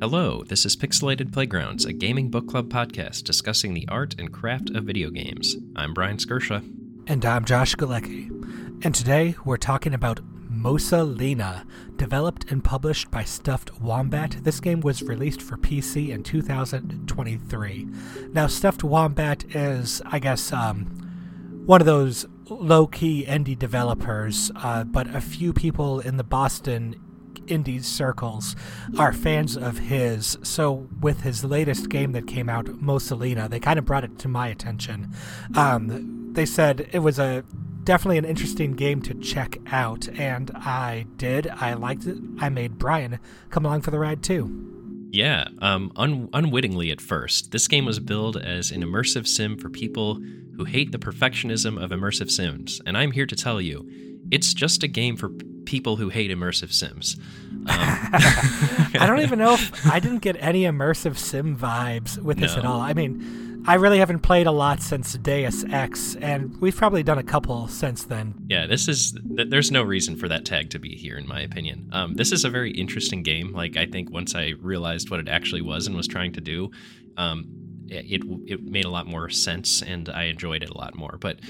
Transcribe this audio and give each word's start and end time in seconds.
Hello, 0.00 0.44
this 0.44 0.64
is 0.64 0.76
Pixelated 0.76 1.32
Playgrounds, 1.32 1.84
a 1.84 1.92
gaming 1.92 2.30
book 2.30 2.46
club 2.46 2.68
podcast 2.68 3.24
discussing 3.24 3.74
the 3.74 3.88
art 3.88 4.14
and 4.16 4.32
craft 4.32 4.70
of 4.70 4.84
video 4.84 5.10
games. 5.10 5.56
I'm 5.74 5.92
Bryan 5.92 6.18
Skirsha. 6.18 6.62
And 7.08 7.26
I'm 7.26 7.44
Josh 7.44 7.74
Galecki. 7.74 8.28
And 8.84 8.94
today 8.94 9.34
we're 9.44 9.56
talking 9.56 9.92
about 9.92 10.20
Mosa 10.48 11.02
Lina, 11.02 11.66
developed 11.96 12.48
and 12.48 12.62
published 12.62 13.10
by 13.10 13.24
Stuffed 13.24 13.80
Wombat. 13.80 14.44
This 14.44 14.60
game 14.60 14.82
was 14.82 15.02
released 15.02 15.42
for 15.42 15.56
PC 15.56 16.10
in 16.10 16.22
2023. 16.22 17.88
Now, 18.32 18.46
Stuffed 18.46 18.84
Wombat 18.84 19.52
is, 19.56 20.00
I 20.06 20.20
guess, 20.20 20.52
um, 20.52 20.84
one 21.66 21.80
of 21.80 21.86
those 21.86 22.24
low 22.48 22.86
key 22.86 23.24
indie 23.26 23.58
developers, 23.58 24.52
uh, 24.54 24.84
but 24.84 25.12
a 25.12 25.20
few 25.20 25.52
people 25.52 25.98
in 25.98 26.18
the 26.18 26.24
Boston 26.24 26.94
indie 27.46 27.82
circles 27.82 28.56
are 28.98 29.12
fans 29.12 29.56
of 29.56 29.78
his. 29.78 30.38
So 30.42 30.88
with 31.00 31.22
his 31.22 31.44
latest 31.44 31.88
game 31.88 32.12
that 32.12 32.26
came 32.26 32.48
out, 32.48 32.66
Mosa 32.66 33.18
Lina, 33.18 33.48
they 33.48 33.60
kind 33.60 33.78
of 33.78 33.84
brought 33.84 34.04
it 34.04 34.18
to 34.20 34.28
my 34.28 34.48
attention. 34.48 35.12
Um, 35.54 36.32
they 36.32 36.46
said 36.46 36.88
it 36.92 37.00
was 37.00 37.18
a 37.18 37.44
definitely 37.84 38.18
an 38.18 38.24
interesting 38.26 38.72
game 38.72 39.00
to 39.02 39.14
check 39.14 39.56
out, 39.72 40.08
and 40.18 40.50
I 40.54 41.06
did. 41.16 41.48
I 41.48 41.72
liked 41.74 42.04
it. 42.06 42.18
I 42.38 42.50
made 42.50 42.78
Bryan 42.78 43.18
come 43.50 43.64
along 43.64 43.80
for 43.80 43.90
the 43.90 43.98
ride 43.98 44.22
too. 44.22 44.64
Yeah, 45.10 45.48
um, 45.60 45.90
un- 45.96 46.28
unwittingly 46.34 46.90
at 46.90 47.00
first, 47.00 47.50
this 47.50 47.66
game 47.66 47.86
was 47.86 47.98
billed 47.98 48.36
as 48.36 48.70
an 48.70 48.82
immersive 48.82 49.26
sim 49.26 49.56
for 49.56 49.70
people 49.70 50.20
who 50.56 50.64
hate 50.64 50.92
the 50.92 50.98
perfectionism 50.98 51.82
of 51.82 51.90
immersive 51.90 52.30
sims, 52.30 52.82
and 52.84 52.98
I'm 52.98 53.12
here 53.12 53.24
to 53.24 53.34
tell 53.34 53.58
you, 53.58 53.88
it's 54.30 54.54
just 54.54 54.82
a 54.82 54.88
game 54.88 55.16
for 55.16 55.30
people 55.64 55.96
who 55.96 56.08
hate 56.08 56.30
immersive 56.30 56.72
sims. 56.72 57.16
Um, 57.18 57.64
I 57.68 59.04
don't 59.06 59.20
even 59.20 59.38
know 59.38 59.54
if 59.54 59.86
I 59.86 60.00
didn't 60.00 60.20
get 60.20 60.36
any 60.40 60.62
immersive 60.62 61.18
sim 61.18 61.56
vibes 61.56 62.18
with 62.18 62.38
this 62.38 62.52
No. 62.54 62.58
at 62.60 62.64
all. 62.64 62.80
I 62.80 62.94
mean, 62.94 63.62
I 63.66 63.74
really 63.74 63.98
haven't 63.98 64.20
played 64.20 64.46
a 64.46 64.50
lot 64.52 64.80
since 64.80 65.12
Deus 65.14 65.64
Ex, 65.70 66.14
and 66.16 66.58
we've 66.60 66.76
probably 66.76 67.02
done 67.02 67.18
a 67.18 67.22
couple 67.22 67.68
since 67.68 68.04
then. 68.04 68.34
Yeah, 68.48 68.66
this 68.66 68.88
is. 68.88 69.14
There's 69.24 69.70
no 69.70 69.82
reason 69.82 70.16
for 70.16 70.26
that 70.28 70.46
tag 70.46 70.70
to 70.70 70.78
be 70.78 70.96
here, 70.96 71.18
in 71.18 71.26
my 71.28 71.40
opinion. 71.40 71.88
Um, 71.92 72.14
this 72.14 72.32
is 72.32 72.44
a 72.46 72.50
very 72.50 72.70
interesting 72.70 73.22
game. 73.22 73.52
Like, 73.52 73.76
I 73.76 73.84
think 73.84 74.10
once 74.10 74.34
I 74.34 74.54
realized 74.60 75.10
what 75.10 75.20
it 75.20 75.28
actually 75.28 75.60
was 75.60 75.86
and 75.86 75.94
was 75.96 76.08
trying 76.08 76.32
to 76.32 76.40
do, 76.40 76.70
um, 77.18 77.46
it 77.90 78.22
it 78.46 78.62
made 78.64 78.84
a 78.84 78.90
lot 78.90 79.06
more 79.06 79.28
sense, 79.28 79.82
and 79.82 80.08
I 80.08 80.24
enjoyed 80.24 80.62
it 80.62 80.70
a 80.70 80.76
lot 80.76 80.94
more. 80.94 81.16
But 81.20 81.40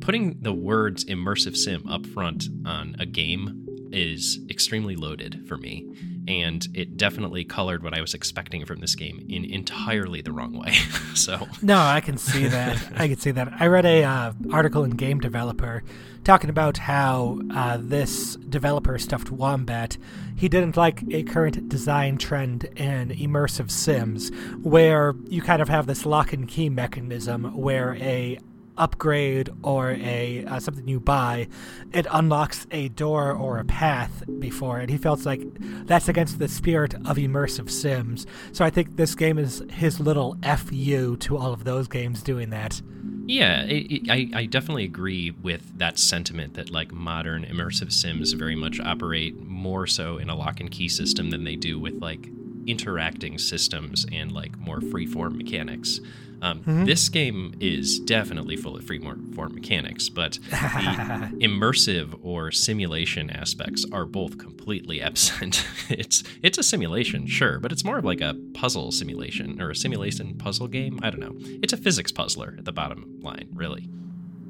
putting 0.00 0.38
the 0.40 0.52
words 0.52 1.04
"immersive 1.04 1.56
sim" 1.56 1.86
up 1.88 2.06
front 2.06 2.48
on 2.64 2.96
a 2.98 3.06
game 3.06 3.66
is 3.92 4.40
extremely 4.48 4.96
loaded 4.96 5.46
for 5.48 5.56
me, 5.56 5.86
and 6.28 6.66
it 6.74 6.96
definitely 6.96 7.44
colored 7.44 7.82
what 7.82 7.94
I 7.94 8.00
was 8.00 8.14
expecting 8.14 8.64
from 8.64 8.80
this 8.80 8.94
game 8.94 9.24
in 9.28 9.44
entirely 9.44 10.20
the 10.20 10.32
wrong 10.32 10.58
way. 10.58 10.72
so. 11.14 11.48
No, 11.62 11.78
I 11.78 12.00
can 12.00 12.18
see 12.18 12.46
that. 12.46 12.80
I 12.96 13.08
can 13.08 13.18
see 13.18 13.30
that. 13.30 13.52
I 13.58 13.66
read 13.66 13.86
a 13.86 14.04
uh, 14.04 14.32
article 14.52 14.84
in 14.84 14.92
Game 14.92 15.20
Developer 15.20 15.82
talking 16.24 16.50
about 16.50 16.76
how 16.78 17.40
uh, 17.54 17.78
this 17.80 18.36
developer 18.36 18.98
stuffed 18.98 19.30
Wombat. 19.30 19.96
He 20.36 20.48
didn't 20.48 20.76
like 20.76 21.02
a 21.10 21.22
current 21.22 21.68
design 21.68 22.18
trend 22.18 22.64
in 22.76 23.08
immersive 23.10 23.70
sims, 23.70 24.30
where 24.62 25.14
you 25.28 25.42
kind 25.42 25.62
of 25.62 25.68
have 25.68 25.86
this 25.86 26.04
lock 26.04 26.32
and 26.32 26.46
key 26.46 26.68
mechanism 26.68 27.56
where 27.56 27.96
a 27.96 28.38
upgrade 28.80 29.50
or 29.62 29.92
a 29.92 30.44
uh, 30.46 30.58
something 30.58 30.88
you 30.88 30.98
buy, 30.98 31.46
it 31.92 32.06
unlocks 32.10 32.66
a 32.70 32.88
door 32.88 33.32
or 33.32 33.58
a 33.58 33.64
path 33.64 34.24
before 34.38 34.78
And 34.78 34.90
He 34.90 34.98
felt 34.98 35.24
like 35.24 35.42
that's 35.86 36.08
against 36.08 36.38
the 36.38 36.48
spirit 36.48 36.94
of 36.94 37.16
immersive 37.16 37.70
sims. 37.70 38.26
So 38.52 38.64
I 38.64 38.70
think 38.70 38.96
this 38.96 39.14
game 39.14 39.38
is 39.38 39.62
his 39.70 40.00
little 40.00 40.36
fu 40.58 41.16
to 41.16 41.36
all 41.36 41.52
of 41.52 41.64
those 41.64 41.86
games 41.86 42.22
doing 42.22 42.50
that. 42.50 42.80
Yeah, 43.26 43.62
it, 43.62 43.92
it, 43.92 44.10
I, 44.10 44.28
I 44.40 44.46
definitely 44.46 44.84
agree 44.84 45.30
with 45.30 45.78
that 45.78 45.98
sentiment 45.98 46.54
that 46.54 46.70
like 46.70 46.90
modern 46.90 47.44
immersive 47.44 47.92
sims 47.92 48.32
very 48.32 48.56
much 48.56 48.80
operate 48.80 49.38
more 49.38 49.86
so 49.86 50.18
in 50.18 50.30
a 50.30 50.34
lock 50.34 50.58
and 50.58 50.70
key 50.70 50.88
system 50.88 51.30
than 51.30 51.44
they 51.44 51.54
do 51.54 51.78
with 51.78 52.00
like 52.00 52.28
interacting 52.66 53.38
systems 53.38 54.06
and 54.10 54.32
like 54.32 54.58
more 54.58 54.80
freeform 54.80 55.36
mechanics. 55.36 56.00
Um, 56.42 56.62
This 56.86 57.08
game 57.08 57.54
is 57.60 57.98
definitely 58.00 58.56
full 58.56 58.76
of 58.76 58.84
freeform 58.84 59.52
mechanics, 59.52 60.08
but 60.08 60.32
the 60.50 60.56
immersive 61.40 62.18
or 62.22 62.50
simulation 62.50 63.30
aspects 63.30 63.84
are 63.92 64.06
both 64.06 64.38
completely 64.38 65.00
absent. 65.08 65.64
it's 65.88 66.22
it's 66.42 66.58
a 66.58 66.62
simulation, 66.62 67.26
sure, 67.26 67.58
but 67.58 67.72
it's 67.72 67.84
more 67.84 67.98
of 67.98 68.04
like 68.04 68.20
a 68.20 68.34
puzzle 68.54 68.90
simulation 68.92 69.60
or 69.60 69.70
a 69.70 69.74
simulation 69.76 70.36
puzzle 70.38 70.68
game. 70.68 70.98
I 71.02 71.10
don't 71.10 71.20
know. 71.20 71.34
It's 71.62 71.72
a 71.72 71.76
physics 71.76 72.12
puzzler 72.12 72.54
at 72.58 72.64
the 72.64 72.72
bottom 72.72 73.18
line, 73.20 73.48
really. 73.54 73.88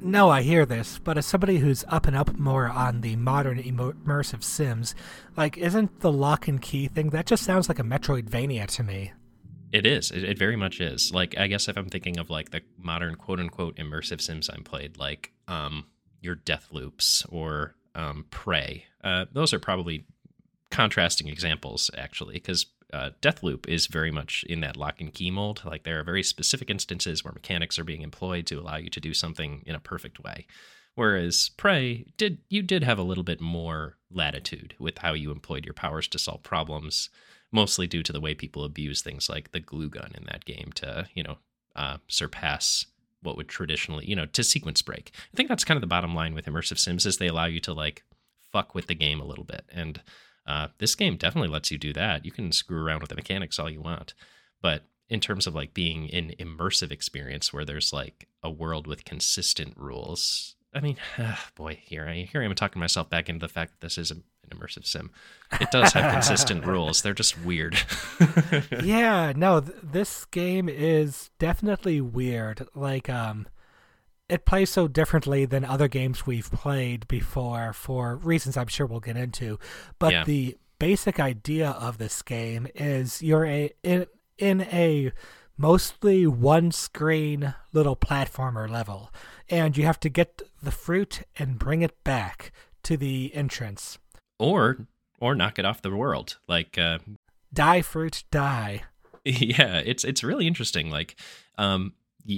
No, 0.03 0.29
I 0.31 0.41
hear 0.41 0.65
this, 0.65 0.97
but 0.97 1.15
as 1.19 1.27
somebody 1.27 1.59
who's 1.59 1.83
up 1.87 2.07
and 2.07 2.15
up 2.17 2.35
more 2.39 2.67
on 2.67 3.01
the 3.01 3.15
modern 3.17 3.61
immersive 3.61 4.41
sims, 4.41 4.95
like, 5.37 5.59
isn't 5.59 5.99
the 5.99 6.11
lock 6.11 6.47
and 6.47 6.59
key 6.59 6.87
thing 6.87 7.11
that 7.11 7.27
just 7.27 7.43
sounds 7.43 7.69
like 7.69 7.77
a 7.77 7.83
Metroidvania 7.83 8.65
to 8.67 8.81
me? 8.83 9.11
It 9.71 9.85
is. 9.85 10.11
It, 10.11 10.23
it 10.23 10.37
very 10.37 10.55
much 10.55 10.81
is. 10.81 11.11
Like 11.13 11.37
I 11.37 11.47
guess 11.47 11.67
if 11.67 11.77
I'm 11.77 11.89
thinking 11.89 12.19
of 12.19 12.29
like 12.29 12.51
the 12.51 12.61
modern 12.77 13.15
quote 13.15 13.39
unquote 13.39 13.77
immersive 13.77 14.21
sims 14.21 14.49
I'm 14.49 14.63
played, 14.63 14.97
like 14.97 15.31
um 15.47 15.85
your 16.19 16.35
Deathloops 16.35 17.25
or 17.29 17.75
um 17.95 18.25
Prey, 18.29 18.85
uh, 19.03 19.25
those 19.31 19.53
are 19.53 19.59
probably 19.59 20.05
contrasting 20.69 21.27
examples 21.27 21.91
actually, 21.97 22.35
because 22.35 22.67
uh, 22.93 23.11
Deathloop 23.21 23.67
is 23.67 23.87
very 23.87 24.11
much 24.11 24.43
in 24.49 24.59
that 24.61 24.75
lock 24.75 24.99
and 24.99 25.13
key 25.13 25.31
mold. 25.31 25.61
Like 25.65 25.83
there 25.83 25.99
are 25.99 26.03
very 26.03 26.23
specific 26.23 26.69
instances 26.69 27.23
where 27.23 27.33
mechanics 27.33 27.79
are 27.79 27.85
being 27.85 28.01
employed 28.01 28.45
to 28.47 28.59
allow 28.59 28.77
you 28.77 28.89
to 28.89 28.99
do 28.99 29.13
something 29.13 29.63
in 29.65 29.75
a 29.75 29.79
perfect 29.79 30.19
way. 30.19 30.45
Whereas 30.95 31.49
Prey 31.55 32.05
did 32.17 32.39
you 32.49 32.61
did 32.61 32.83
have 32.83 32.99
a 32.99 33.03
little 33.03 33.23
bit 33.23 33.39
more 33.39 33.97
latitude 34.11 34.75
with 34.77 34.97
how 34.97 35.13
you 35.13 35.31
employed 35.31 35.63
your 35.63 35.73
powers 35.73 36.07
to 36.09 36.19
solve 36.19 36.43
problems, 36.43 37.09
mostly 37.51 37.87
due 37.87 38.03
to 38.03 38.13
the 38.13 38.21
way 38.21 38.33
people 38.33 38.63
abuse 38.63 39.01
things 39.01 39.29
like 39.29 39.51
the 39.51 39.59
glue 39.59 39.89
gun 39.89 40.11
in 40.15 40.23
that 40.25 40.45
game 40.45 40.71
to 40.75 41.07
you 41.13 41.23
know 41.23 41.37
uh, 41.75 41.97
surpass 42.07 42.85
what 43.21 43.37
would 43.37 43.47
traditionally 43.47 44.05
you 44.05 44.15
know 44.15 44.25
to 44.25 44.43
sequence 44.43 44.81
break. 44.81 45.11
I 45.33 45.35
think 45.35 45.49
that's 45.49 45.65
kind 45.65 45.77
of 45.77 45.81
the 45.81 45.87
bottom 45.87 46.15
line 46.15 46.33
with 46.33 46.45
immersive 46.45 46.79
sims 46.79 47.05
is 47.05 47.17
they 47.17 47.27
allow 47.27 47.45
you 47.45 47.59
to 47.61 47.73
like 47.73 48.03
fuck 48.51 48.75
with 48.75 48.87
the 48.87 48.95
game 48.95 49.21
a 49.21 49.25
little 49.25 49.45
bit 49.45 49.65
and 49.71 50.01
uh, 50.45 50.67
this 50.79 50.95
game 50.95 51.17
definitely 51.17 51.49
lets 51.49 51.71
you 51.71 51.77
do 51.77 51.93
that. 51.93 52.25
You 52.25 52.31
can 52.31 52.51
screw 52.51 52.83
around 52.83 53.01
with 53.01 53.09
the 53.09 53.15
mechanics 53.15 53.59
all 53.59 53.69
you 53.69 53.81
want, 53.81 54.13
but 54.61 54.83
in 55.07 55.19
terms 55.19 55.45
of 55.45 55.53
like 55.53 55.73
being 55.73 56.09
an 56.11 56.31
immersive 56.39 56.91
experience 56.91 57.51
where 57.51 57.65
there's 57.65 57.91
like 57.91 58.27
a 58.41 58.49
world 58.49 58.87
with 58.87 59.05
consistent 59.05 59.73
rules. 59.75 60.55
I 60.73 60.79
mean, 60.79 60.95
boy, 61.55 61.79
here 61.83 62.07
I 62.07 62.27
here 62.31 62.41
I 62.41 62.45
am 62.45 62.55
talking 62.55 62.79
myself 62.79 63.09
back 63.09 63.29
into 63.29 63.45
the 63.45 63.51
fact 63.51 63.73
that 63.73 63.85
this 63.85 63.97
is 63.97 64.13
immersive 64.51 64.85
sim. 64.85 65.09
It 65.59 65.71
does 65.71 65.93
have 65.93 66.13
consistent 66.13 66.65
rules. 66.67 67.01
They're 67.01 67.13
just 67.13 67.39
weird. 67.43 67.77
yeah, 68.83 69.33
no, 69.35 69.59
th- 69.61 69.77
this 69.83 70.25
game 70.25 70.69
is 70.69 71.29
definitely 71.39 72.01
weird. 72.01 72.67
Like, 72.75 73.09
um, 73.09 73.47
it 74.29 74.45
plays 74.45 74.69
so 74.69 74.87
differently 74.87 75.45
than 75.45 75.65
other 75.65 75.87
games 75.87 76.25
we've 76.25 76.49
played 76.51 77.07
before 77.07 77.73
for 77.73 78.15
reasons 78.17 78.55
I'm 78.55 78.67
sure 78.67 78.85
we'll 78.85 78.99
get 79.01 79.17
into. 79.17 79.59
But 79.99 80.13
Yeah. 80.13 80.23
the 80.23 80.57
basic 80.79 81.19
idea 81.19 81.71
of 81.71 81.97
this 81.97 82.21
game 82.21 82.67
is 82.75 83.21
you're 83.21 83.45
a 83.45 83.71
in 83.83 84.05
in 84.37 84.61
a 84.61 85.11
mostly 85.57 86.25
one 86.25 86.71
screen 86.71 87.53
little 87.71 87.95
platformer 87.95 88.67
level 88.67 89.11
and 89.47 89.77
you 89.77 89.85
have 89.85 89.99
to 89.99 90.09
get 90.09 90.41
the 90.63 90.71
fruit 90.71 91.21
and 91.37 91.59
bring 91.59 91.83
it 91.83 92.03
back 92.03 92.51
to 92.81 92.97
the 92.97 93.31
entrance. 93.35 93.99
Or 94.41 94.87
or 95.19 95.35
knock 95.35 95.59
it 95.59 95.65
off 95.65 95.81
the 95.81 95.95
world. 95.95 96.37
Like 96.47 96.77
uh, 96.77 96.99
Die 97.53 97.81
fruit 97.81 98.23
die. 98.31 98.83
yeah 99.23 99.77
it's 99.77 100.03
it's 100.03 100.23
really 100.23 100.47
interesting 100.47 100.89
like 100.89 101.15
um 101.57 101.93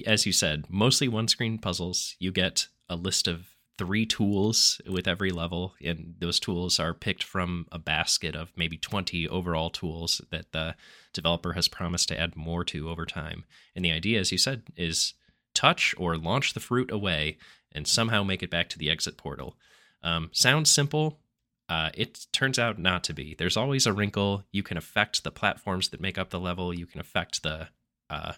as 0.06 0.26
you 0.26 0.34
said 0.34 0.66
mostly 0.70 1.08
one 1.08 1.28
screen 1.28 1.58
puzzles 1.58 2.16
you 2.20 2.32
get 2.32 2.68
a 2.90 2.96
list 2.96 3.28
of 3.28 3.56
three 3.78 4.06
tools 4.06 4.82
with 4.88 5.08
every 5.08 5.32
level 5.32 5.74
and 5.84 6.16
those 6.20 6.40
tools 6.40 6.80
are 6.80 6.94
picked 6.94 7.24
from 7.24 7.66
a 7.72 7.80
basket 7.80 8.36
of 8.36 8.52
maybe 8.56 8.78
20 8.78 9.28
overall 9.30 9.70
tools 9.70 10.22
that 10.30 10.52
the 10.52 10.76
developer 11.14 11.54
has 11.54 11.68
promised 11.68 12.10
to 12.10 12.20
add 12.20 12.36
more 12.36 12.66
to 12.66 12.90
over 12.90 13.06
time 13.06 13.46
and 13.76 13.84
the 13.86 13.92
idea 13.92 14.20
as 14.20 14.32
you 14.32 14.38
said 14.38 14.64
is 14.76 15.14
touch 15.54 15.96
or 15.98 16.18
launch 16.18 16.54
the 16.54 16.60
fruit 16.60 16.92
away 16.92 17.38
and 17.72 17.88
somehow 17.88 18.24
make 18.24 18.44
it 18.44 18.52
back 18.52 18.68
to 18.68 18.78
the 18.78 18.90
exit 18.90 19.16
portal 19.16 19.56
um, 20.04 20.30
sounds 20.34 20.70
simple 20.70 21.20
uh, 21.70 21.90
it 21.94 22.28
turns 22.32 22.60
out 22.60 22.78
not 22.78 23.04
to 23.06 23.14
be. 23.14 23.36
There's 23.38 23.58
always 23.58 23.86
a 23.86 23.94
wrinkle. 23.94 24.44
You 24.52 24.64
can 24.64 24.78
affect 24.78 25.24
the 25.24 25.32
platforms 25.32 25.90
that 25.90 26.02
make 26.02 26.18
up 26.18 26.30
the 26.30 26.40
level. 26.40 26.74
You 26.74 26.86
can 26.86 27.00
affect 27.00 27.44
the 27.44 27.70
uh, 28.10 28.34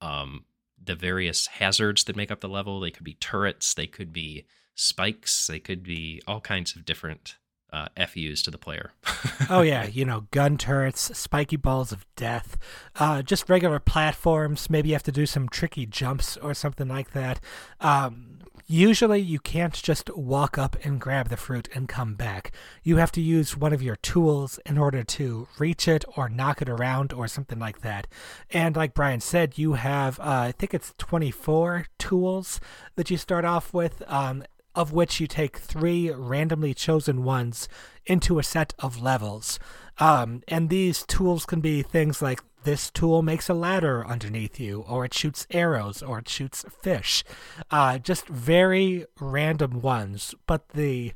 um, 0.00 0.44
the 0.82 0.94
various 0.94 1.46
hazards 1.46 2.04
that 2.04 2.16
make 2.16 2.30
up 2.30 2.40
the 2.40 2.48
level. 2.48 2.80
They 2.80 2.90
could 2.90 3.04
be 3.04 3.14
turrets. 3.14 3.74
They 3.74 3.86
could 3.86 4.12
be 4.12 4.44
spikes. 4.74 5.46
They 5.46 5.60
could 5.60 5.82
be 5.82 6.20
all 6.26 6.40
kinds 6.40 6.76
of 6.76 6.84
different 6.84 7.36
uh, 7.72 7.88
FUs 8.06 8.42
to 8.42 8.50
the 8.50 8.58
player. 8.58 8.92
oh 9.50 9.62
yeah, 9.62 9.86
you 9.86 10.04
know, 10.04 10.26
gun 10.30 10.58
turrets, 10.58 11.16
spiky 11.16 11.56
balls 11.56 11.92
of 11.92 12.06
death, 12.16 12.58
uh, 12.96 13.22
just 13.22 13.48
regular 13.48 13.78
platforms. 13.78 14.70
Maybe 14.70 14.90
you 14.90 14.94
have 14.94 15.02
to 15.04 15.12
do 15.12 15.26
some 15.26 15.48
tricky 15.48 15.86
jumps 15.86 16.36
or 16.36 16.54
something 16.54 16.88
like 16.88 17.12
that. 17.12 17.40
Um, 17.80 18.38
usually, 18.66 19.20
you 19.20 19.38
can't 19.38 19.74
just 19.74 20.14
walk 20.16 20.58
up 20.58 20.76
and 20.84 21.00
grab 21.00 21.28
the 21.28 21.36
fruit 21.36 21.68
and 21.74 21.88
come 21.88 22.14
back. 22.14 22.52
You 22.82 22.96
have 22.96 23.12
to 23.12 23.20
use 23.20 23.56
one 23.56 23.72
of 23.72 23.82
your 23.82 23.96
tools 23.96 24.58
in 24.66 24.78
order 24.78 25.02
to 25.02 25.48
reach 25.58 25.88
it 25.88 26.04
or 26.16 26.28
knock 26.28 26.62
it 26.62 26.68
around 26.68 27.12
or 27.12 27.28
something 27.28 27.58
like 27.58 27.80
that. 27.82 28.06
And 28.50 28.76
like 28.76 28.94
Bryan 28.94 29.20
said, 29.20 29.58
you 29.58 29.74
have 29.74 30.18
uh, 30.20 30.46
I 30.48 30.52
think 30.52 30.74
it's 30.74 30.94
24 30.98 31.86
tools 31.98 32.60
that 32.96 33.10
you 33.10 33.16
start 33.16 33.44
off 33.44 33.72
with. 33.72 34.02
Um, 34.06 34.44
of 34.76 34.92
which 34.92 35.20
you 35.20 35.26
take 35.26 35.56
three 35.56 36.10
randomly 36.10 36.74
chosen 36.74 37.24
ones 37.24 37.66
into 38.04 38.38
a 38.38 38.42
set 38.42 38.74
of 38.78 39.00
levels. 39.00 39.58
Um, 39.98 40.42
and 40.48 40.68
these 40.68 41.04
tools 41.04 41.46
can 41.46 41.60
be 41.60 41.82
things 41.82 42.20
like 42.20 42.40
this 42.64 42.90
tool 42.90 43.22
makes 43.22 43.48
a 43.48 43.54
ladder 43.54 44.04
underneath 44.06 44.58
you, 44.58 44.84
or 44.88 45.04
it 45.04 45.14
shoots 45.14 45.46
arrows, 45.52 46.02
or 46.02 46.18
it 46.18 46.28
shoots 46.28 46.64
fish. 46.82 47.22
Uh, 47.70 47.96
just 47.98 48.26
very 48.26 49.06
random 49.20 49.80
ones. 49.80 50.34
But 50.46 50.70
the, 50.70 51.12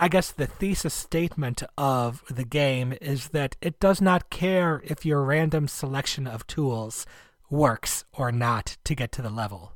I 0.00 0.08
guess, 0.08 0.32
the 0.32 0.46
thesis 0.46 0.94
statement 0.94 1.62
of 1.76 2.24
the 2.30 2.44
game 2.44 2.94
is 3.02 3.28
that 3.28 3.56
it 3.60 3.78
does 3.78 4.00
not 4.00 4.30
care 4.30 4.82
if 4.84 5.04
your 5.04 5.22
random 5.22 5.68
selection 5.68 6.26
of 6.26 6.46
tools 6.46 7.04
works 7.50 8.04
or 8.14 8.32
not 8.32 8.78
to 8.84 8.94
get 8.94 9.12
to 9.12 9.22
the 9.22 9.30
level. 9.30 9.72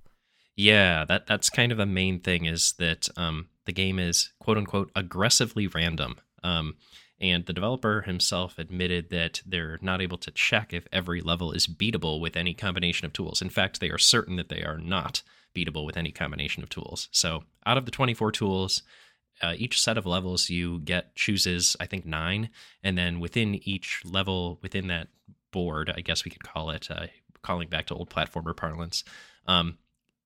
Yeah, 0.56 1.04
that 1.06 1.26
that's 1.26 1.50
kind 1.50 1.72
of 1.72 1.78
the 1.78 1.86
main 1.86 2.20
thing 2.20 2.44
is 2.44 2.74
that 2.78 3.08
um, 3.16 3.48
the 3.64 3.72
game 3.72 3.98
is 3.98 4.32
quote 4.38 4.58
unquote 4.58 4.90
aggressively 4.94 5.66
random. 5.66 6.16
Um, 6.42 6.76
and 7.22 7.46
the 7.46 7.52
developer 7.52 8.02
himself 8.02 8.58
admitted 8.58 9.10
that 9.10 9.42
they're 9.46 9.78
not 9.80 10.02
able 10.02 10.18
to 10.18 10.32
check 10.32 10.72
if 10.72 10.88
every 10.92 11.20
level 11.20 11.52
is 11.52 11.68
beatable 11.68 12.20
with 12.20 12.36
any 12.36 12.52
combination 12.52 13.06
of 13.06 13.12
tools. 13.12 13.40
In 13.40 13.48
fact, 13.48 13.78
they 13.78 13.90
are 13.90 13.98
certain 13.98 14.34
that 14.36 14.48
they 14.48 14.64
are 14.64 14.76
not 14.76 15.22
beatable 15.54 15.86
with 15.86 15.96
any 15.96 16.10
combination 16.10 16.64
of 16.64 16.68
tools. 16.68 17.08
So, 17.12 17.44
out 17.64 17.78
of 17.78 17.84
the 17.84 17.92
24 17.92 18.32
tools, 18.32 18.82
uh, 19.40 19.54
each 19.56 19.80
set 19.80 19.96
of 19.96 20.04
levels 20.04 20.50
you 20.50 20.80
get 20.80 21.14
chooses, 21.14 21.76
I 21.78 21.86
think, 21.86 22.04
nine. 22.04 22.50
And 22.82 22.98
then 22.98 23.20
within 23.20 23.60
each 23.68 24.02
level, 24.04 24.58
within 24.60 24.88
that 24.88 25.08
board, 25.52 25.92
I 25.96 26.00
guess 26.00 26.24
we 26.24 26.30
could 26.30 26.42
call 26.42 26.70
it, 26.70 26.90
uh, 26.90 27.06
calling 27.42 27.68
back 27.68 27.86
to 27.86 27.94
old 27.94 28.10
platformer 28.10 28.56
parlance, 28.56 29.04
um, 29.46 29.78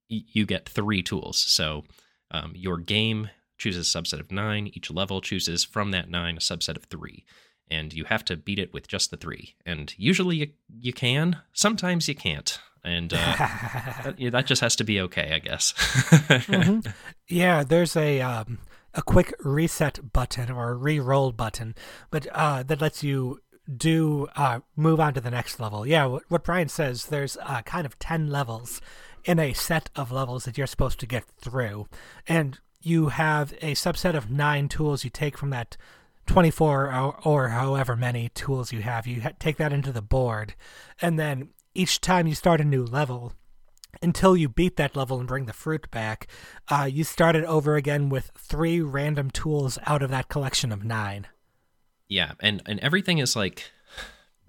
you 0.08 0.46
get 0.46 0.69
three 0.69 1.02
tools. 1.02 1.37
So 1.37 1.84
um, 2.31 2.52
your 2.54 2.78
game 2.78 3.31
chooses 3.58 3.94
a 3.94 3.99
subset 3.99 4.20
of 4.20 4.31
nine. 4.31 4.70
Each 4.73 4.91
level 4.91 5.20
chooses 5.20 5.64
from 5.64 5.91
that 5.93 6.11
nine 6.11 6.37
a 6.37 6.41
subset 6.41 6.76
of 6.76 6.85
three. 6.85 7.25
And 7.70 7.93
you 7.93 8.05
have 8.05 8.25
to 8.26 8.37
beat 8.37 8.58
it 8.58 8.73
with 8.73 8.87
just 8.87 9.11
the 9.11 9.17
three. 9.17 9.56
And 9.64 9.93
usually 9.97 10.37
you, 10.37 10.50
you 10.81 10.93
can, 10.93 11.38
sometimes 11.53 12.08
you 12.08 12.14
can't. 12.14 12.58
And 12.85 13.12
uh, 13.12 13.17
that, 13.38 14.14
yeah, 14.19 14.31
that, 14.31 14.47
just 14.47 14.62
has 14.62 14.76
to 14.76 14.85
be 14.85 15.00
okay, 15.00 15.32
I 15.35 15.38
guess. 15.41 15.73
mm-hmm. 15.73 16.88
Yeah, 17.29 17.64
there's 17.64 17.97
a. 17.97 18.20
Um, 18.20 18.58
a 18.94 19.03
quick 19.03 19.35
reset 19.41 20.12
button 20.14 20.50
or 20.50 20.70
a 20.70 20.75
re-roll 20.75 21.31
button, 21.31 21.75
but 22.11 22.26
uh, 22.32 22.62
that 22.62 22.81
lets 22.81 23.02
you 23.02 23.38
do 23.75 24.26
uh, 24.37 24.61
move 24.75 25.00
on 25.00 25.14
to 25.14 25.20
the 25.20 25.31
next 25.31 25.61
level. 25.61 25.87
Yeah, 25.87 26.06
what, 26.06 26.23
what 26.29 26.44
Bryan 26.44 26.69
says, 26.69 27.06
there's 27.06 27.37
uh, 27.43 27.62
kind 27.62 27.85
of 27.85 27.99
10 27.99 28.29
levels 28.29 28.81
in 29.25 29.38
a 29.38 29.52
set 29.52 29.91
of 29.97 30.12
levels 30.12 30.44
that 30.44 30.56
you're 30.56 30.67
supposed 30.67 31.00
to 31.00 31.06
get 31.06 31.25
through. 31.38 31.87
And 32.29 32.59
you 32.87 33.09
have 33.09 33.53
a 33.55 33.73
subset 33.73 34.15
of 34.15 34.31
nine 34.31 34.69
tools 34.69 35.03
you 35.03 35.11
take 35.11 35.37
from 35.37 35.50
that 35.50 35.77
24 36.27 36.93
or, 36.93 37.17
or 37.25 37.49
however 37.49 37.97
many 37.97 38.29
tools 38.29 38.73
you 38.73 38.81
have. 38.83 39.09
You 39.09 39.23
ha- 39.23 39.33
take 39.41 39.56
that 39.56 39.73
into 39.73 39.91
the 39.91 40.03
board. 40.03 40.55
And 41.03 41.19
then 41.19 41.49
each 41.75 42.00
time 42.00 42.29
you 42.29 42.37
start 42.37 42.61
a 42.61 42.65
new 42.65 42.85
level, 42.85 43.33
until 44.00 44.37
you 44.37 44.49
beat 44.49 44.77
that 44.77 44.94
level 44.94 45.19
and 45.19 45.27
bring 45.27 45.47
the 45.47 45.53
fruit 45.53 45.91
back, 45.91 46.29
uh, 46.69 46.88
you 46.91 47.03
start 47.03 47.35
it 47.35 47.44
over 47.44 47.75
again 47.75 48.09
with 48.09 48.31
three 48.38 48.81
random 48.81 49.33
tools 49.33 49.79
out 49.85 50.03
of 50.03 50.11
that 50.11 50.29
collection 50.29 50.71
of 50.71 50.85
nine. 50.85 51.27
Yeah, 52.09 52.33
and 52.41 52.62
and 52.67 52.79
everything 52.81 53.19
is 53.19 53.35
like 53.35 53.73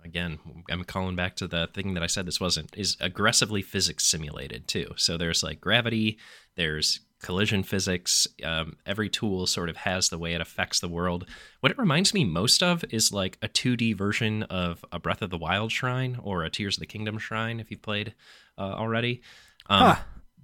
again, 0.06 0.39
I'm 0.69 0.84
calling 0.84 1.16
back 1.16 1.36
to 1.38 1.48
the 1.48 1.68
thing 1.74 1.94
that 1.95 2.04
I 2.04 2.07
said 2.07 2.25
this 2.25 2.39
wasn't, 2.39 2.75
is 2.78 2.98
aggressively 3.00 3.62
physics 3.62 4.06
simulated 4.06 4.68
too. 4.68 4.94
So 4.95 5.18
there's 5.18 5.44
like 5.44 5.60
gravity, 5.60 6.18
there's 6.56 7.01
collision 7.21 7.63
physics. 7.63 8.27
Um, 8.43 8.77
every 8.85 9.09
tool 9.09 9.47
sort 9.47 9.69
of 9.69 9.77
has 9.77 10.09
the 10.09 10.17
way 10.17 10.33
it 10.33 10.41
affects 10.41 10.79
the 10.79 10.87
world. 10.87 11.25
What 11.61 11.71
it 11.71 11.77
reminds 11.77 12.13
me 12.13 12.25
most 12.25 12.61
of 12.61 12.83
is 12.89 13.11
like 13.11 13.37
a 13.41 13.47
2D 13.47 13.95
version 13.95 14.43
of 14.43 14.85
a 14.91 14.99
Breath 14.99 15.21
of 15.21 15.29
the 15.29 15.37
Wild 15.37 15.71
shrine 15.71 16.19
or 16.21 16.43
a 16.43 16.49
Tears 16.49 16.77
of 16.77 16.81
the 16.81 16.85
Kingdom 16.85 17.17
shrine, 17.17 17.59
if 17.59 17.71
you've 17.71 17.81
played 17.81 18.13
uh, 18.57 18.61
already. 18.61 19.21
Um, 19.67 19.79
huh. 19.81 19.95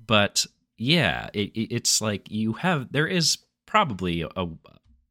But 0.05 0.45
yeah, 0.77 1.29
it, 1.33 1.51
it's 1.55 2.01
like 2.01 2.29
you 2.29 2.53
have, 2.53 2.91
there 2.91 3.07
is 3.07 3.37
probably 3.65 4.21
a, 4.21 4.29
a, 4.35 4.47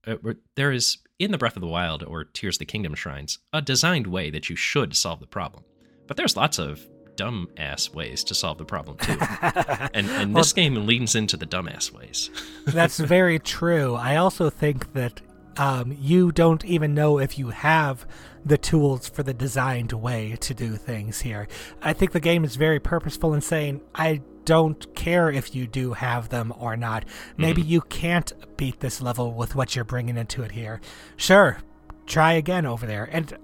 a 0.07 0.37
there 0.57 0.73
is 0.73 0.99
in 1.19 1.31
the 1.31 1.39
Breath 1.39 1.57
of 1.57 1.63
the 1.63 1.69
Wild 1.69 2.03
or 2.03 2.25
Tears 2.25 2.57
of 2.57 2.61
the 2.61 2.65
Kingdom 2.67 2.95
shrines 2.95 3.39
a 3.53 3.63
designed 3.63 4.09
way 4.09 4.31
that 4.31 4.51
you 4.51 4.57
should 4.57 4.97
solve 4.97 5.21
the 5.21 5.27
problem. 5.27 5.65
But 6.09 6.17
there's 6.17 6.37
lots 6.37 6.59
of 6.59 6.85
dumb 7.23 7.49
ass 7.57 7.95
ways 7.95 8.25
to 8.25 8.35
solve 8.35 8.59
the 8.59 8.65
problem 8.65 8.97
too. 8.97 9.17
and 9.95 10.11
and 10.11 10.35
well, 10.35 10.43
this 10.43 10.53
game 10.53 10.75
leans 10.87 11.15
into 11.15 11.37
the 11.37 11.47
dumbass 11.47 11.93
ways. 11.93 12.31
that's 12.67 12.99
very 12.99 13.39
true. 13.39 13.95
I 13.95 14.17
also 14.17 14.51
think 14.51 14.93
that 14.95 15.21
um, 15.57 15.97
you 16.01 16.33
don't 16.33 16.65
even 16.65 16.95
know 16.95 17.21
if 17.21 17.39
you 17.39 17.51
have 17.51 18.05
the 18.45 18.59
tools 18.59 19.09
for 19.09 19.23
the 19.23 19.33
designed 19.33 19.93
way 19.93 20.37
to 20.41 20.53
do 20.53 20.75
things 20.75 21.21
here. 21.21 21.47
I 21.81 21.93
think 21.93 22.11
the 22.11 22.19
game 22.19 22.43
is 22.43 22.57
very 22.57 22.81
purposeful 22.81 23.35
in 23.35 23.41
saying, 23.41 23.83
I 23.95 24.23
don't 24.45 24.93
care 24.97 25.31
if 25.31 25.55
you 25.55 25.69
do 25.69 25.93
have 25.93 26.29
them 26.31 26.53
or 26.59 26.77
not. 26.77 27.05
Maybe 27.37 27.63
mm-hmm. 27.63 27.71
you 27.71 27.81
can't 27.83 28.33
beat 28.57 28.81
this 28.81 29.01
level 29.01 29.33
with 29.33 29.55
what 29.55 29.77
you're 29.77 29.85
bringing 29.85 30.17
into 30.17 30.43
it 30.43 30.51
here. 30.51 30.81
Sure, 31.17 31.59
try 32.07 32.33
again 32.33 32.67
over 32.67 32.85
there. 32.85 33.09
And 33.13 33.39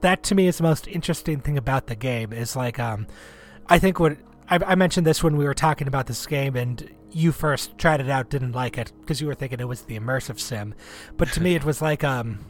that 0.00 0.22
to 0.24 0.34
me 0.34 0.46
is 0.46 0.58
the 0.58 0.62
most 0.62 0.88
interesting 0.88 1.40
thing 1.40 1.58
about 1.58 1.86
the 1.86 1.96
game 1.96 2.32
is 2.32 2.56
like, 2.56 2.78
um, 2.78 3.06
I 3.68 3.78
think 3.78 4.00
what 4.00 4.16
I, 4.48 4.58
I 4.66 4.74
mentioned 4.74 5.06
this 5.06 5.22
when 5.22 5.36
we 5.36 5.44
were 5.44 5.54
talking 5.54 5.88
about 5.88 6.06
this 6.06 6.26
game 6.26 6.56
and 6.56 6.90
you 7.12 7.32
first 7.32 7.76
tried 7.78 8.00
it 8.00 8.08
out, 8.08 8.30
didn't 8.30 8.52
like 8.52 8.78
it 8.78 8.92
because 9.00 9.20
you 9.20 9.26
were 9.26 9.34
thinking 9.34 9.60
it 9.60 9.68
was 9.68 9.82
the 9.82 9.98
immersive 9.98 10.38
sim. 10.38 10.74
But 11.16 11.32
to 11.32 11.42
me, 11.42 11.54
it 11.54 11.64
was 11.64 11.82
like, 11.82 12.04
um, 12.04 12.44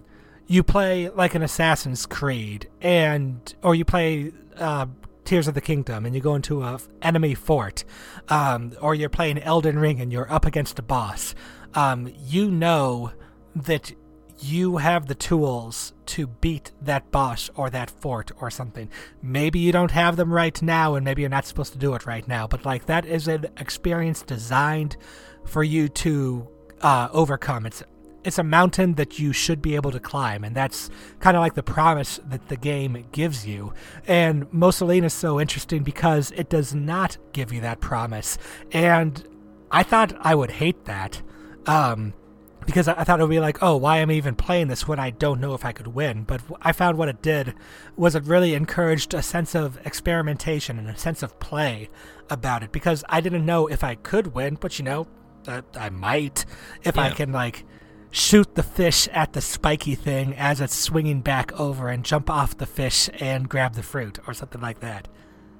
you 0.50 0.64
play 0.64 1.08
like 1.10 1.36
an 1.36 1.42
Assassin's 1.42 2.06
Creed, 2.06 2.68
and 2.80 3.54
or 3.62 3.76
you 3.76 3.84
play 3.84 4.32
uh, 4.56 4.86
Tears 5.24 5.46
of 5.46 5.54
the 5.54 5.60
Kingdom, 5.60 6.04
and 6.04 6.12
you 6.12 6.20
go 6.20 6.34
into 6.34 6.64
a 6.64 6.80
enemy 7.02 7.36
fort, 7.36 7.84
um, 8.28 8.72
or 8.80 8.96
you're 8.96 9.08
playing 9.08 9.38
Elden 9.38 9.78
Ring 9.78 10.00
and 10.00 10.12
you're 10.12 10.30
up 10.30 10.44
against 10.44 10.80
a 10.80 10.82
boss. 10.82 11.36
Um, 11.74 12.12
you 12.26 12.50
know 12.50 13.12
that 13.54 13.92
you 14.42 14.78
have 14.78 15.06
the 15.06 15.14
tools 15.14 15.92
to 16.06 16.26
beat 16.26 16.72
that 16.82 17.10
boss 17.10 17.50
or 17.54 17.70
that 17.70 17.90
fort 17.90 18.32
or 18.40 18.50
something. 18.50 18.88
Maybe 19.22 19.58
you 19.58 19.72
don't 19.72 19.90
have 19.90 20.16
them 20.16 20.32
right 20.32 20.60
now, 20.62 20.94
and 20.94 21.04
maybe 21.04 21.22
you're 21.22 21.28
not 21.28 21.46
supposed 21.46 21.72
to 21.72 21.78
do 21.78 21.94
it 21.94 22.06
right 22.06 22.26
now, 22.26 22.46
but 22.46 22.64
like 22.64 22.86
that 22.86 23.04
is 23.04 23.28
an 23.28 23.46
experience 23.58 24.22
designed 24.22 24.96
for 25.44 25.62
you 25.62 25.88
to 25.88 26.48
uh, 26.80 27.08
overcome. 27.12 27.66
It's 27.66 27.82
it's 28.22 28.38
a 28.38 28.44
mountain 28.44 28.94
that 28.94 29.18
you 29.18 29.32
should 29.32 29.62
be 29.62 29.74
able 29.76 29.90
to 29.92 30.00
climb, 30.00 30.44
and 30.44 30.54
that's 30.54 30.90
kind 31.20 31.36
of 31.36 31.40
like 31.40 31.54
the 31.54 31.62
promise 31.62 32.20
that 32.28 32.48
the 32.48 32.56
game 32.56 33.06
gives 33.12 33.46
you. 33.46 33.72
And 34.06 34.50
Mosa 34.50 34.86
Lina 34.86 35.06
is 35.06 35.14
so 35.14 35.40
interesting 35.40 35.82
because 35.82 36.30
it 36.32 36.50
does 36.50 36.74
not 36.74 37.16
give 37.32 37.52
you 37.52 37.62
that 37.62 37.80
promise, 37.80 38.36
and 38.72 39.26
I 39.70 39.82
thought 39.82 40.14
I 40.20 40.34
would 40.34 40.50
hate 40.50 40.84
that. 40.84 41.22
Um, 41.66 42.14
because 42.66 42.88
I 42.88 43.04
thought 43.04 43.20
it 43.20 43.22
would 43.22 43.30
be 43.30 43.40
like, 43.40 43.62
oh, 43.62 43.76
why 43.76 43.98
am 43.98 44.10
I 44.10 44.14
even 44.14 44.34
playing 44.34 44.68
this 44.68 44.86
when 44.86 44.98
I 44.98 45.10
don't 45.10 45.40
know 45.40 45.54
if 45.54 45.64
I 45.64 45.72
could 45.72 45.88
win? 45.88 46.24
But 46.24 46.42
I 46.60 46.72
found 46.72 46.98
what 46.98 47.08
it 47.08 47.22
did 47.22 47.54
was 47.96 48.14
it 48.14 48.24
really 48.24 48.54
encouraged 48.54 49.14
a 49.14 49.22
sense 49.22 49.54
of 49.54 49.78
experimentation 49.86 50.78
and 50.78 50.88
a 50.88 50.96
sense 50.96 51.22
of 51.22 51.38
play 51.40 51.88
about 52.28 52.62
it 52.62 52.72
because 52.72 53.04
I 53.08 53.20
didn't 53.20 53.46
know 53.46 53.66
if 53.66 53.82
I 53.82 53.94
could 53.94 54.34
win, 54.34 54.56
but 54.60 54.78
you 54.78 54.84
know, 54.84 55.06
I, 55.46 55.62
I 55.74 55.90
might 55.90 56.44
if 56.82 56.96
yeah. 56.96 57.02
I 57.02 57.10
can 57.10 57.32
like 57.32 57.64
shoot 58.10 58.54
the 58.54 58.62
fish 58.62 59.08
at 59.12 59.32
the 59.32 59.40
spiky 59.40 59.94
thing 59.94 60.34
as 60.34 60.60
it's 60.60 60.74
swinging 60.74 61.20
back 61.20 61.58
over 61.58 61.88
and 61.88 62.04
jump 62.04 62.28
off 62.28 62.56
the 62.56 62.66
fish 62.66 63.08
and 63.20 63.48
grab 63.48 63.74
the 63.74 63.82
fruit 63.82 64.18
or 64.26 64.34
something 64.34 64.60
like 64.60 64.80
that. 64.80 65.08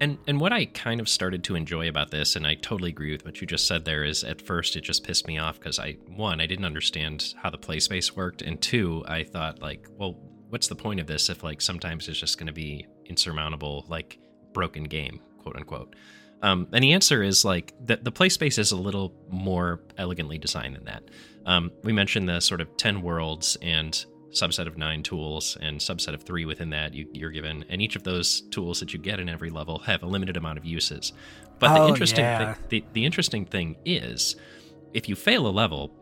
And 0.00 0.18
and 0.26 0.40
what 0.40 0.52
I 0.52 0.64
kind 0.64 1.00
of 1.00 1.08
started 1.08 1.44
to 1.44 1.54
enjoy 1.54 1.88
about 1.88 2.10
this, 2.10 2.34
and 2.34 2.46
I 2.46 2.54
totally 2.54 2.90
agree 2.90 3.12
with 3.12 3.24
what 3.24 3.40
you 3.40 3.46
just 3.46 3.66
said 3.66 3.84
there, 3.84 4.02
is 4.02 4.24
at 4.24 4.40
first 4.40 4.74
it 4.76 4.80
just 4.80 5.04
pissed 5.04 5.26
me 5.26 5.38
off 5.38 5.58
because 5.58 5.78
I 5.78 5.98
one 6.16 6.40
I 6.40 6.46
didn't 6.46 6.64
understand 6.64 7.34
how 7.36 7.50
the 7.50 7.58
play 7.58 7.80
space 7.80 8.16
worked, 8.16 8.40
and 8.40 8.60
two 8.60 9.04
I 9.06 9.24
thought 9.24 9.60
like, 9.60 9.86
well, 9.98 10.18
what's 10.48 10.68
the 10.68 10.74
point 10.74 11.00
of 11.00 11.06
this 11.06 11.28
if 11.28 11.42
like 11.42 11.60
sometimes 11.60 12.08
it's 12.08 12.18
just 12.18 12.38
going 12.38 12.46
to 12.46 12.52
be 12.52 12.86
insurmountable 13.06 13.84
like 13.88 14.18
broken 14.52 14.84
game, 14.84 15.20
quote 15.38 15.56
unquote. 15.56 15.94
Um, 16.42 16.68
and 16.72 16.82
the 16.82 16.94
answer 16.94 17.22
is 17.22 17.44
like 17.44 17.74
the, 17.84 17.96
the 17.96 18.10
play 18.10 18.30
space 18.30 18.56
is 18.56 18.72
a 18.72 18.76
little 18.76 19.14
more 19.28 19.80
elegantly 19.98 20.38
designed 20.38 20.76
than 20.76 20.84
that. 20.84 21.02
Um, 21.44 21.70
we 21.84 21.92
mentioned 21.92 22.28
the 22.28 22.40
sort 22.40 22.60
of 22.60 22.76
10 22.76 23.02
worlds 23.02 23.58
and 23.60 24.04
subset 24.32 24.66
of 24.66 24.78
nine 24.78 25.02
tools 25.02 25.56
and 25.60 25.78
subset 25.80 26.14
of 26.14 26.22
three 26.22 26.44
within 26.44 26.70
that 26.70 26.94
you, 26.94 27.06
are 27.26 27.30
given. 27.30 27.64
And 27.68 27.82
each 27.82 27.96
of 27.96 28.04
those 28.04 28.42
tools 28.50 28.80
that 28.80 28.92
you 28.92 28.98
get 28.98 29.20
in 29.20 29.28
every 29.28 29.50
level 29.50 29.78
have 29.80 30.02
a 30.02 30.06
limited 30.06 30.36
amount 30.36 30.58
of 30.58 30.64
uses. 30.64 31.12
But 31.58 31.70
oh, 31.72 31.84
the 31.84 31.88
interesting 31.88 32.24
yeah. 32.24 32.54
thing, 32.54 32.62
the, 32.68 32.84
the 32.92 33.04
interesting 33.04 33.44
thing 33.44 33.76
is 33.84 34.36
if 34.94 35.08
you 35.08 35.16
fail 35.16 35.46
a 35.46 35.50
level, 35.50 35.92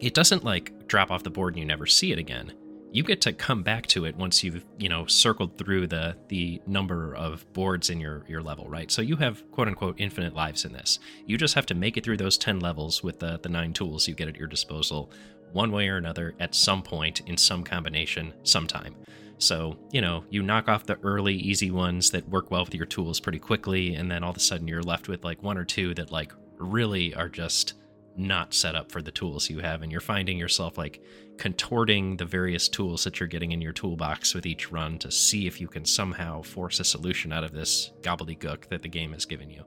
it 0.00 0.14
doesn't 0.14 0.44
like 0.44 0.86
drop 0.86 1.10
off 1.10 1.22
the 1.22 1.30
board 1.30 1.54
and 1.54 1.60
you 1.60 1.66
never 1.66 1.86
see 1.86 2.12
it 2.12 2.18
again 2.18 2.52
you 2.90 3.02
get 3.02 3.20
to 3.22 3.32
come 3.32 3.62
back 3.62 3.86
to 3.86 4.04
it 4.04 4.16
once 4.16 4.42
you've 4.42 4.64
you 4.78 4.88
know 4.88 5.06
circled 5.06 5.58
through 5.58 5.86
the 5.86 6.16
the 6.28 6.60
number 6.66 7.14
of 7.14 7.50
boards 7.52 7.90
in 7.90 8.00
your 8.00 8.24
your 8.28 8.42
level 8.42 8.68
right? 8.68 8.90
So 8.90 9.02
you 9.02 9.16
have 9.16 9.48
quote 9.50 9.68
unquote 9.68 9.96
infinite 9.98 10.34
lives 10.34 10.64
in 10.64 10.72
this. 10.72 10.98
You 11.26 11.36
just 11.36 11.54
have 11.54 11.66
to 11.66 11.74
make 11.74 11.96
it 11.96 12.04
through 12.04 12.16
those 12.16 12.38
10 12.38 12.60
levels 12.60 13.02
with 13.02 13.18
the 13.18 13.38
the 13.42 13.48
nine 13.48 13.72
tools 13.72 14.08
you 14.08 14.14
get 14.14 14.28
at 14.28 14.36
your 14.36 14.48
disposal 14.48 15.10
one 15.52 15.72
way 15.72 15.88
or 15.88 15.96
another 15.96 16.34
at 16.40 16.54
some 16.54 16.82
point 16.82 17.20
in 17.26 17.36
some 17.36 17.64
combination 17.64 18.32
sometime. 18.42 18.94
So 19.38 19.78
you 19.92 20.00
know 20.00 20.24
you 20.30 20.42
knock 20.42 20.68
off 20.68 20.86
the 20.86 20.98
early 21.02 21.34
easy 21.34 21.70
ones 21.70 22.10
that 22.10 22.28
work 22.28 22.50
well 22.50 22.64
with 22.64 22.74
your 22.74 22.86
tools 22.86 23.20
pretty 23.20 23.38
quickly 23.38 23.94
and 23.94 24.10
then 24.10 24.24
all 24.24 24.30
of 24.30 24.36
a 24.36 24.40
sudden 24.40 24.68
you're 24.68 24.82
left 24.82 25.08
with 25.08 25.24
like 25.24 25.42
one 25.42 25.58
or 25.58 25.64
two 25.64 25.94
that 25.94 26.10
like 26.10 26.32
really 26.58 27.14
are 27.14 27.28
just 27.28 27.74
not 28.18 28.52
set 28.52 28.74
up 28.74 28.90
for 28.90 29.00
the 29.00 29.10
tools 29.10 29.48
you 29.48 29.60
have 29.60 29.82
and 29.82 29.92
you're 29.92 30.00
finding 30.00 30.36
yourself 30.36 30.76
like 30.76 31.02
contorting 31.38 32.16
the 32.16 32.24
various 32.24 32.68
tools 32.68 33.04
that 33.04 33.20
you're 33.20 33.28
getting 33.28 33.52
in 33.52 33.60
your 33.60 33.72
toolbox 33.72 34.34
with 34.34 34.44
each 34.44 34.72
run 34.72 34.98
to 34.98 35.10
see 35.10 35.46
if 35.46 35.60
you 35.60 35.68
can 35.68 35.84
somehow 35.84 36.42
force 36.42 36.80
a 36.80 36.84
solution 36.84 37.32
out 37.32 37.44
of 37.44 37.52
this 37.52 37.92
gobbledygook 38.02 38.68
that 38.68 38.82
the 38.82 38.88
game 38.88 39.12
has 39.12 39.24
given 39.24 39.48
you. 39.48 39.64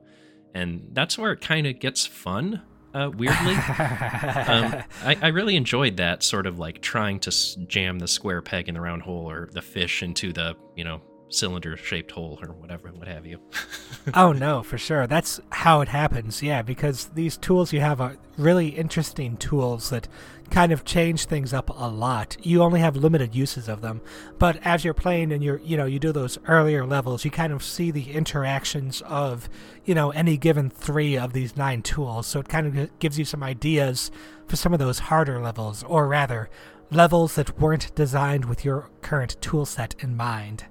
And 0.54 0.88
that's 0.92 1.16
where 1.16 1.32
it 1.32 1.40
kind 1.40 1.66
of 1.66 1.78
gets 1.78 2.06
fun 2.06 2.62
uh, 2.94 3.10
weirdly. 3.16 3.54
Um, 3.54 4.82
I, 5.02 5.16
I, 5.22 5.28
really 5.28 5.56
enjoyed 5.56 5.96
that 5.96 6.22
sort 6.22 6.46
of 6.46 6.58
like 6.58 6.82
trying 6.82 7.20
to 7.20 7.30
jam 7.66 7.98
the 7.98 8.08
square 8.08 8.42
peg 8.42 8.68
in 8.68 8.74
the 8.74 8.82
round 8.82 9.02
hole 9.02 9.30
or 9.30 9.48
the 9.52 9.62
fish 9.62 10.02
into 10.02 10.32
the 10.32 10.56
you 10.76 10.84
know 10.84 11.00
cylinder 11.34 11.76
shaped 11.76 12.12
hole 12.12 12.38
or 12.42 12.52
whatever, 12.52 12.90
what 12.92 13.08
have 13.08 13.26
you. 13.26 13.38
oh, 14.14 14.32
no, 14.32 14.62
for 14.62 14.78
sure. 14.78 15.06
That's 15.06 15.40
how 15.50 15.80
it 15.80 15.88
happens. 15.88 16.42
Yeah, 16.42 16.62
because 16.62 17.06
these 17.06 17.36
tools 17.36 17.72
you 17.72 17.80
have 17.80 18.00
are 18.00 18.16
really 18.36 18.68
interesting 18.68 19.36
tools 19.36 19.90
that 19.90 20.08
kind 20.50 20.70
of 20.70 20.84
change 20.84 21.24
things 21.24 21.52
up 21.52 21.70
a 21.70 21.88
lot. 21.88 22.36
You 22.42 22.62
only 22.62 22.80
have 22.80 22.94
limited 22.94 23.34
uses 23.34 23.68
of 23.68 23.80
them, 23.80 24.02
but 24.38 24.58
as 24.64 24.84
you're 24.84 24.94
playing 24.94 25.32
and 25.32 25.42
you're, 25.42 25.58
you 25.60 25.76
know, 25.76 25.86
you 25.86 25.98
do 25.98 26.12
those 26.12 26.38
earlier 26.46 26.84
levels, 26.84 27.24
you 27.24 27.30
kind 27.30 27.52
of 27.52 27.62
see 27.62 27.90
the 27.90 28.12
interactions 28.12 29.00
of, 29.02 29.48
you 29.84 29.94
know, 29.94 30.10
any 30.10 30.36
given 30.36 30.68
three 30.68 31.16
of 31.16 31.32
these 31.32 31.56
nine 31.56 31.80
tools. 31.82 32.26
So 32.26 32.40
it 32.40 32.48
kind 32.48 32.78
of 32.78 32.98
gives 32.98 33.18
you 33.18 33.24
some 33.24 33.42
ideas 33.42 34.10
for 34.46 34.56
some 34.56 34.72
of 34.72 34.78
those 34.78 34.98
harder 34.98 35.40
levels, 35.40 35.82
or 35.84 36.06
rather, 36.06 36.50
levels 36.90 37.36
that 37.36 37.58
weren't 37.58 37.94
designed 37.94 38.44
with 38.44 38.64
your 38.64 38.90
current 39.00 39.36
tool 39.40 39.64
set 39.64 39.94
in 40.00 40.14
mind. 40.14 40.64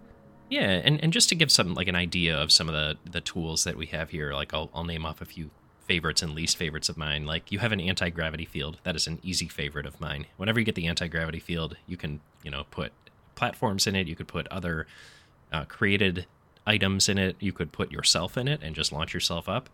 Yeah, 0.51 0.81
and, 0.83 1.01
and 1.01 1.13
just 1.13 1.29
to 1.29 1.35
give 1.35 1.49
some 1.49 1.75
like 1.75 1.87
an 1.87 1.95
idea 1.95 2.37
of 2.37 2.51
some 2.51 2.67
of 2.67 2.75
the 2.75 2.97
the 3.09 3.21
tools 3.21 3.63
that 3.63 3.77
we 3.77 3.85
have 3.87 4.09
here, 4.09 4.33
like 4.33 4.53
I'll 4.53 4.69
I'll 4.75 4.83
name 4.83 5.05
off 5.05 5.21
a 5.21 5.25
few 5.25 5.49
favorites 5.85 6.21
and 6.21 6.33
least 6.33 6.57
favorites 6.57 6.89
of 6.89 6.97
mine. 6.97 7.25
Like 7.25 7.53
you 7.53 7.59
have 7.59 7.71
an 7.71 7.79
anti 7.79 8.09
gravity 8.09 8.43
field. 8.43 8.77
That 8.83 8.97
is 8.97 9.07
an 9.07 9.19
easy 9.23 9.47
favorite 9.47 9.85
of 9.85 10.01
mine. 10.01 10.25
Whenever 10.35 10.59
you 10.59 10.65
get 10.65 10.75
the 10.75 10.87
anti 10.87 11.07
gravity 11.07 11.39
field, 11.39 11.77
you 11.87 11.95
can 11.95 12.19
you 12.43 12.51
know 12.51 12.65
put 12.69 12.91
platforms 13.33 13.87
in 13.87 13.95
it. 13.95 14.07
You 14.07 14.15
could 14.15 14.27
put 14.27 14.45
other 14.49 14.87
uh, 15.53 15.63
created 15.65 16.25
items 16.67 17.07
in 17.07 17.17
it. 17.17 17.37
You 17.39 17.53
could 17.53 17.71
put 17.71 17.89
yourself 17.89 18.37
in 18.37 18.49
it 18.49 18.59
and 18.61 18.75
just 18.75 18.91
launch 18.91 19.13
yourself 19.13 19.47
up. 19.47 19.69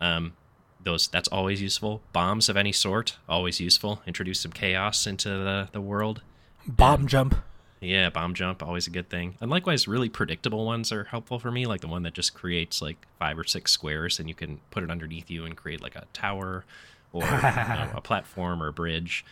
Um, 0.00 0.34
those 0.80 1.08
that's 1.08 1.28
always 1.28 1.60
useful. 1.60 2.02
Bombs 2.12 2.48
of 2.48 2.56
any 2.56 2.70
sort 2.70 3.16
always 3.28 3.58
useful. 3.58 4.00
Introduce 4.06 4.38
some 4.38 4.52
chaos 4.52 5.08
into 5.08 5.28
the 5.28 5.70
the 5.72 5.80
world. 5.80 6.22
Bomb 6.68 7.08
jump. 7.08 7.34
Yeah, 7.80 8.10
bomb 8.10 8.34
jump, 8.34 8.62
always 8.62 8.86
a 8.86 8.90
good 8.90 9.08
thing. 9.08 9.36
And 9.40 9.50
likewise, 9.50 9.88
really 9.88 10.10
predictable 10.10 10.66
ones 10.66 10.92
are 10.92 11.04
helpful 11.04 11.38
for 11.38 11.50
me, 11.50 11.66
like 11.66 11.80
the 11.80 11.88
one 11.88 12.02
that 12.02 12.12
just 12.12 12.34
creates 12.34 12.82
like 12.82 13.06
five 13.18 13.38
or 13.38 13.44
six 13.44 13.72
squares 13.72 14.18
and 14.18 14.28
you 14.28 14.34
can 14.34 14.60
put 14.70 14.82
it 14.82 14.90
underneath 14.90 15.30
you 15.30 15.46
and 15.46 15.56
create 15.56 15.80
like 15.80 15.96
a 15.96 16.04
tower 16.12 16.64
or 17.12 17.24
you 17.24 17.30
know, 17.30 17.90
a 17.94 18.00
platform 18.02 18.62
or 18.62 18.68
a 18.68 18.72
bridge. 18.72 19.24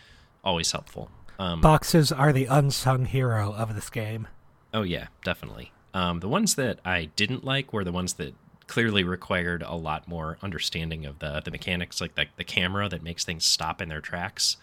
Always 0.43 0.71
helpful. 0.71 1.11
Um, 1.37 1.61
Boxes 1.61 2.11
are 2.11 2.33
the 2.33 2.45
unsung 2.45 3.05
hero 3.05 3.53
of 3.53 3.75
this 3.75 3.89
game. 3.89 4.27
Oh, 4.73 4.81
yeah, 4.81 5.07
definitely. 5.23 5.71
Um, 5.93 6.19
the 6.19 6.27
ones 6.27 6.55
that 6.55 6.79
I 6.83 7.05
didn't 7.15 7.43
like 7.43 7.71
were 7.71 7.83
the 7.83 7.91
ones 7.91 8.13
that 8.13 8.33
clearly 8.67 9.03
required 9.03 9.63
a 9.65 9.75
lot 9.75 10.07
more 10.07 10.37
understanding 10.43 11.05
of 11.05 11.19
the 11.19 11.41
the 11.43 11.49
mechanics, 11.49 11.99
like 11.99 12.15
the, 12.15 12.25
the 12.37 12.43
camera 12.43 12.87
that 12.89 13.01
makes 13.01 13.25
things 13.25 13.45
stop 13.45 13.81
in 13.81 13.89
their 13.89 14.01
tracks. 14.01 14.57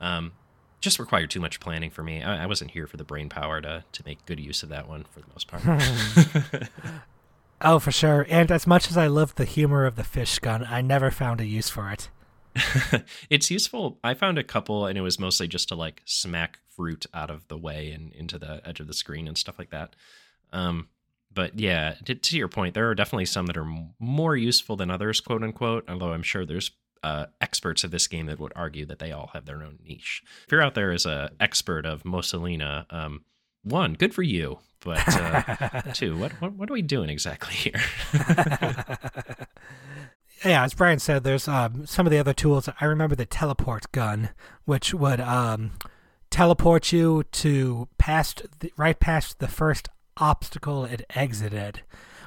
Um, 0.00 0.32
just 0.82 0.98
required 0.98 1.30
too 1.30 1.40
much 1.40 1.60
planning 1.60 1.90
for 1.90 2.02
me. 2.02 2.22
I, 2.22 2.42
I, 2.42 2.46
wasn't 2.46 2.72
here 2.72 2.86
for 2.86 2.98
the 2.98 3.04
brain 3.04 3.28
power 3.30 3.60
to 3.62 3.84
to 3.90 4.02
make 4.04 4.26
good 4.26 4.40
use 4.40 4.62
of 4.62 4.68
that 4.68 4.88
one 4.88 5.04
for 5.04 5.20
the 5.20 5.26
most 5.32 5.48
part. 5.48 6.68
oh, 7.62 7.78
for 7.78 7.92
sure. 7.92 8.26
And 8.28 8.50
as 8.50 8.66
much 8.66 8.90
as 8.90 8.96
I 8.96 9.06
loved 9.06 9.36
the 9.36 9.44
humor 9.44 9.86
of 9.86 9.96
the 9.96 10.04
fish 10.04 10.38
gun, 10.38 10.66
I 10.68 10.82
never 10.82 11.10
found 11.10 11.40
a 11.40 11.46
use 11.46 11.70
for 11.70 11.90
it. 11.90 12.10
it's 13.30 13.50
useful. 13.50 13.98
I 14.04 14.12
found 14.14 14.38
a 14.38 14.44
couple, 14.44 14.84
and 14.86 14.98
it 14.98 15.02
was 15.02 15.18
mostly 15.18 15.48
just 15.48 15.68
to 15.68 15.74
like 15.74 16.02
smack 16.04 16.58
fruit 16.68 17.06
out 17.14 17.30
of 17.30 17.46
the 17.48 17.56
way 17.56 17.92
and 17.92 18.12
into 18.12 18.38
the 18.38 18.60
edge 18.66 18.80
of 18.80 18.88
the 18.88 18.94
screen 18.94 19.28
and 19.28 19.38
stuff 19.38 19.58
like 19.58 19.70
that. 19.70 19.96
Um, 20.52 20.88
but 21.32 21.58
yeah, 21.58 21.94
to, 22.04 22.14
to, 22.14 22.36
your 22.36 22.48
point, 22.48 22.74
there 22.74 22.90
are 22.90 22.94
definitely 22.94 23.24
some 23.24 23.46
that 23.46 23.56
are 23.56 23.86
more 23.98 24.36
useful 24.36 24.76
than 24.76 24.90
others, 24.90 25.20
quote 25.20 25.42
unquote. 25.42 25.88
Although 25.88 26.12
I'm 26.12 26.22
sure 26.22 26.44
there's 26.44 26.70
uh, 27.02 27.26
experts 27.40 27.84
of 27.84 27.90
this 27.90 28.06
game 28.06 28.26
that 28.26 28.38
would 28.38 28.52
argue 28.54 28.86
that 28.86 28.98
they 28.98 29.12
all 29.12 29.30
have 29.32 29.46
their 29.46 29.62
own 29.62 29.78
niche. 29.84 30.22
If 30.46 30.52
you're 30.52 30.62
out 30.62 30.74
there 30.74 30.92
as 30.92 31.06
an 31.06 31.30
expert 31.40 31.84
of 31.86 32.04
Mosa 32.04 32.40
Lina, 32.40 32.86
um, 32.90 33.24
one, 33.62 33.94
good 33.94 34.14
for 34.14 34.22
you. 34.22 34.58
But 34.80 35.02
uh, 35.06 35.82
two, 35.94 36.18
what, 36.18 36.32
what 36.40 36.52
what 36.54 36.70
are 36.70 36.72
we 36.72 36.82
doing 36.82 37.08
exactly 37.08 37.54
here? 37.54 37.80
yeah, 40.44 40.64
as 40.64 40.74
Bryan 40.74 40.98
said, 40.98 41.22
there's 41.22 41.46
um, 41.46 41.86
some 41.86 42.06
of 42.06 42.10
the 42.10 42.18
other 42.18 42.32
tools. 42.32 42.68
I 42.80 42.84
remember 42.84 43.14
the 43.14 43.26
teleport 43.26 43.90
gun, 43.92 44.30
which 44.64 44.92
would 44.92 45.20
um, 45.20 45.72
teleport 46.30 46.90
you 46.92 47.24
to 47.30 47.88
past 47.98 48.42
the, 48.58 48.72
right 48.76 48.98
past 48.98 49.38
the 49.38 49.48
first 49.48 49.88
obstacle 50.16 50.84
it 50.84 51.04
exited 51.14 51.82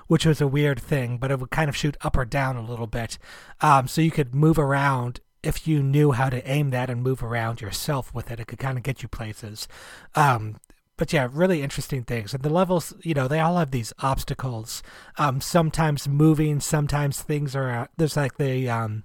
which 0.07 0.25
was 0.25 0.41
a 0.41 0.47
weird 0.47 0.79
thing, 0.79 1.17
but 1.17 1.31
it 1.31 1.39
would 1.39 1.51
kind 1.51 1.69
of 1.69 1.75
shoot 1.75 1.97
up 2.01 2.17
or 2.17 2.25
down 2.25 2.55
a 2.55 2.61
little 2.61 2.87
bit. 2.87 3.17
Um, 3.61 3.87
so 3.87 4.01
you 4.01 4.11
could 4.11 4.35
move 4.35 4.59
around 4.59 5.19
if 5.43 5.67
you 5.67 5.81
knew 5.83 6.11
how 6.11 6.29
to 6.29 6.47
aim 6.49 6.71
that 6.71 6.89
and 6.89 7.03
move 7.03 7.23
around 7.23 7.61
yourself 7.61 8.13
with 8.13 8.31
it. 8.31 8.39
It 8.39 8.47
could 8.47 8.59
kind 8.59 8.77
of 8.77 8.83
get 8.83 9.03
you 9.03 9.07
places. 9.07 9.67
Um, 10.15 10.57
but 10.97 11.11
yeah, 11.11 11.27
really 11.31 11.61
interesting 11.61 12.03
things. 12.03 12.33
And 12.33 12.41
the 12.41 12.49
levels, 12.49 12.93
you 13.01 13.13
know, 13.13 13.27
they 13.27 13.39
all 13.39 13.57
have 13.57 13.71
these 13.71 13.93
obstacles. 13.99 14.81
Um, 15.17 15.41
sometimes 15.41 16.07
moving, 16.07 16.59
sometimes 16.59 17.21
things 17.21 17.55
are. 17.55 17.89
There's 17.97 18.15
like 18.15 18.37
the 18.37 18.69
um, 18.69 19.03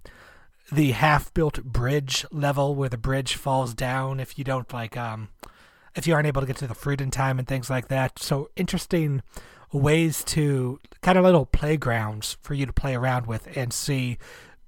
the 0.70 0.92
half-built 0.92 1.64
bridge 1.64 2.24
level 2.30 2.76
where 2.76 2.88
the 2.88 2.96
bridge 2.96 3.34
falls 3.34 3.74
down 3.74 4.20
if 4.20 4.38
you 4.38 4.44
don't 4.44 4.72
like 4.72 4.96
um, 4.96 5.30
if 5.96 6.06
you 6.06 6.14
aren't 6.14 6.28
able 6.28 6.40
to 6.40 6.46
get 6.46 6.56
to 6.58 6.68
the 6.68 6.74
fruit 6.74 7.00
in 7.00 7.10
time 7.10 7.38
and 7.38 7.48
things 7.48 7.68
like 7.68 7.88
that. 7.88 8.18
So 8.20 8.50
interesting 8.54 9.22
ways 9.72 10.22
to 10.24 10.78
kind 11.02 11.18
of 11.18 11.24
little 11.24 11.46
playgrounds 11.46 12.36
for 12.42 12.54
you 12.54 12.66
to 12.66 12.72
play 12.72 12.94
around 12.94 13.26
with 13.26 13.56
and 13.56 13.72
see 13.72 14.18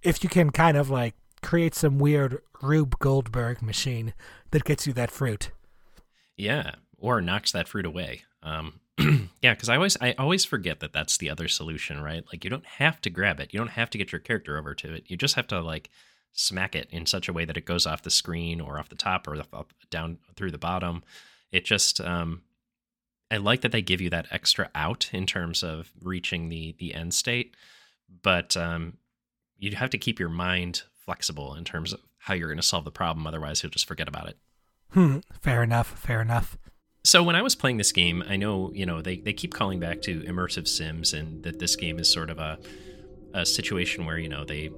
if 0.02 0.22
you 0.22 0.30
can 0.30 0.50
kind 0.50 0.76
of 0.76 0.90
like 0.90 1.14
create 1.42 1.74
some 1.74 1.98
weird 1.98 2.40
Rube 2.62 2.98
Goldberg 2.98 3.60
machine 3.62 4.14
that 4.50 4.64
gets 4.64 4.86
you 4.86 4.92
that 4.92 5.10
fruit. 5.10 5.50
Yeah, 6.36 6.72
or 6.98 7.20
knocks 7.20 7.52
that 7.52 7.68
fruit 7.68 7.86
away. 7.86 8.22
Um, 8.42 8.80
yeah, 9.42 9.54
because 9.54 9.68
I 9.68 9.76
always 9.76 9.96
I 10.00 10.14
always 10.18 10.44
forget 10.44 10.80
that 10.80 10.92
that's 10.92 11.18
the 11.18 11.30
other 11.30 11.48
solution, 11.48 12.00
right? 12.00 12.24
Like 12.32 12.44
you 12.44 12.50
don't 12.50 12.66
have 12.66 13.00
to 13.02 13.10
grab 13.10 13.40
it, 13.40 13.52
you 13.52 13.58
don't 13.58 13.68
have 13.68 13.90
to 13.90 13.98
get 13.98 14.12
your 14.12 14.20
character 14.20 14.58
over 14.58 14.74
to 14.74 14.94
it. 14.94 15.04
You 15.08 15.16
just 15.16 15.34
have 15.34 15.46
to 15.48 15.60
like 15.60 15.90
smack 16.32 16.74
it 16.74 16.88
in 16.90 17.04
such 17.06 17.28
a 17.28 17.32
way 17.32 17.44
that 17.44 17.56
it 17.56 17.66
goes 17.66 17.86
off 17.86 18.02
the 18.02 18.10
screen 18.10 18.60
or 18.60 18.78
off 18.78 18.88
the 18.88 18.94
top 18.94 19.28
or 19.28 19.36
up 19.52 19.72
down 19.90 20.18
through 20.36 20.50
the 20.50 20.58
bottom. 20.58 21.02
It 21.50 21.64
just 21.64 22.00
um, 22.00 22.42
I 23.32 23.38
like 23.38 23.62
that 23.62 23.72
they 23.72 23.80
give 23.80 24.02
you 24.02 24.10
that 24.10 24.26
extra 24.30 24.70
out 24.74 25.08
in 25.12 25.24
terms 25.24 25.62
of 25.62 25.90
reaching 26.02 26.50
the 26.50 26.76
the 26.78 26.94
end 26.94 27.14
state, 27.14 27.56
but 28.22 28.56
um, 28.58 28.98
you 29.58 29.74
have 29.74 29.90
to 29.90 29.98
keep 29.98 30.20
your 30.20 30.28
mind 30.28 30.82
flexible 31.06 31.54
in 31.54 31.64
terms 31.64 31.94
of 31.94 32.00
how 32.18 32.34
you're 32.34 32.48
going 32.48 32.58
to 32.58 32.62
solve 32.62 32.84
the 32.84 32.90
problem. 32.90 33.26
Otherwise, 33.26 33.62
you'll 33.62 33.70
just 33.70 33.88
forget 33.88 34.06
about 34.06 34.28
it. 34.28 34.36
Hmm. 34.90 35.18
Fair 35.40 35.62
enough. 35.62 35.98
Fair 35.98 36.20
enough. 36.20 36.58
So 37.04 37.22
when 37.22 37.34
I 37.34 37.42
was 37.42 37.54
playing 37.54 37.78
this 37.78 37.90
game, 37.90 38.22
I 38.28 38.36
know 38.36 38.70
you 38.74 38.84
know 38.84 39.00
they 39.00 39.16
they 39.16 39.32
keep 39.32 39.54
calling 39.54 39.80
back 39.80 40.02
to 40.02 40.20
immersive 40.20 40.68
sims, 40.68 41.14
and 41.14 41.42
that 41.42 41.58
this 41.58 41.74
game 41.74 41.98
is 41.98 42.12
sort 42.12 42.28
of 42.28 42.38
a 42.38 42.58
a 43.32 43.46
situation 43.46 44.04
where 44.04 44.18
you 44.18 44.28
know 44.28 44.44
they 44.44 44.70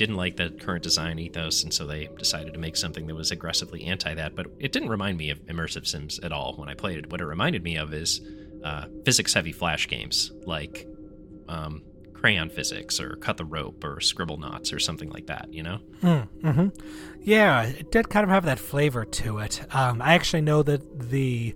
didn't 0.00 0.16
like 0.16 0.36
the 0.36 0.48
current 0.48 0.82
design 0.82 1.18
ethos, 1.18 1.62
and 1.62 1.74
so 1.74 1.86
they 1.86 2.08
decided 2.16 2.54
to 2.54 2.58
make 2.58 2.74
something 2.74 3.06
that 3.06 3.14
was 3.14 3.30
aggressively 3.30 3.84
anti 3.84 4.14
that. 4.14 4.34
But 4.34 4.46
it 4.58 4.72
didn't 4.72 4.88
remind 4.88 5.18
me 5.18 5.28
of 5.28 5.44
immersive 5.44 5.86
sims 5.86 6.18
at 6.20 6.32
all 6.32 6.54
when 6.56 6.70
I 6.70 6.74
played 6.74 6.96
it. 6.96 7.10
What 7.10 7.20
it 7.20 7.26
reminded 7.26 7.62
me 7.62 7.76
of 7.76 7.92
is 7.92 8.22
uh, 8.64 8.86
physics 9.04 9.34
heavy 9.34 9.52
flash 9.52 9.88
games 9.88 10.32
like 10.46 10.86
um, 11.48 11.82
crayon 12.14 12.48
physics 12.48 12.98
or 12.98 13.16
cut 13.16 13.36
the 13.36 13.44
rope 13.44 13.84
or 13.84 13.96
Scribblenauts 13.96 14.72
or 14.72 14.78
something 14.78 15.10
like 15.10 15.26
that, 15.26 15.52
you 15.52 15.62
know? 15.62 15.80
Mm-hmm. 16.02 16.68
Yeah, 17.20 17.64
it 17.64 17.92
did 17.92 18.08
kind 18.08 18.24
of 18.24 18.30
have 18.30 18.46
that 18.46 18.58
flavor 18.58 19.04
to 19.04 19.38
it. 19.40 19.60
Um, 19.74 20.00
I 20.00 20.14
actually 20.14 20.40
know 20.40 20.62
that 20.62 21.10
the 21.10 21.54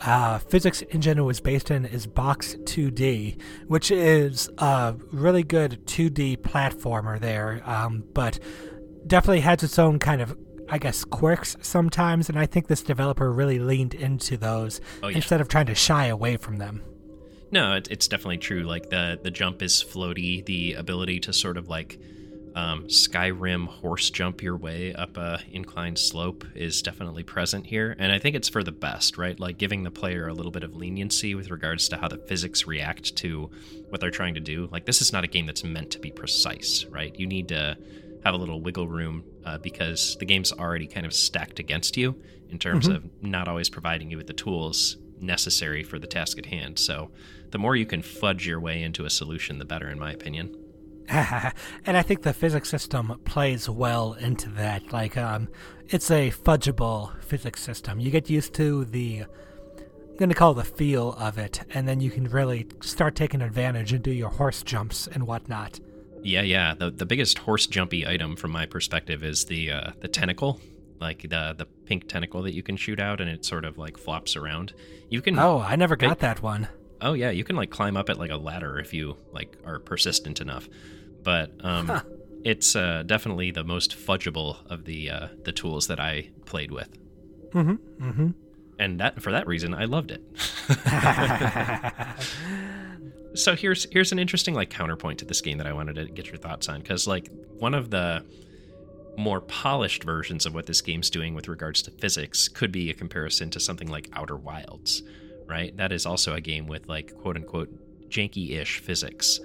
uh, 0.00 0.38
physics 0.38 0.82
engine 0.90 1.18
it 1.18 1.22
was 1.22 1.40
based 1.40 1.70
in 1.70 1.84
is 1.86 2.06
Box 2.06 2.54
2D, 2.64 3.40
which 3.68 3.90
is 3.90 4.48
a 4.58 4.94
really 5.12 5.42
good 5.42 5.86
2D 5.86 6.38
platformer 6.38 7.18
there, 7.20 7.62
um, 7.64 8.04
but 8.14 8.38
definitely 9.06 9.40
has 9.40 9.62
its 9.62 9.78
own 9.78 9.98
kind 9.98 10.20
of 10.20 10.36
I 10.68 10.78
guess 10.78 11.04
quirks 11.04 11.56
sometimes, 11.60 12.30
and 12.30 12.38
I 12.38 12.46
think 12.46 12.68
this 12.68 12.82
developer 12.82 13.30
really 13.30 13.58
leaned 13.58 13.92
into 13.94 14.38
those 14.38 14.80
Oh, 15.02 15.08
yeah. 15.08 15.16
instead 15.16 15.40
of 15.42 15.48
trying 15.48 15.66
to 15.66 15.74
shy 15.74 16.06
away 16.06 16.38
from 16.38 16.56
them. 16.56 16.82
No, 17.50 17.74
it, 17.74 17.86
it's 17.90 18.08
definitely 18.08 18.38
true. 18.38 18.62
Like 18.62 18.88
the 18.88 19.20
the 19.22 19.30
jump 19.30 19.60
is 19.62 19.84
floaty. 19.84 20.44
The 20.44 20.72
ability 20.74 21.20
to 21.20 21.32
sort 21.34 21.56
of 21.58 21.68
like 21.68 21.98
um, 22.54 22.84
Skyrim 22.84 23.66
horse 23.66 24.10
jump 24.10 24.42
your 24.42 24.56
way 24.56 24.94
up 24.94 25.16
a 25.16 25.40
inclined 25.50 25.98
slope 25.98 26.44
is 26.54 26.82
definitely 26.82 27.24
present 27.24 27.66
here, 27.66 27.96
and 27.98 28.12
I 28.12 28.18
think 28.18 28.36
it's 28.36 28.48
for 28.48 28.62
the 28.62 28.72
best, 28.72 29.18
right? 29.18 29.38
Like 29.38 29.58
giving 29.58 29.82
the 29.82 29.90
player 29.90 30.28
a 30.28 30.32
little 30.32 30.52
bit 30.52 30.62
of 30.62 30.76
leniency 30.76 31.34
with 31.34 31.50
regards 31.50 31.88
to 31.88 31.96
how 31.96 32.08
the 32.08 32.18
physics 32.18 32.66
react 32.66 33.16
to 33.16 33.50
what 33.88 34.00
they're 34.00 34.10
trying 34.10 34.34
to 34.34 34.40
do. 34.40 34.68
Like 34.70 34.86
this 34.86 35.02
is 35.02 35.12
not 35.12 35.24
a 35.24 35.26
game 35.26 35.46
that's 35.46 35.64
meant 35.64 35.90
to 35.92 35.98
be 35.98 36.10
precise, 36.10 36.84
right? 36.86 37.14
You 37.18 37.26
need 37.26 37.48
to 37.48 37.76
have 38.24 38.34
a 38.34 38.38
little 38.38 38.60
wiggle 38.60 38.88
room 38.88 39.24
uh, 39.44 39.58
because 39.58 40.16
the 40.18 40.24
game's 40.24 40.52
already 40.52 40.86
kind 40.86 41.04
of 41.04 41.12
stacked 41.12 41.58
against 41.58 41.96
you 41.96 42.20
in 42.48 42.58
terms 42.58 42.86
of 42.86 43.04
not 43.22 43.48
always 43.48 43.68
providing 43.68 44.10
you 44.10 44.16
with 44.16 44.28
the 44.28 44.32
tools 44.32 44.96
necessary 45.20 45.82
for 45.82 45.98
the 45.98 46.06
task 46.06 46.38
at 46.38 46.46
hand. 46.46 46.78
So 46.78 47.10
the 47.50 47.58
more 47.58 47.76
you 47.76 47.86
can 47.86 48.02
fudge 48.02 48.46
your 48.46 48.60
way 48.60 48.82
into 48.82 49.04
a 49.04 49.10
solution, 49.10 49.58
the 49.58 49.64
better, 49.64 49.88
in 49.88 49.98
my 49.98 50.12
opinion. 50.12 50.56
and 51.86 51.96
I 51.96 52.02
think 52.02 52.22
the 52.22 52.32
physics 52.32 52.68
system 52.68 53.20
plays 53.24 53.68
well 53.68 54.14
into 54.14 54.48
that. 54.50 54.92
Like, 54.92 55.16
um, 55.16 55.48
it's 55.88 56.10
a 56.10 56.30
fudgeable 56.30 57.18
physics 57.22 57.62
system. 57.62 58.00
You 58.00 58.10
get 58.10 58.30
used 58.30 58.54
to 58.54 58.84
the, 58.86 59.24
I'm 59.24 60.16
going 60.16 60.30
to 60.30 60.34
call 60.34 60.54
the 60.54 60.64
feel 60.64 61.12
of 61.14 61.38
it, 61.38 61.62
and 61.70 61.86
then 61.86 62.00
you 62.00 62.10
can 62.10 62.24
really 62.24 62.66
start 62.80 63.14
taking 63.14 63.42
advantage 63.42 63.92
and 63.92 64.02
do 64.02 64.10
your 64.10 64.30
horse 64.30 64.62
jumps 64.62 65.06
and 65.06 65.26
whatnot. 65.26 65.80
Yeah, 66.22 66.40
yeah. 66.40 66.74
The 66.74 66.90
the 66.90 67.04
biggest 67.04 67.38
horse 67.38 67.66
jumpy 67.66 68.06
item 68.06 68.34
from 68.34 68.50
my 68.50 68.64
perspective 68.64 69.22
is 69.22 69.44
the 69.44 69.70
uh, 69.70 69.90
the 70.00 70.08
tentacle, 70.08 70.58
like 70.98 71.22
the 71.22 71.54
the 71.56 71.66
pink 71.84 72.08
tentacle 72.08 72.40
that 72.42 72.54
you 72.54 72.62
can 72.62 72.78
shoot 72.78 72.98
out, 72.98 73.20
and 73.20 73.28
it 73.28 73.44
sort 73.44 73.66
of 73.66 73.76
like 73.76 73.98
flops 73.98 74.34
around. 74.34 74.72
You 75.10 75.20
can 75.20 75.38
Oh, 75.38 75.58
I 75.60 75.76
never 75.76 75.96
got 75.96 76.20
that 76.20 76.42
one. 76.42 76.68
Oh 77.04 77.12
yeah, 77.12 77.30
you 77.30 77.44
can 77.44 77.54
like 77.54 77.70
climb 77.70 77.96
up 77.96 78.08
it 78.10 78.18
like 78.18 78.30
a 78.30 78.36
ladder 78.36 78.78
if 78.78 78.92
you 78.94 79.16
like 79.32 79.56
are 79.64 79.78
persistent 79.78 80.40
enough. 80.40 80.68
But 81.22 81.52
um, 81.60 81.86
Huh. 81.88 82.02
it's 82.44 82.74
uh, 82.74 83.02
definitely 83.06 83.50
the 83.50 83.64
most 83.64 83.96
fudgeable 83.96 84.56
of 84.70 84.84
the 84.84 85.10
uh, 85.10 85.28
the 85.44 85.52
tools 85.52 85.86
that 85.88 86.00
I 86.00 86.30
played 86.46 86.70
with, 86.72 86.88
Mm-hmm. 87.52 88.04
Mm-hmm. 88.08 88.28
and 88.78 89.00
that 89.00 89.22
for 89.22 89.30
that 89.32 89.46
reason 89.46 89.74
I 89.74 89.84
loved 89.84 90.10
it. 90.10 90.22
so 93.34 93.54
here's 93.56 93.86
here's 93.90 94.12
an 94.12 94.18
interesting 94.18 94.54
like 94.54 94.70
counterpoint 94.70 95.18
to 95.18 95.24
this 95.24 95.40
game 95.40 95.58
that 95.58 95.66
I 95.66 95.72
wanted 95.72 95.96
to 95.96 96.06
get 96.06 96.26
your 96.28 96.36
thoughts 96.36 96.68
on 96.68 96.80
because 96.80 97.06
like 97.06 97.28
one 97.58 97.74
of 97.74 97.90
the 97.90 98.24
more 99.16 99.40
polished 99.40 100.04
versions 100.04 100.46
of 100.46 100.54
what 100.54 100.66
this 100.66 100.80
game's 100.80 101.10
doing 101.10 101.34
with 101.34 101.48
regards 101.48 101.82
to 101.82 101.90
physics 101.92 102.48
could 102.48 102.72
be 102.72 102.90
a 102.90 102.94
comparison 102.94 103.50
to 103.50 103.60
something 103.60 103.88
like 103.88 104.08
Outer 104.14 104.36
Wilds, 104.36 105.02
right? 105.46 105.76
That 105.76 105.92
is 105.92 106.06
also 106.06 106.34
a 106.34 106.40
game 106.40 106.66
with 106.66 106.88
like 106.88 107.14
quote 107.14 107.36
unquote 107.36 107.70
janky-ish 108.08 108.78
physics 108.80 109.40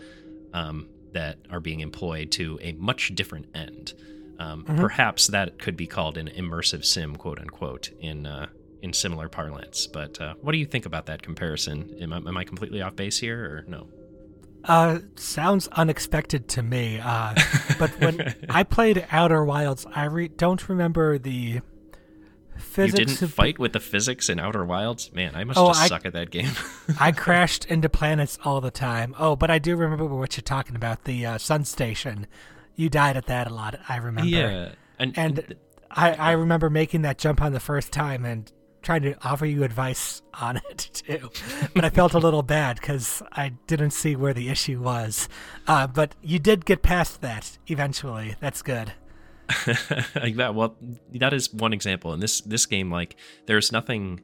um, 0.53 0.87
that 1.13 1.37
are 1.49 1.59
being 1.59 1.79
employed 1.79 2.31
to 2.31 2.59
a 2.61 2.73
much 2.73 3.13
different 3.15 3.47
end. 3.55 3.93
Um, 4.39 4.63
Perhaps 4.63 5.27
that 5.27 5.59
could 5.59 5.75
be 5.75 5.85
called 5.85 6.17
an 6.17 6.29
immersive 6.29 6.85
sim, 6.85 7.17
quote 7.17 7.39
unquote, 7.39 7.89
in 7.99 8.25
uh, 8.25 8.47
in 8.81 8.93
similar 8.93 9.27
parlance. 9.27 9.87
But 9.87 10.19
uh, 10.21 10.35
what 10.41 10.53
do 10.53 10.57
you 10.57 10.65
think 10.65 10.85
about 10.85 11.07
that 11.07 11.21
comparison? 11.21 11.97
Am 12.01 12.13
I, 12.13 12.17
am 12.17 12.37
I 12.37 12.43
completely 12.45 12.81
off 12.81 12.95
base 12.95 13.19
here, 13.19 13.43
or 13.43 13.65
no? 13.67 13.87
Uh, 14.63 14.99
sounds 15.15 15.67
unexpected 15.69 16.47
to 16.49 16.63
me. 16.63 16.99
Uh, 17.03 17.33
but 17.77 17.89
when 17.99 18.35
I 18.49 18.63
played 18.63 19.05
Outer 19.11 19.43
Wilds, 19.43 19.85
I 19.93 20.05
re- 20.05 20.27
don't 20.29 20.67
remember 20.69 21.17
the 21.17 21.61
You 22.77 22.87
didn't 22.91 23.15
fight 23.29 23.57
with 23.59 23.73
the 23.73 23.79
physics 23.79 24.29
in 24.29 24.39
Outer 24.39 24.65
Wilds, 24.65 25.11
man. 25.13 25.35
I 25.35 25.43
must 25.43 25.57
Oh, 25.59 25.67
just 25.69 25.81
I- 25.81 25.87
suck 25.87 26.05
at 26.05 26.13
that 26.13 26.29
game. 26.31 26.51
I 26.99 27.11
crashed 27.13 27.65
into 27.65 27.89
planets 27.89 28.37
all 28.43 28.61
the 28.61 28.71
time. 28.71 29.15
Oh, 29.19 29.35
but 29.35 29.49
I 29.51 29.59
do 29.59 29.75
remember 29.75 30.05
what 30.05 30.35
you're 30.37 30.41
talking 30.43 30.75
about. 30.75 31.03
The 31.05 31.25
uh, 31.25 31.37
sun 31.37 31.65
station. 31.65 32.27
You 32.75 32.89
died 32.89 33.17
at 33.17 33.25
that 33.27 33.47
a 33.49 33.53
lot. 33.53 33.79
I 33.89 33.97
remember. 33.97 34.29
yeah, 34.29 34.69
and 34.97 35.17
And 35.17 35.55
I, 35.91 36.13
I 36.13 36.31
remember 36.31 36.69
making 36.69 37.01
that 37.01 37.17
jump 37.17 37.41
on 37.41 37.51
the 37.51 37.59
first 37.59 37.91
time 37.91 38.23
and 38.25 38.51
trying 38.81 39.01
to 39.01 39.13
offer 39.27 39.45
you 39.45 39.63
advice 39.65 40.21
on 40.35 40.57
it 40.69 40.77
too. 40.93 41.29
But 41.75 41.83
I 41.83 41.89
felt 41.89 42.13
a 42.13 42.19
little 42.19 42.43
bad 42.43 42.77
because 42.77 43.21
I 43.33 43.49
didn't 43.67 43.91
see 43.91 44.15
where 44.15 44.33
the 44.33 44.47
issue 44.47 44.79
was. 44.81 45.27
Uh, 45.67 45.87
but 45.87 46.15
you 46.21 46.39
did 46.39 46.63
get 46.65 46.81
past 46.81 47.19
that 47.21 47.57
eventually. 47.67 48.35
That's 48.39 48.61
good. 48.61 48.93
like 50.15 50.35
that 50.35 50.53
well 50.55 50.77
that 51.13 51.33
is 51.33 51.53
one 51.53 51.73
example 51.73 52.13
in 52.13 52.19
this 52.19 52.41
this 52.41 52.65
game 52.65 52.91
like 52.91 53.15
there's 53.47 53.71
nothing 53.71 54.21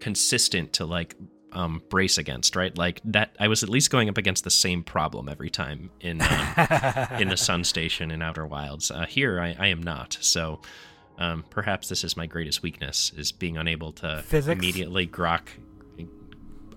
consistent 0.00 0.72
to 0.72 0.84
like 0.84 1.14
um 1.52 1.80
brace 1.88 2.18
against 2.18 2.56
right 2.56 2.76
like 2.76 3.00
that 3.04 3.36
i 3.38 3.46
was 3.46 3.62
at 3.62 3.68
least 3.68 3.90
going 3.90 4.08
up 4.08 4.18
against 4.18 4.42
the 4.42 4.50
same 4.50 4.82
problem 4.82 5.28
every 5.28 5.50
time 5.50 5.90
in 6.00 6.20
um, 6.20 6.54
in 7.20 7.28
the 7.28 7.36
sun 7.36 7.62
station 7.62 8.10
in 8.10 8.20
outer 8.22 8.44
wilds 8.46 8.90
uh, 8.90 9.06
here 9.06 9.40
I, 9.40 9.54
I 9.58 9.66
am 9.68 9.82
not 9.82 10.18
so 10.20 10.60
um 11.18 11.44
perhaps 11.50 11.88
this 11.88 12.02
is 12.02 12.16
my 12.16 12.26
greatest 12.26 12.62
weakness 12.62 13.12
is 13.16 13.30
being 13.30 13.56
unable 13.56 13.92
to 13.92 14.22
Physics? 14.26 14.58
immediately 14.58 15.06
grok 15.06 15.42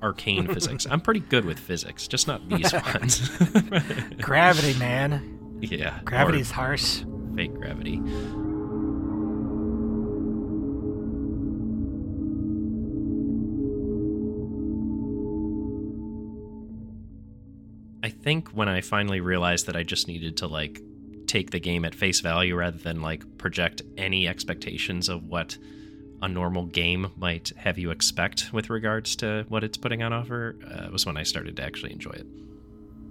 arcane 0.03 0.47
physics 0.53 0.85
i'm 0.91 1.01
pretty 1.01 1.21
good 1.21 1.43
with 1.43 1.57
physics 1.57 2.07
just 2.07 2.27
not 2.27 2.47
these 2.47 2.71
ones 2.71 3.27
Gravity, 4.21 4.77
man. 4.77 5.57
yeah 5.59 5.99
or 5.99 6.03
Gravity's 6.03 6.51
harsh. 6.51 7.01
Fake 7.37 7.53
gravity 7.53 8.01
I 18.03 18.09
think 18.09 18.49
when 18.49 18.69
I 18.69 18.81
finally 18.81 19.19
realized 19.19 19.65
that 19.65 19.75
I 19.75 19.83
just 19.83 20.07
needed 20.07 20.37
to 20.37 20.47
like 20.47 20.81
take 21.27 21.51
the 21.51 21.59
game 21.59 21.83
at 21.83 21.93
face 21.93 22.21
value 22.21 22.55
rather 22.55 22.77
than 22.77 23.01
like 23.01 23.37
project 23.37 23.81
any 23.97 24.27
expectations 24.27 25.09
of 25.09 25.23
what 25.25 25.57
a 26.21 26.27
normal 26.27 26.65
game 26.65 27.11
might 27.17 27.51
have 27.57 27.77
you 27.77 27.91
expect 27.91 28.51
with 28.53 28.69
regards 28.69 29.15
to 29.17 29.45
what 29.49 29.63
it's 29.63 29.77
putting 29.77 30.01
on 30.01 30.13
offer 30.13 30.55
uh, 30.71 30.87
was 30.91 31.05
when 31.05 31.17
I 31.17 31.23
started 31.23 31.57
to 31.57 31.63
actually 31.63 31.91
enjoy 31.91 32.11
it. 32.11 32.27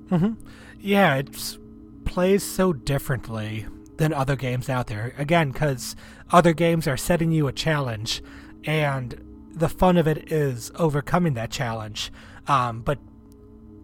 hmm 0.08 0.32
Yeah, 0.80 1.16
it 1.16 1.58
plays 2.04 2.42
so 2.42 2.72
differently 2.72 3.66
than 3.96 4.12
other 4.12 4.36
games 4.36 4.68
out 4.68 4.86
there. 4.86 5.14
Again, 5.18 5.50
because 5.50 5.96
other 6.30 6.52
games 6.52 6.86
are 6.86 6.96
setting 6.96 7.32
you 7.32 7.46
a 7.46 7.52
challenge, 7.52 8.22
and 8.64 9.20
the 9.52 9.68
fun 9.68 9.96
of 9.96 10.06
it 10.06 10.30
is 10.32 10.70
overcoming 10.76 11.34
that 11.34 11.50
challenge. 11.50 12.12
Um, 12.46 12.82
but 12.82 12.98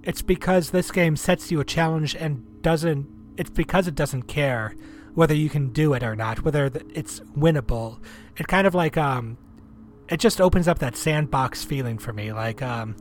it's 0.03 0.23
because 0.23 0.71
this 0.71 0.91
game 0.91 1.17
sets 1.17 1.51
you 1.51 1.61
a 1.61 1.65
challenge 1.65 2.15
and 2.15 2.63
doesn't. 2.63 3.07
It's 3.37 3.51
because 3.51 3.87
it 3.87 3.95
doesn't 3.95 4.25
care 4.25 4.75
whether 5.15 5.35
you 5.35 5.49
can 5.49 5.71
do 5.71 5.95
it 5.95 6.03
or 6.03 6.17
not, 6.17 6.45
whether 6.45 6.71
it's 6.95 7.21
winnable. 7.37 7.99
It 8.37 8.49
kind 8.49 8.67
of 8.67 8.75
like 8.75 8.97
um, 8.97 9.39
it 10.09 10.19
just 10.19 10.41
opens 10.41 10.69
up 10.69 10.79
that 10.81 10.97
sandbox 10.97 11.65
feeling 11.65 11.99
for 11.99 12.13
me. 12.13 12.33
Like 12.33 12.63
um, 12.63 12.97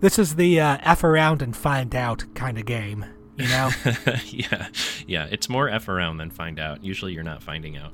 this 0.00 0.18
is 0.18 0.36
the 0.36 0.60
uh, 0.60 0.78
f 0.82 1.04
around 1.04 1.42
and 1.42 1.56
find 1.56 1.94
out 1.94 2.24
kind 2.34 2.58
of 2.58 2.64
game. 2.64 3.04
You 3.38 3.48
know. 3.48 3.70
yeah, 4.26 4.68
yeah. 5.06 5.26
It's 5.30 5.48
more 5.48 5.68
f 5.68 5.88
around 5.88 6.16
than 6.18 6.30
find 6.30 6.58
out. 6.58 6.82
Usually, 6.84 7.12
you're 7.12 7.22
not 7.22 7.42
finding 7.42 7.76
out, 7.76 7.92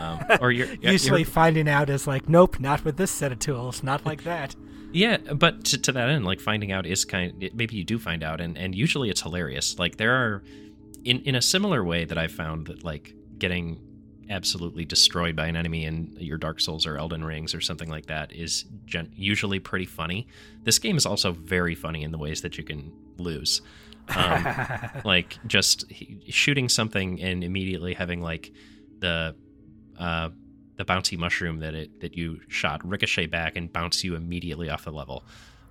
um, 0.00 0.24
or 0.40 0.50
you're 0.50 0.66
Usually, 0.82 1.20
you're- 1.20 1.24
finding 1.32 1.68
out 1.68 1.88
is 1.88 2.06
like, 2.06 2.28
nope, 2.28 2.58
not 2.60 2.84
with 2.84 2.96
this 2.96 3.10
set 3.10 3.30
of 3.32 3.38
tools, 3.38 3.82
not 3.82 4.04
like 4.04 4.24
that. 4.24 4.56
Yeah, 4.92 5.18
but 5.18 5.64
to, 5.66 5.78
to 5.78 5.92
that 5.92 6.08
end, 6.08 6.24
like 6.24 6.40
finding 6.40 6.72
out 6.72 6.84
is 6.86 7.04
kind. 7.04 7.48
Maybe 7.54 7.76
you 7.76 7.84
do 7.84 7.98
find 7.98 8.24
out, 8.24 8.40
and 8.40 8.58
and 8.58 8.74
usually 8.74 9.08
it's 9.10 9.22
hilarious. 9.22 9.78
Like 9.78 9.96
there 9.96 10.12
are, 10.14 10.42
in 11.04 11.20
in 11.20 11.34
a 11.36 11.42
similar 11.42 11.84
way 11.84 12.04
that 12.04 12.18
I 12.18 12.26
found 12.26 12.66
that 12.66 12.82
like 12.82 13.14
getting 13.38 13.80
absolutely 14.28 14.84
destroyed 14.84 15.34
by 15.34 15.46
an 15.46 15.56
enemy 15.56 15.84
in 15.84 16.16
your 16.18 16.38
Dark 16.38 16.60
Souls 16.60 16.86
or 16.86 16.96
Elden 16.96 17.24
Rings 17.24 17.52
or 17.54 17.60
something 17.60 17.88
like 17.88 18.06
that 18.06 18.32
is 18.32 18.64
gen- 18.86 19.12
usually 19.16 19.58
pretty 19.58 19.86
funny. 19.86 20.28
This 20.62 20.78
game 20.78 20.96
is 20.96 21.04
also 21.04 21.32
very 21.32 21.74
funny 21.74 22.02
in 22.04 22.12
the 22.12 22.18
ways 22.18 22.42
that 22.42 22.56
you 22.56 22.62
can 22.62 22.92
lose. 23.18 23.60
Um, 24.08 24.46
like 25.04 25.38
just 25.46 25.84
shooting 26.28 26.68
something 26.68 27.20
and 27.20 27.44
immediately 27.44 27.94
having 27.94 28.20
like 28.20 28.52
the 28.98 29.34
uh 29.98 30.30
the 30.76 30.84
bouncy 30.84 31.18
mushroom 31.18 31.60
that 31.60 31.74
it 31.74 32.00
that 32.00 32.16
you 32.16 32.40
shot 32.48 32.86
ricochet 32.86 33.26
back 33.26 33.56
and 33.56 33.72
bounce 33.72 34.02
you 34.02 34.14
immediately 34.14 34.70
off 34.70 34.84
the 34.84 34.90
level 34.90 35.24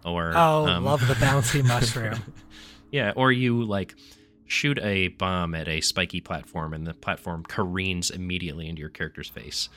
or 0.05 0.31
oh, 0.35 0.67
um, 0.67 0.85
love 0.85 1.05
the 1.07 1.15
bouncy 1.15 1.63
mushroom. 1.67 2.21
yeah 2.91 3.11
or 3.15 3.31
you 3.31 3.63
like 3.63 3.95
shoot 4.49 4.79
a 4.79 5.09
bomb 5.09 5.53
at 5.53 5.67
a 5.67 5.79
spiky 5.79 6.19
platform 6.19 6.73
and 6.73 6.85
the 6.85 6.93
platform 6.93 7.43
careens 7.43 8.09
immediately 8.09 8.67
into 8.67 8.79
your 8.79 8.89
character's 8.89 9.29
face. 9.29 9.69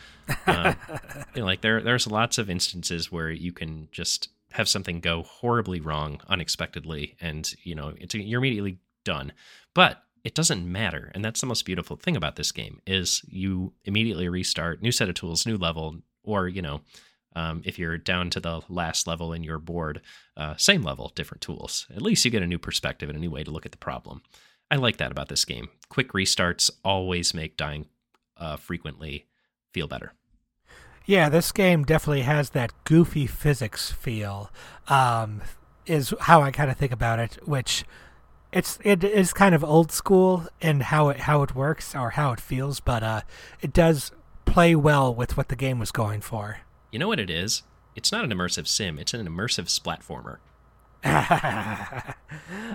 Um, 0.47 0.77
you 1.35 1.43
know, 1.43 1.45
like 1.45 1.61
there, 1.61 1.83
there's 1.83 2.07
lots 2.07 2.39
of 2.39 2.49
instances 2.49 3.13
where 3.13 3.31
you 3.31 3.53
can 3.53 3.89
just 3.93 4.31
have 4.55 4.69
something 4.69 5.01
go 5.01 5.23
horribly 5.23 5.81
wrong 5.81 6.21
unexpectedly, 6.29 7.17
and 7.21 7.53
you 7.63 7.75
know 7.75 7.95
it's, 7.99 8.15
you're 8.15 8.41
immediately 8.41 8.79
done. 9.05 9.33
But 9.75 10.03
it 10.25 10.35
doesn't 10.35 10.71
matter, 10.71 11.11
and 11.15 11.25
that's 11.25 11.41
the 11.41 11.47
most 11.47 11.65
beautiful 11.65 11.97
thing 11.97 12.17
about 12.17 12.37
this 12.37 12.53
game 12.53 12.81
is 12.87 13.23
you 13.27 13.73
immediately 13.85 14.29
restart, 14.29 14.83
new 14.83 14.93
set 14.93 15.09
of 15.09 15.15
tools, 15.15 15.47
new 15.47 15.57
level, 15.57 15.97
or 16.23 16.49
you 16.49 16.63
know. 16.63 16.81
Um, 17.35 17.63
if 17.65 17.79
you're 17.79 17.97
down 17.97 18.29
to 18.29 18.41
the 18.41 18.61
last 18.69 19.07
level 19.07 19.33
in 19.33 19.43
your 19.43 19.59
board, 19.59 20.03
uh, 20.37 20.55
same 20.59 20.83
level, 20.83 21.13
different 21.15 21.41
tools. 21.41 21.87
At 21.89 22.03
least 22.03 22.27
you 22.27 22.31
get 22.31 22.43
a 22.43 22.47
new 22.47 22.59
perspective 22.59 23.09
and 23.09 23.17
a 23.17 23.21
new 23.21 23.31
way 23.31 23.43
to 23.43 23.51
look 23.51 23.65
at 23.65 23.73
the 23.73 23.79
problem. 23.79 24.21
I 24.71 24.77
like 24.77 24.99
that 24.99 25.11
about 25.11 25.31
this 25.31 25.47
game. 25.47 25.71
Quick 25.89 26.13
restarts 26.13 26.71
always 26.85 27.33
make 27.33 27.57
dying 27.57 27.87
uh, 28.37 28.57
frequently 28.57 29.29
feel 29.73 29.87
better. 29.87 30.13
Yeah, 31.07 31.29
this 31.29 31.53
game 31.53 31.85
definitely 31.85 32.23
has 32.23 32.51
that 32.51 32.73
goofy 32.85 33.27
physics 33.27 33.91
feel. 33.91 34.51
Um, 34.89 35.43
is 35.87 36.15
how 36.21 36.43
I 36.43 36.51
kind 36.51 36.71
of 36.71 36.77
think 36.77 36.93
about 36.93 37.19
it, 37.19 37.39
which 37.47 37.85
it's 38.53 38.79
it 38.85 39.03
is 39.03 39.33
kind 39.33 39.55
of 39.55 39.65
old 39.65 39.91
school 39.91 40.47
in 40.61 40.81
how 40.81 41.09
it 41.09 41.21
how 41.21 41.43
it 41.43 41.55
works 41.55 41.95
or 41.95 42.11
how 42.11 42.33
it 42.33 42.41
feels, 42.41 42.81
but 42.81 43.03
uh, 43.03 43.23
it 43.61 43.73
does 43.73 44.13
play 44.45 44.75
well 44.75 45.15
with 45.15 45.37
what 45.37 45.49
the 45.49 45.57
game 45.57 45.79
was 45.79 45.91
going 45.91 46.21
for. 46.21 46.59
You 46.91 46.99
know 46.99 47.09
what 47.09 47.21
it 47.21 47.31
is? 47.31 47.63
It's 47.95 48.13
not 48.13 48.25
an 48.25 48.31
immersive 48.31 48.67
sim. 48.67 48.99
It's 48.99 49.15
an 49.15 49.27
immersive 49.27 49.67
splatformer. 49.67 50.39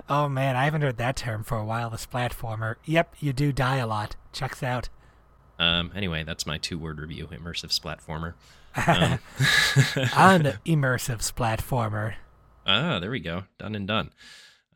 oh 0.08 0.28
man, 0.28 0.54
I 0.54 0.64
haven't 0.64 0.82
heard 0.82 0.98
that 0.98 1.16
term 1.16 1.44
for 1.44 1.56
a 1.56 1.64
while. 1.64 1.90
The 1.90 1.96
splatformer. 1.96 2.76
Yep, 2.84 3.14
you 3.20 3.32
do 3.32 3.52
die 3.52 3.76
a 3.76 3.86
lot. 3.86 4.16
Checks 4.32 4.62
out. 4.62 4.88
Um. 5.58 5.92
Anyway, 5.94 6.24
that's 6.24 6.46
my 6.46 6.58
two-word 6.58 7.00
review: 7.00 7.28
immersive 7.32 7.70
splatformer. 7.78 8.34
Um, 8.76 9.18
immersive 10.64 11.20
splatformer. 11.20 12.14
Ah, 12.66 12.98
there 13.00 13.10
we 13.10 13.20
go. 13.20 13.44
Done 13.58 13.74
and 13.74 13.88
done. 13.88 14.10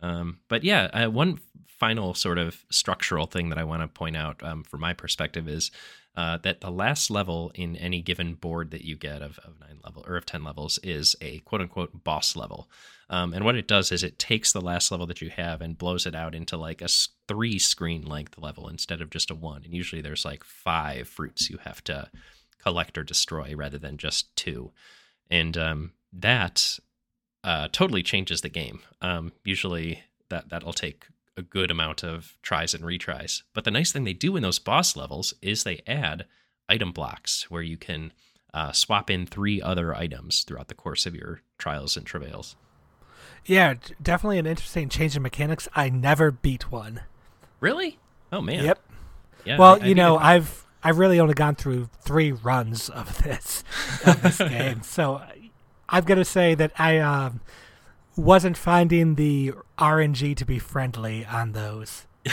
Um, 0.00 0.40
but 0.48 0.64
yeah, 0.64 0.84
uh, 0.92 1.10
one 1.10 1.38
final 1.66 2.14
sort 2.14 2.38
of 2.38 2.64
structural 2.70 3.26
thing 3.26 3.48
that 3.50 3.58
I 3.58 3.64
want 3.64 3.82
to 3.82 3.88
point 3.88 4.16
out 4.16 4.42
um, 4.42 4.64
from 4.64 4.80
my 4.80 4.92
perspective 4.92 5.48
is 5.48 5.70
uh, 6.16 6.38
that 6.38 6.60
the 6.60 6.70
last 6.70 7.10
level 7.10 7.50
in 7.54 7.76
any 7.76 8.00
given 8.00 8.34
board 8.34 8.70
that 8.70 8.84
you 8.84 8.96
get 8.96 9.22
of, 9.22 9.38
of 9.40 9.58
nine 9.60 9.78
level 9.84 10.04
or 10.06 10.16
of 10.16 10.26
10 10.26 10.44
levels 10.44 10.78
is 10.82 11.16
a 11.20 11.38
quote 11.40 11.60
unquote 11.60 12.04
boss 12.04 12.36
level. 12.36 12.68
Um, 13.12 13.34
and 13.34 13.44
what 13.44 13.56
it 13.56 13.68
does 13.68 13.92
is 13.92 14.02
it 14.02 14.18
takes 14.18 14.52
the 14.52 14.60
last 14.62 14.90
level 14.90 15.06
that 15.06 15.20
you 15.20 15.28
have 15.28 15.60
and 15.60 15.76
blows 15.76 16.06
it 16.06 16.14
out 16.14 16.34
into 16.34 16.56
like 16.56 16.80
a 16.80 16.88
three 17.28 17.58
screen 17.58 18.06
length 18.06 18.38
level 18.38 18.68
instead 18.68 19.02
of 19.02 19.10
just 19.10 19.30
a 19.30 19.34
one. 19.34 19.62
And 19.64 19.74
usually 19.74 20.00
there's 20.00 20.24
like 20.24 20.42
five 20.42 21.06
fruits 21.06 21.50
you 21.50 21.58
have 21.58 21.84
to 21.84 22.10
collect 22.62 22.96
or 22.96 23.04
destroy 23.04 23.54
rather 23.54 23.76
than 23.76 23.98
just 23.98 24.34
two. 24.34 24.72
And 25.30 25.58
um, 25.58 25.92
that 26.10 26.78
uh, 27.44 27.68
totally 27.70 28.02
changes 28.02 28.40
the 28.40 28.48
game. 28.48 28.80
Um, 29.02 29.32
usually 29.44 30.04
that 30.30 30.48
that'll 30.48 30.72
take 30.72 31.06
a 31.36 31.42
good 31.42 31.70
amount 31.70 32.02
of 32.02 32.38
tries 32.40 32.72
and 32.72 32.82
retries. 32.82 33.42
But 33.52 33.64
the 33.64 33.70
nice 33.70 33.92
thing 33.92 34.04
they 34.04 34.14
do 34.14 34.36
in 34.36 34.42
those 34.42 34.58
boss 34.58 34.96
levels 34.96 35.34
is 35.42 35.64
they 35.64 35.82
add 35.86 36.24
item 36.66 36.92
blocks 36.92 37.50
where 37.50 37.62
you 37.62 37.76
can 37.76 38.12
uh, 38.54 38.72
swap 38.72 39.10
in 39.10 39.26
three 39.26 39.60
other 39.60 39.94
items 39.94 40.44
throughout 40.44 40.68
the 40.68 40.74
course 40.74 41.04
of 41.04 41.14
your 41.14 41.42
trials 41.58 41.94
and 41.96 42.06
travails. 42.06 42.56
Yeah, 43.44 43.74
definitely 44.00 44.38
an 44.38 44.46
interesting 44.46 44.88
change 44.88 45.16
in 45.16 45.22
mechanics. 45.22 45.68
I 45.74 45.88
never 45.88 46.30
beat 46.30 46.70
one. 46.70 47.00
Really? 47.60 47.98
Oh 48.32 48.40
man. 48.40 48.64
Yep. 48.64 48.78
Yeah. 49.44 49.58
Well, 49.58 49.78
I, 49.80 49.84
I 49.84 49.86
you 49.86 49.94
know, 49.94 50.16
I've 50.16 50.66
I've 50.82 50.98
really 50.98 51.20
only 51.20 51.34
gone 51.34 51.54
through 51.54 51.88
three 52.00 52.32
runs 52.32 52.88
of 52.88 53.22
this 53.22 53.64
of 54.06 54.22
this 54.22 54.38
game, 54.38 54.82
so 54.82 55.22
I've 55.88 56.06
got 56.06 56.16
to 56.16 56.24
say 56.24 56.54
that 56.54 56.72
I. 56.78 56.98
Um, 56.98 57.40
wasn't 58.16 58.56
finding 58.56 59.14
the 59.14 59.52
RNG 59.78 60.36
to 60.36 60.44
be 60.44 60.58
friendly 60.58 61.24
on 61.24 61.52
those. 61.52 62.06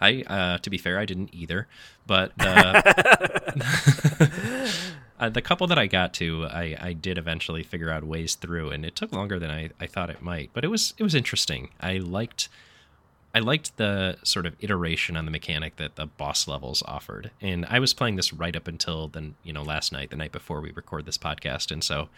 I, 0.00 0.24
uh, 0.26 0.58
to 0.58 0.70
be 0.70 0.78
fair, 0.78 0.98
I 0.98 1.04
didn't 1.04 1.30
either. 1.32 1.68
But 2.06 2.32
uh, 2.40 2.82
uh, 5.20 5.28
the 5.28 5.42
couple 5.42 5.66
that 5.66 5.78
I 5.78 5.86
got 5.86 6.14
to, 6.14 6.46
I, 6.46 6.76
I 6.80 6.92
did 6.94 7.18
eventually 7.18 7.62
figure 7.62 7.90
out 7.90 8.04
ways 8.04 8.34
through, 8.34 8.70
and 8.70 8.86
it 8.86 8.96
took 8.96 9.12
longer 9.12 9.38
than 9.38 9.50
I, 9.50 9.70
I 9.78 9.86
thought 9.86 10.08
it 10.08 10.22
might. 10.22 10.50
But 10.54 10.64
it 10.64 10.68
was 10.68 10.94
it 10.96 11.02
was 11.02 11.14
interesting. 11.14 11.68
I 11.78 11.98
liked 11.98 12.48
I 13.34 13.38
liked 13.38 13.76
the 13.76 14.16
sort 14.24 14.46
of 14.46 14.56
iteration 14.60 15.16
on 15.16 15.26
the 15.26 15.30
mechanic 15.30 15.76
that 15.76 15.96
the 15.96 16.06
boss 16.06 16.48
levels 16.48 16.82
offered, 16.86 17.30
and 17.40 17.66
I 17.66 17.78
was 17.78 17.92
playing 17.92 18.16
this 18.16 18.32
right 18.32 18.56
up 18.56 18.66
until 18.66 19.08
then, 19.08 19.34
you 19.44 19.52
know, 19.52 19.62
last 19.62 19.92
night, 19.92 20.08
the 20.08 20.16
night 20.16 20.32
before 20.32 20.62
we 20.62 20.72
record 20.72 21.04
this 21.04 21.18
podcast, 21.18 21.70
and 21.70 21.84
so 21.84 22.08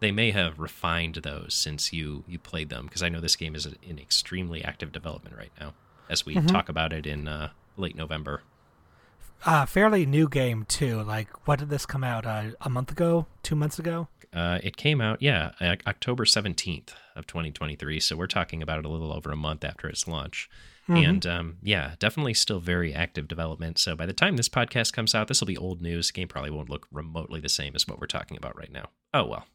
they 0.00 0.10
may 0.10 0.30
have 0.30 0.58
refined 0.58 1.16
those 1.16 1.52
since 1.52 1.92
you 1.92 2.24
you 2.26 2.38
played 2.38 2.70
them 2.70 2.86
because 2.86 3.02
I 3.02 3.10
know 3.10 3.20
this 3.20 3.36
game 3.36 3.54
is 3.54 3.68
in 3.82 3.98
extremely 3.98 4.64
active 4.64 4.92
development 4.92 5.36
right 5.36 5.52
now 5.60 5.74
as 6.08 6.24
we 6.24 6.36
mm-hmm. 6.36 6.46
talk 6.46 6.70
about 6.70 6.94
it 6.94 7.06
in 7.06 7.28
uh, 7.28 7.50
late 7.76 7.96
November. 7.96 8.40
Uh, 9.44 9.66
fairly 9.66 10.06
new 10.06 10.28
game 10.28 10.64
too. 10.66 11.02
Like, 11.02 11.28
what 11.46 11.58
did 11.58 11.70
this 11.70 11.86
come 11.86 12.04
out? 12.04 12.26
Uh, 12.26 12.50
a 12.60 12.70
month 12.70 12.90
ago? 12.90 13.26
Two 13.42 13.54
months 13.54 13.78
ago? 13.78 14.08
Uh, 14.32 14.58
it 14.62 14.76
came 14.76 15.00
out, 15.00 15.22
yeah, 15.22 15.52
October 15.86 16.24
seventeenth 16.24 16.92
of 17.14 17.26
2023. 17.26 18.00
So 18.00 18.16
we're 18.16 18.26
talking 18.26 18.62
about 18.62 18.78
it 18.78 18.84
a 18.84 18.88
little 18.88 19.12
over 19.12 19.30
a 19.30 19.36
month 19.36 19.64
after 19.64 19.88
its 19.88 20.06
launch. 20.06 20.50
Mm-hmm. 20.88 21.10
And 21.10 21.26
um, 21.26 21.56
yeah, 21.62 21.94
definitely 21.98 22.34
still 22.34 22.60
very 22.60 22.94
active 22.94 23.26
development. 23.26 23.78
So 23.78 23.96
by 23.96 24.06
the 24.06 24.12
time 24.12 24.36
this 24.36 24.48
podcast 24.48 24.92
comes 24.92 25.14
out, 25.14 25.26
this 25.26 25.40
will 25.40 25.46
be 25.46 25.56
old 25.56 25.82
news. 25.82 26.08
The 26.08 26.12
game 26.12 26.28
probably 26.28 26.50
won't 26.50 26.70
look 26.70 26.86
remotely 26.92 27.40
the 27.40 27.48
same 27.48 27.74
as 27.74 27.88
what 27.88 28.00
we're 28.00 28.06
talking 28.06 28.36
about 28.36 28.56
right 28.56 28.70
now. 28.70 28.90
Oh 29.12 29.24
well. 29.24 29.46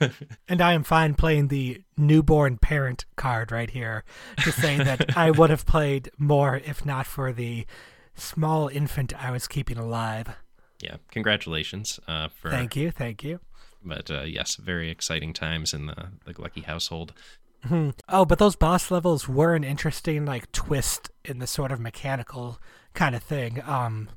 and 0.48 0.60
I 0.60 0.74
am 0.74 0.82
fine 0.82 1.14
playing 1.14 1.48
the 1.48 1.82
newborn 1.96 2.58
parent 2.58 3.06
card 3.16 3.50
right 3.50 3.70
here 3.70 4.04
to 4.42 4.52
say 4.52 4.76
that 4.76 5.16
I 5.16 5.30
would 5.30 5.50
have 5.50 5.64
played 5.64 6.10
more 6.18 6.56
if 6.56 6.84
not 6.84 7.06
for 7.06 7.32
the 7.32 7.66
small 8.14 8.68
infant 8.68 9.12
I 9.22 9.30
was 9.30 9.46
keeping 9.46 9.78
alive. 9.78 10.28
Yeah, 10.80 10.96
congratulations. 11.10 12.00
Uh, 12.06 12.28
for 12.28 12.50
thank 12.50 12.76
you, 12.76 12.90
thank 12.90 13.22
you. 13.22 13.40
But 13.82 14.10
uh, 14.10 14.22
yes, 14.22 14.56
very 14.56 14.90
exciting 14.90 15.32
times 15.32 15.72
in 15.74 15.86
the 15.86 16.08
the 16.24 16.40
Lucky 16.40 16.62
household. 16.62 17.12
Mm-hmm. 17.66 17.90
Oh, 18.08 18.24
but 18.24 18.38
those 18.38 18.56
boss 18.56 18.90
levels 18.90 19.28
were 19.28 19.54
an 19.54 19.64
interesting 19.64 20.26
like 20.26 20.52
twist 20.52 21.10
in 21.24 21.38
the 21.38 21.46
sort 21.46 21.72
of 21.72 21.80
mechanical 21.80 22.58
kind 22.92 23.14
of 23.14 23.22
thing. 23.22 23.62
Um, 23.64 24.10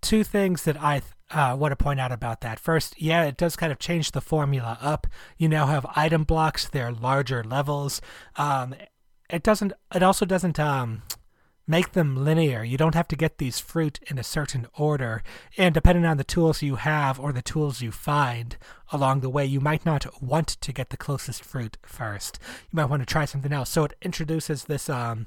two 0.00 0.22
things 0.22 0.62
that 0.64 0.80
I 0.80 1.02
uh, 1.30 1.56
want 1.58 1.72
to 1.72 1.76
point 1.76 1.98
out 1.98 2.12
about 2.12 2.42
that. 2.42 2.60
First, 2.60 3.00
yeah, 3.00 3.24
it 3.24 3.36
does 3.36 3.56
kind 3.56 3.72
of 3.72 3.78
change 3.78 4.12
the 4.12 4.20
formula 4.20 4.78
up. 4.80 5.06
You 5.36 5.48
now 5.48 5.66
have 5.66 5.86
item 5.96 6.24
blocks; 6.24 6.68
they're 6.68 6.92
larger 6.92 7.42
levels. 7.42 8.00
Um, 8.36 8.74
it 9.28 9.42
doesn't. 9.42 9.72
It 9.94 10.02
also 10.02 10.24
doesn't 10.24 10.60
um, 10.60 11.02
make 11.66 11.92
them 11.92 12.24
linear. 12.24 12.64
You 12.64 12.76
don't 12.76 12.94
have 12.94 13.08
to 13.08 13.16
get 13.16 13.38
these 13.38 13.58
fruit 13.58 14.00
in 14.06 14.18
a 14.18 14.24
certain 14.24 14.66
order, 14.76 15.22
and 15.56 15.74
depending 15.74 16.04
on 16.04 16.16
the 16.16 16.24
tools 16.24 16.62
you 16.62 16.76
have 16.76 17.18
or 17.20 17.32
the 17.32 17.42
tools 17.42 17.80
you 17.80 17.92
find 17.92 18.56
along 18.90 19.20
the 19.20 19.30
way, 19.30 19.44
you 19.46 19.60
might 19.60 19.86
not 19.86 20.22
want 20.22 20.48
to 20.48 20.72
get 20.72 20.90
the 20.90 20.96
closest 20.96 21.44
fruit 21.44 21.76
first. 21.82 22.38
You 22.70 22.76
might 22.76 22.90
want 22.90 23.02
to 23.02 23.06
try 23.06 23.24
something 23.24 23.52
else. 23.52 23.70
So 23.70 23.84
it 23.84 23.94
introduces 24.02 24.64
this 24.64 24.88
um, 24.90 25.26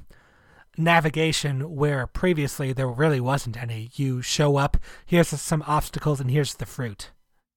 navigation 0.78 1.76
where 1.76 2.08
previously 2.08 2.74
there 2.74 2.88
really 2.88 3.20
wasn't 3.20 3.62
any. 3.62 3.90
You 3.94 4.22
show 4.22 4.58
up, 4.58 4.78
here's 5.06 5.30
some 5.30 5.64
obstacles, 5.66 6.20
and 6.20 6.30
here's 6.30 6.56
the 6.56 6.66
fruit. 6.66 7.12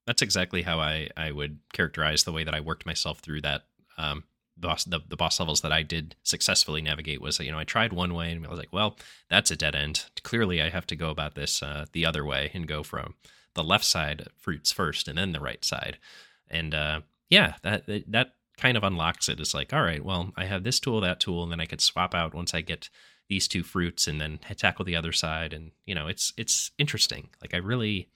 That's 0.06 0.22
exactly 0.22 0.62
how 0.62 0.80
I, 0.80 1.08
I 1.16 1.32
would 1.32 1.58
characterize 1.72 2.24
the 2.24 2.32
way 2.32 2.44
that 2.44 2.54
I 2.54 2.60
worked 2.60 2.86
myself 2.86 3.18
through 3.18 3.42
that. 3.42 3.64
Um, 3.98 4.24
boss, 4.66 4.84
the, 4.84 5.00
the 5.08 5.16
boss 5.16 5.38
levels 5.40 5.60
that 5.62 5.72
I 5.72 5.82
did 5.82 6.16
successfully 6.22 6.82
navigate 6.82 7.20
was, 7.20 7.38
you 7.38 7.50
know, 7.50 7.58
I 7.58 7.64
tried 7.64 7.92
one 7.92 8.14
way 8.14 8.32
and 8.32 8.46
I 8.46 8.50
was 8.50 8.58
like, 8.58 8.72
well, 8.72 8.96
that's 9.30 9.50
a 9.50 9.56
dead 9.56 9.74
end. 9.74 10.06
Clearly, 10.22 10.60
I 10.60 10.70
have 10.70 10.86
to 10.88 10.96
go 10.96 11.10
about 11.10 11.34
this 11.34 11.62
uh, 11.62 11.86
the 11.92 12.04
other 12.04 12.24
way 12.24 12.50
and 12.54 12.66
go 12.66 12.82
from 12.82 13.14
the 13.54 13.64
left 13.64 13.84
side 13.84 14.28
fruits 14.36 14.72
first 14.72 15.08
and 15.08 15.18
then 15.18 15.32
the 15.32 15.40
right 15.40 15.64
side. 15.64 15.98
And 16.50 16.74
uh, 16.74 17.00
yeah, 17.30 17.54
that 17.62 17.84
that 18.08 18.34
kind 18.56 18.76
of 18.76 18.84
unlocks 18.84 19.28
it. 19.28 19.40
It's 19.40 19.54
like, 19.54 19.72
all 19.72 19.82
right, 19.82 20.04
well, 20.04 20.32
I 20.36 20.44
have 20.44 20.64
this 20.64 20.80
tool, 20.80 21.00
that 21.00 21.20
tool, 21.20 21.42
and 21.42 21.52
then 21.52 21.60
I 21.60 21.66
could 21.66 21.80
swap 21.80 22.14
out 22.14 22.34
once 22.34 22.54
I 22.54 22.60
get 22.60 22.88
these 23.28 23.46
two 23.46 23.62
fruits 23.62 24.08
and 24.08 24.20
then 24.20 24.38
tackle 24.38 24.84
the 24.84 24.96
other 24.96 25.12
side. 25.12 25.52
And 25.52 25.70
you 25.86 25.94
know, 25.94 26.08
it's 26.08 26.32
it's 26.36 26.70
interesting. 26.78 27.28
Like 27.40 27.54
I 27.54 27.58
really 27.58 28.08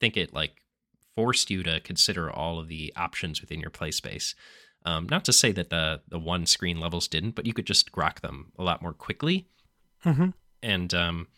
think 0.00 0.16
it 0.16 0.32
like 0.32 0.62
forced 1.14 1.50
you 1.50 1.62
to 1.62 1.80
consider 1.80 2.30
all 2.30 2.58
of 2.58 2.68
the 2.68 2.92
options 2.96 3.40
within 3.40 3.60
your 3.60 3.70
play 3.70 3.90
space. 3.90 4.34
Um, 4.86 5.06
not 5.10 5.24
to 5.26 5.32
say 5.32 5.52
that 5.52 5.70
the 5.70 6.00
the 6.08 6.18
one 6.18 6.46
screen 6.46 6.80
levels 6.80 7.08
didn't, 7.08 7.32
but 7.32 7.46
you 7.46 7.52
could 7.52 7.66
just 7.66 7.92
grok 7.92 8.20
them 8.20 8.52
a 8.58 8.62
lot 8.62 8.82
more 8.82 8.92
quickly. 8.92 9.48
Mm-hmm. 10.04 10.30
And 10.62 10.94
um, 10.94 11.28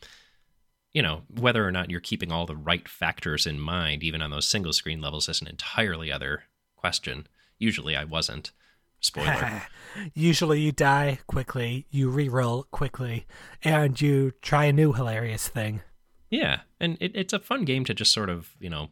you 0.92 1.02
know 1.02 1.22
whether 1.28 1.66
or 1.66 1.72
not 1.72 1.90
you're 1.90 2.00
keeping 2.00 2.30
all 2.30 2.46
the 2.46 2.56
right 2.56 2.88
factors 2.88 3.46
in 3.46 3.58
mind, 3.58 4.02
even 4.02 4.22
on 4.22 4.30
those 4.30 4.46
single 4.46 4.72
screen 4.72 5.00
levels, 5.00 5.28
is 5.28 5.40
an 5.40 5.48
entirely 5.48 6.12
other 6.12 6.44
question 6.76 7.26
usually 7.58 7.96
I 7.96 8.04
wasn't. 8.04 8.52
Spoiler. 9.00 9.62
Usually 10.14 10.60
you 10.60 10.72
die 10.72 11.20
quickly, 11.28 11.86
you 11.90 12.10
re-roll 12.10 12.64
quickly, 12.64 13.26
and 13.62 14.00
you 14.00 14.32
try 14.42 14.64
a 14.64 14.72
new 14.72 14.92
hilarious 14.92 15.46
thing. 15.46 15.82
yeah, 16.30 16.60
and 16.80 16.96
it, 17.00 17.12
it's 17.14 17.32
a 17.32 17.38
fun 17.38 17.64
game 17.64 17.84
to 17.84 17.94
just 17.94 18.12
sort 18.12 18.28
of 18.28 18.56
you 18.58 18.68
know 18.68 18.88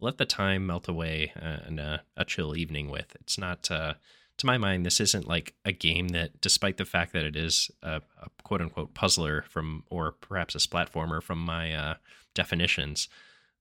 let 0.00 0.18
the 0.18 0.24
time 0.24 0.66
melt 0.66 0.88
away 0.88 1.32
and 1.34 1.80
uh, 1.80 1.98
a 2.16 2.24
chill 2.24 2.56
evening 2.56 2.90
with. 2.90 3.16
It's 3.20 3.38
not. 3.38 3.70
Uh, 3.70 3.94
to 4.38 4.46
my 4.46 4.56
mind, 4.56 4.86
this 4.86 5.00
isn't 5.00 5.26
like 5.26 5.54
a 5.64 5.72
game 5.72 6.08
that, 6.08 6.40
despite 6.40 6.76
the 6.76 6.84
fact 6.84 7.12
that 7.12 7.24
it 7.24 7.34
is 7.34 7.70
a, 7.82 8.00
a 8.22 8.28
quote 8.44 8.60
unquote 8.60 8.94
puzzler 8.94 9.42
from, 9.42 9.82
or 9.90 10.12
perhaps 10.12 10.54
a 10.54 10.58
splatformer 10.58 11.20
from 11.20 11.38
my 11.38 11.74
uh, 11.74 11.94
definitions, 12.34 13.08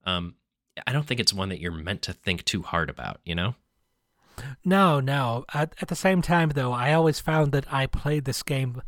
um, 0.06 0.36
I 0.86 0.94
don't 0.94 1.08
think 1.08 1.20
it's 1.20 1.34
one 1.34 1.50
that 1.50 1.60
you're 1.60 1.72
meant 1.72 2.04
to 2.04 2.14
think 2.14 2.46
too 2.46 2.62
hard 2.62 2.90
about, 2.90 3.20
you 3.26 3.34
know? 3.34 3.56
No, 4.64 5.00
no. 5.00 5.46
At, 5.52 5.74
at 5.82 5.88
the 5.88 5.96
same 5.96 6.22
time, 6.22 6.50
though, 6.50 6.72
I 6.72 6.94
always 6.94 7.20
found 7.20 7.52
that 7.54 7.74
I 7.74 7.88
played 7.88 8.26
this 8.26 8.44
game 8.44 8.84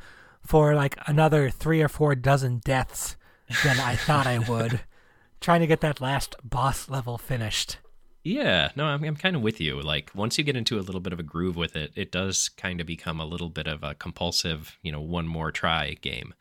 for 0.46 0.76
like 0.76 0.96
another 1.08 1.50
three 1.50 1.82
or 1.82 1.90
four 1.90 2.14
dozen 2.14 2.60
deaths 2.60 3.18
than 3.64 3.80
I 3.80 3.96
thought 3.96 4.28
I 4.28 4.38
would, 4.38 4.82
trying 5.40 5.62
to 5.62 5.68
get 5.68 5.82
that 5.82 6.02
last 6.02 6.36
boss 6.44 6.90
level 6.90 7.18
finished. 7.18 7.78
Yeah, 8.24 8.70
no, 8.76 8.86
I'm, 8.86 9.04
I'm 9.04 9.16
kind 9.16 9.36
of 9.36 9.42
with 9.42 9.62
you. 9.62 9.82
Like, 9.82 10.12
once 10.14 10.38
you 10.38 10.44
get 10.44 10.58
into 10.58 10.78
a 10.78 10.82
little 10.82 11.02
bit 11.02 11.14
of 11.14 11.20
a 11.20 11.24
groove 11.24 11.56
with 11.56 11.76
it, 11.76 11.92
it 11.96 12.12
does 12.12 12.50
kind 12.50 12.82
of 12.82 12.88
become 12.88 13.20
a 13.20 13.26
little 13.26 13.50
bit 13.50 13.68
of 13.68 13.82
a 13.82 13.96
compulsive, 13.96 14.78
you 14.82 14.92
know, 14.92 15.02
one 15.02 15.28
more 15.28 15.52
try 15.52 15.94
game. 16.02 16.34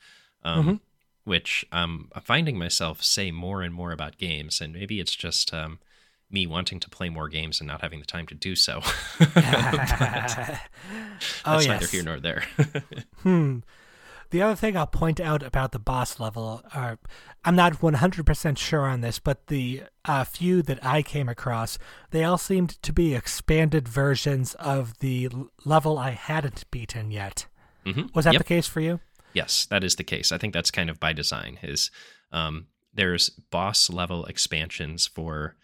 Um, 0.45 0.67
Mhm. 0.67 0.81
Which 1.25 1.65
um, 1.73 2.09
I'm 2.15 2.23
finding 2.23 2.59
myself 2.59 3.03
say 3.03 3.31
more 3.31 3.61
and 3.63 3.75
more 3.75 3.93
about 3.93 4.17
games, 4.17 4.63
and 4.63 4.73
maybe 4.73 4.99
it's 4.99 5.15
just 5.15 5.53
um, 5.53 5.79
me 6.31 6.47
wanting 6.47 6.81
to 6.81 6.89
play 6.89 7.11
more 7.11 7.29
games 7.29 7.61
and 7.61 7.69
not 7.69 7.83
having 7.83 8.01
the 8.01 8.07
time 8.07 8.27
to 8.29 8.35
do 8.35 8.57
so. 8.57 8.81
But 9.19 9.31
oh, 11.45 11.53
that's 11.53 11.67
yes. 11.67 11.67
neither 11.67 11.87
here 11.87 12.03
nor 12.03 12.19
there. 12.19 12.45
Hmm. 13.23 13.59
The 14.31 14.43
other 14.43 14.55
thing 14.55 14.77
I'll 14.77 14.87
point 14.87 15.21
out 15.21 15.43
about 15.43 15.73
the 15.73 15.79
boss 15.79 16.21
level 16.21 16.63
are 16.75 16.99
I'm 17.45 17.57
not 17.57 17.75
100% 17.81 18.59
sure 18.59 18.87
on 18.87 19.01
this, 19.01 19.19
but 19.19 19.47
the 19.47 19.85
uh, 20.05 20.25
few 20.25 20.61
that 20.63 20.85
I 20.85 21.03
came 21.03 21.29
across, 21.29 21.79
they 22.11 22.25
all 22.25 22.37
seemed 22.39 22.81
to 22.83 22.93
be 22.93 23.15
expanded 23.15 23.89
versions 23.89 24.55
of 24.57 24.99
the 24.99 25.29
level 25.65 25.99
I 25.99 26.11
hadn't 26.11 26.71
beaten 26.71 27.11
yet. 27.11 27.47
Mhm. 27.87 28.15
Was 28.15 28.25
that 28.27 28.35
Yep. 28.35 28.41
the 28.41 28.45
case 28.49 28.67
for 28.67 28.81
you? 28.81 29.01
Yes, 29.33 29.65
that 29.67 29.83
is 29.85 29.97
the 29.97 30.05
case. 30.05 30.31
I 30.33 30.39
think 30.39 30.53
that's 30.53 30.71
kind 30.71 30.91
of 30.91 31.01
by 31.01 31.13
design. 31.13 31.59
Is 31.63 31.91
um, 32.31 32.67
there's 32.93 33.31
boss 33.31 33.89
level 33.89 34.27
expansions 34.27 35.07
for 35.07 35.57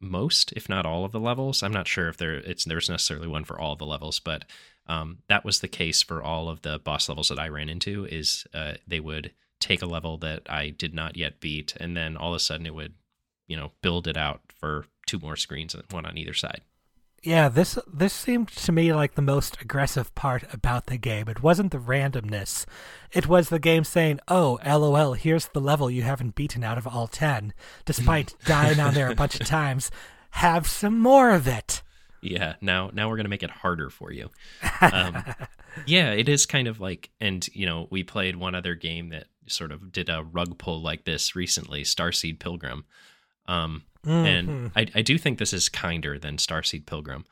most, 0.00 0.52
if 0.52 0.68
not 0.68 0.86
all, 0.86 1.04
of 1.04 1.10
the 1.12 1.18
levels. 1.20 1.62
I'm 1.62 1.72
not 1.72 1.88
sure 1.88 2.08
if 2.08 2.16
there 2.16 2.34
it's 2.34 2.64
there's 2.64 2.88
necessarily 2.88 3.26
one 3.26 3.44
for 3.44 3.58
all 3.58 3.74
the 3.74 3.86
levels, 3.86 4.20
but 4.20 4.44
um, 4.88 5.18
that 5.28 5.44
was 5.44 5.60
the 5.60 5.68
case 5.68 6.02
for 6.02 6.22
all 6.22 6.48
of 6.48 6.62
the 6.62 6.78
boss 6.78 7.08
levels 7.08 7.28
that 7.28 7.38
I 7.38 7.48
ran 7.48 7.68
into. 7.68 8.06
Is 8.06 8.46
uh, 8.54 8.74
they 8.86 9.00
would 9.00 9.32
take 9.60 9.82
a 9.82 9.86
level 9.86 10.16
that 10.18 10.42
I 10.48 10.70
did 10.70 10.94
not 10.94 11.16
yet 11.16 11.40
beat, 11.40 11.74
and 11.78 11.96
then 11.96 12.16
all 12.16 12.30
of 12.30 12.36
a 12.36 12.40
sudden 12.40 12.66
it 12.66 12.74
would, 12.74 12.94
you 13.46 13.56
know, 13.56 13.72
build 13.82 14.06
it 14.06 14.16
out 14.16 14.40
for 14.58 14.86
two 15.06 15.18
more 15.18 15.36
screens, 15.36 15.74
one 15.90 16.06
on 16.06 16.16
either 16.16 16.34
side. 16.34 16.62
Yeah, 17.22 17.48
this 17.48 17.76
this 17.92 18.12
seemed 18.12 18.48
to 18.48 18.70
me 18.70 18.92
like 18.92 19.14
the 19.14 19.22
most 19.22 19.60
aggressive 19.60 20.14
part 20.14 20.44
about 20.52 20.86
the 20.86 20.96
game. 20.96 21.28
It 21.28 21.42
wasn't 21.42 21.72
the 21.72 21.78
randomness. 21.78 22.64
It 23.12 23.26
was 23.26 23.48
the 23.48 23.58
game 23.58 23.82
saying, 23.82 24.20
"Oh, 24.28 24.60
lol, 24.64 25.14
here's 25.14 25.46
the 25.48 25.60
level 25.60 25.90
you 25.90 26.02
haven't 26.02 26.36
beaten 26.36 26.62
out 26.62 26.78
of 26.78 26.86
all 26.86 27.08
10, 27.08 27.52
despite 27.84 28.34
dying 28.44 28.78
on 28.78 28.94
there 28.94 29.10
a 29.10 29.16
bunch 29.16 29.40
of 29.40 29.46
times. 29.46 29.90
Have 30.30 30.68
some 30.68 31.00
more 31.00 31.30
of 31.30 31.48
it." 31.48 31.82
Yeah, 32.20 32.54
now 32.60 32.90
now 32.92 33.08
we're 33.08 33.16
gonna 33.16 33.28
make 33.28 33.42
it 33.42 33.50
harder 33.50 33.90
for 33.90 34.12
you. 34.12 34.30
Um, 34.80 35.24
yeah, 35.86 36.10
it 36.12 36.28
is 36.28 36.46
kind 36.46 36.66
of 36.68 36.80
like, 36.80 37.10
and 37.20 37.46
you 37.54 37.66
know, 37.66 37.86
we 37.90 38.02
played 38.02 38.36
one 38.36 38.54
other 38.54 38.74
game 38.74 39.10
that 39.10 39.26
sort 39.46 39.72
of 39.72 39.92
did 39.92 40.08
a 40.08 40.22
rug 40.22 40.58
pull 40.58 40.82
like 40.82 41.04
this 41.04 41.34
recently, 41.36 41.82
Starseed 41.82 42.38
Pilgrim. 42.38 42.84
Um, 43.46 43.84
Mhm. 44.06 44.24
and 44.26 44.70
I, 44.76 44.86
I 44.94 45.02
do 45.02 45.18
think 45.18 45.38
this 45.38 45.52
is 45.52 45.68
kinder 45.68 46.18
than 46.20 46.36
Starseed 46.36 46.86
Pilgrim, 46.86 47.24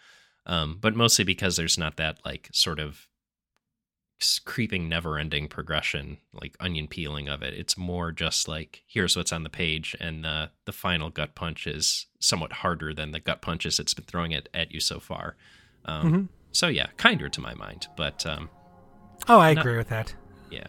um, 0.46 0.78
but 0.80 0.96
mostly 0.96 1.24
because 1.24 1.56
there's 1.56 1.78
not 1.78 1.96
that 1.96 2.18
like 2.24 2.48
sort 2.52 2.80
of 2.80 3.06
creeping, 4.44 4.88
never-ending 4.88 5.48
progression, 5.48 6.18
like 6.32 6.56
onion 6.60 6.88
peeling 6.88 7.28
of 7.28 7.42
it. 7.42 7.52
It's 7.54 7.76
more 7.76 8.12
just 8.12 8.48
like 8.48 8.82
here's 8.86 9.16
what's 9.16 9.32
on 9.32 9.42
the 9.42 9.50
page, 9.50 9.94
and 10.00 10.24
the 10.24 10.50
the 10.64 10.72
final 10.72 11.10
gut 11.10 11.34
punch 11.34 11.66
is 11.66 12.06
somewhat 12.20 12.52
harder 12.52 12.92
than 12.94 13.10
the 13.12 13.20
gut 13.20 13.42
punches 13.42 13.78
it's 13.78 13.94
been 13.94 14.04
throwing 14.06 14.32
it 14.32 14.48
at 14.54 14.72
you 14.72 14.80
so 14.80 14.98
far. 15.00 15.36
Um, 15.84 16.12
Mhm. 16.12 16.28
So 16.52 16.68
yeah, 16.68 16.86
kinder 16.96 17.28
to 17.28 17.40
my 17.40 17.54
mind, 17.54 17.86
but 17.96 18.24
um, 18.26 18.48
Oh, 19.28 19.38
I 19.40 19.52
Not- 19.54 19.64
agree 19.66 19.76
with 19.76 19.88
that. 19.88 20.14
yeah. 20.50 20.66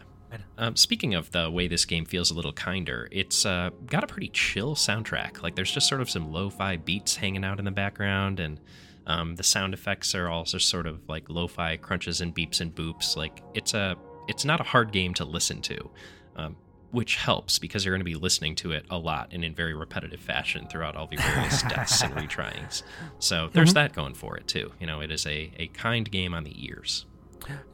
Um, 0.58 0.76
speaking 0.76 1.14
of 1.14 1.30
the 1.30 1.50
way 1.50 1.68
this 1.68 1.86
game 1.86 2.04
feels 2.04 2.30
a 2.30 2.34
little 2.34 2.52
kinder, 2.52 3.08
it's 3.10 3.46
uh, 3.46 3.70
got 3.86 4.04
a 4.04 4.06
pretty 4.06 4.28
chill 4.28 4.74
soundtrack. 4.74 5.42
Like 5.42 5.54
there's 5.56 5.70
just 5.72 5.88
sort 5.88 6.02
of 6.02 6.10
some 6.10 6.30
lo-fi 6.30 6.76
beats 6.76 7.16
hanging 7.16 7.44
out 7.44 7.58
in 7.58 7.64
the 7.64 7.70
background, 7.70 8.38
and 8.40 8.60
um, 9.08 9.34
the 9.34 9.42
sound 9.42 9.74
effects 9.74 10.14
are 10.14 10.28
also 10.28 10.58
sort 10.58 10.86
of 10.86 11.00
like 11.08 11.28
lo-fi 11.28 11.76
crunches 11.76 12.20
and 12.20 12.34
beeps 12.34 12.60
and 12.60 12.72
boops. 12.74 13.16
Like 13.16 13.42
it's 13.54 13.74
a, 13.74 13.96
it's 14.28 14.44
not 14.44 14.60
a 14.60 14.64
hard 14.64 14.92
game 14.92 15.14
to 15.14 15.24
listen 15.24 15.60
to, 15.62 15.90
um, 16.36 16.56
which 16.90 17.16
helps 17.16 17.58
because 17.58 17.84
you're 17.84 17.92
going 17.92 18.00
to 18.00 18.04
be 18.04 18.14
listening 18.14 18.54
to 18.56 18.72
it 18.72 18.84
a 18.90 18.96
lot 18.98 19.28
and 19.32 19.44
in 19.44 19.54
very 19.54 19.74
repetitive 19.74 20.20
fashion 20.20 20.66
throughout 20.70 20.94
all 20.94 21.06
the 21.06 21.16
various 21.16 21.62
deaths 21.68 22.02
and 22.02 22.14
retryings. 22.14 22.82
So 23.18 23.48
there's 23.52 23.74
that 23.74 23.92
going 23.94 24.14
for 24.14 24.36
it 24.36 24.46
too. 24.46 24.72
You 24.80 24.86
know, 24.86 25.00
it 25.00 25.10
is 25.10 25.26
a 25.26 25.50
a 25.58 25.66
kind 25.68 26.10
game 26.10 26.34
on 26.34 26.44
the 26.44 26.54
ears. 26.66 27.06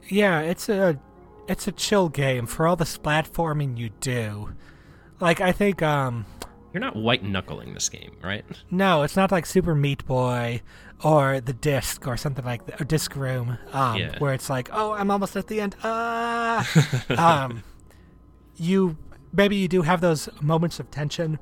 Yeah, 0.09 0.39
it's 0.41 0.69
a 0.69 0.99
it's 1.47 1.67
a 1.67 1.71
chill 1.71 2.09
game 2.09 2.45
for 2.45 2.65
all 2.67 2.75
the 2.75 2.85
splatforming 2.85 3.77
you 3.77 3.89
do. 3.99 4.53
Like 5.19 5.41
I 5.41 5.51
think 5.51 5.81
um 5.81 6.25
You're 6.73 6.81
not 6.81 6.95
white 6.95 7.23
knuckling 7.23 7.73
this 7.73 7.89
game, 7.89 8.15
right? 8.23 8.45
no, 8.71 9.03
it's 9.03 9.15
not 9.15 9.31
like 9.31 9.45
Super 9.45 9.75
Meat 9.75 10.05
Boy 10.05 10.61
or 11.03 11.39
the 11.41 11.53
Disc 11.53 12.07
or 12.07 12.17
something 12.17 12.45
like 12.45 12.65
that, 12.67 12.81
or 12.81 12.85
Disc 12.85 13.15
Room, 13.15 13.57
um, 13.73 13.97
Yeah. 13.97 14.17
where 14.19 14.33
it's 14.33 14.49
like, 14.49 14.69
oh, 14.71 14.93
I'm 14.93 15.11
almost 15.11 15.35
at 15.35 15.47
the 15.47 15.59
end. 15.61 15.75
Ah, 15.83 16.67
um, 17.45 17.63
you 18.55 18.97
maybe 19.33 19.55
you 19.57 19.67
do 19.67 19.81
have 19.81 20.01
those 20.01 20.29
moments 20.41 20.79
of 20.79 20.89
tension 20.91 21.37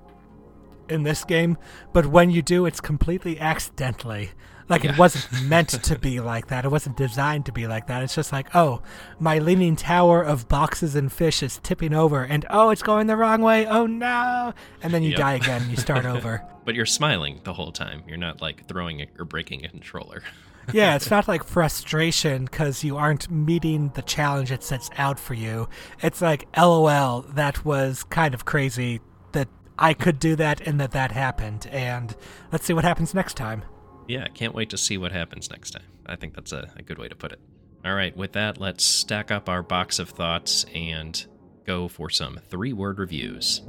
in 0.90 1.04
this 1.04 1.24
game, 1.24 1.58
but 1.94 2.08
when 2.08 2.30
you 2.30 2.42
do, 2.42 2.66
it's 2.66 2.82
completely 2.82 3.40
accidentally. 3.40 4.32
Like 4.74 4.84
Yeah. 4.84 4.94
it 4.94 4.98
wasn't 4.98 5.44
meant 5.50 5.70
to 5.70 6.00
be 6.00 6.20
like 6.20 6.48
that. 6.48 6.66
It 6.66 6.70
wasn't 6.70 6.98
designed 6.98 7.46
to 7.46 7.52
be 7.52 7.68
like 7.68 7.88
that. 7.88 8.04
It's 8.04 8.16
just 8.16 8.32
like, 8.32 8.56
oh, 8.56 8.82
my 9.20 9.40
leaning 9.40 9.76
tower 9.76 10.22
of 10.24 10.48
boxes 10.50 10.96
and 10.96 11.12
fish 11.12 11.42
is 11.44 11.60
tipping 11.64 11.94
over, 11.94 12.24
and 12.24 12.46
oh, 12.50 12.70
it's 12.72 12.84
going 12.84 13.08
the 13.08 13.16
wrong 13.18 13.42
way. 13.42 13.66
Oh 13.68 13.86
no! 13.86 14.54
And 14.82 14.94
then 14.94 15.04
you 15.04 15.12
Yep. 15.12 15.20
die 15.20 15.34
again. 15.34 15.62
and 15.64 15.72
You 15.72 15.78
start 15.78 16.06
over. 16.16 16.44
But 16.66 16.76
you're 16.76 16.86
smiling 16.86 17.42
the 17.44 17.54
whole 17.54 17.72
time. 17.72 18.04
You're 18.08 18.18
not 18.18 18.42
like 18.42 18.68
throwing 18.68 19.00
it 19.00 19.10
or 19.20 19.26
breaking 19.26 19.66
a 19.66 19.70
controller. 19.70 20.24
yeah, 20.74 20.96
it's 20.96 21.12
not 21.12 21.28
like 21.28 21.44
frustration 21.44 22.46
because 22.46 22.84
you 22.86 22.96
aren't 22.98 23.30
meeting 23.30 23.92
the 23.96 24.02
challenge 24.02 24.50
it 24.52 24.64
sets 24.64 24.90
out 24.98 25.20
for 25.20 25.34
you. 25.34 25.68
It's 26.02 26.22
like, 26.22 26.48
lol, 26.58 27.22
that 27.34 27.66
was 27.66 28.04
kind 28.06 28.34
of 28.34 28.46
crazy 28.46 29.02
that 29.34 29.50
I 29.78 29.94
could 29.94 30.20
do 30.20 30.38
that 30.38 30.62
and 30.62 30.80
that 30.80 30.92
that 30.92 31.12
happened. 31.12 31.68
And 31.70 32.16
let's 32.52 32.66
see 32.66 32.74
what 32.74 32.86
happens 32.86 33.14
next 33.14 33.36
time. 33.36 33.64
Yeah, 34.08 34.28
can't 34.28 34.54
wait 34.54 34.70
to 34.72 34.78
see 34.78 34.98
what 34.98 35.12
happens 35.12 35.50
next 35.50 35.72
time. 35.72 35.84
I 36.06 36.16
think 36.16 36.36
that's 36.36 36.52
a, 36.52 36.70
a 36.76 36.82
good 36.82 36.98
way 36.98 37.08
to 37.08 37.16
put 37.16 37.32
it. 37.32 37.40
All 37.86 37.94
right, 37.94 38.16
with 38.16 38.34
that, 38.34 38.60
let's 38.60 38.84
stack 38.84 39.32
up 39.32 39.50
our 39.50 39.64
box 39.64 40.00
of 40.00 40.10
thoughts 40.10 40.66
and 40.74 41.26
go 41.66 41.88
for 41.88 42.10
some 42.10 42.40
three 42.50 42.74
word 42.74 43.00
reviews. 43.00 43.62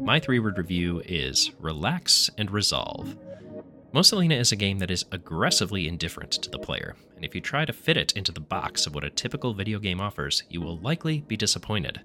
My 0.00 0.18
three 0.18 0.38
word 0.40 0.58
review 0.58 1.02
is 1.04 1.52
Relax 1.60 2.30
and 2.36 2.50
Resolve. 2.50 3.16
Mosa 3.94 4.16
Lina 4.16 4.36
is 4.36 4.52
a 4.52 4.56
game 4.56 4.78
that 4.78 4.90
is 4.90 5.04
aggressively 5.12 5.86
indifferent 5.86 6.32
to 6.32 6.50
the 6.50 6.58
player, 6.58 6.96
and 7.14 7.24
if 7.24 7.34
you 7.34 7.40
try 7.40 7.64
to 7.64 7.72
fit 7.72 7.96
it 7.96 8.12
into 8.12 8.32
the 8.32 8.40
box 8.40 8.86
of 8.86 8.94
what 8.94 9.04
a 9.04 9.10
typical 9.10 9.54
video 9.54 9.78
game 9.78 10.00
offers, 10.00 10.44
you 10.48 10.60
will 10.60 10.78
likely 10.78 11.20
be 11.20 11.36
disappointed. 11.36 12.00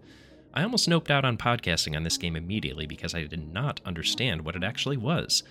I 0.58 0.64
almost 0.64 0.90
noped 0.90 1.12
out 1.12 1.24
on 1.24 1.38
podcasting 1.38 1.96
on 1.96 2.02
this 2.02 2.18
game 2.18 2.36
immediately 2.36 2.88
because 2.88 3.14
I 3.14 3.26
did 3.26 3.54
not 3.54 3.80
understand 3.86 4.42
what 4.42 4.56
it 4.56 4.64
actually 4.64 4.98
was. 4.98 5.44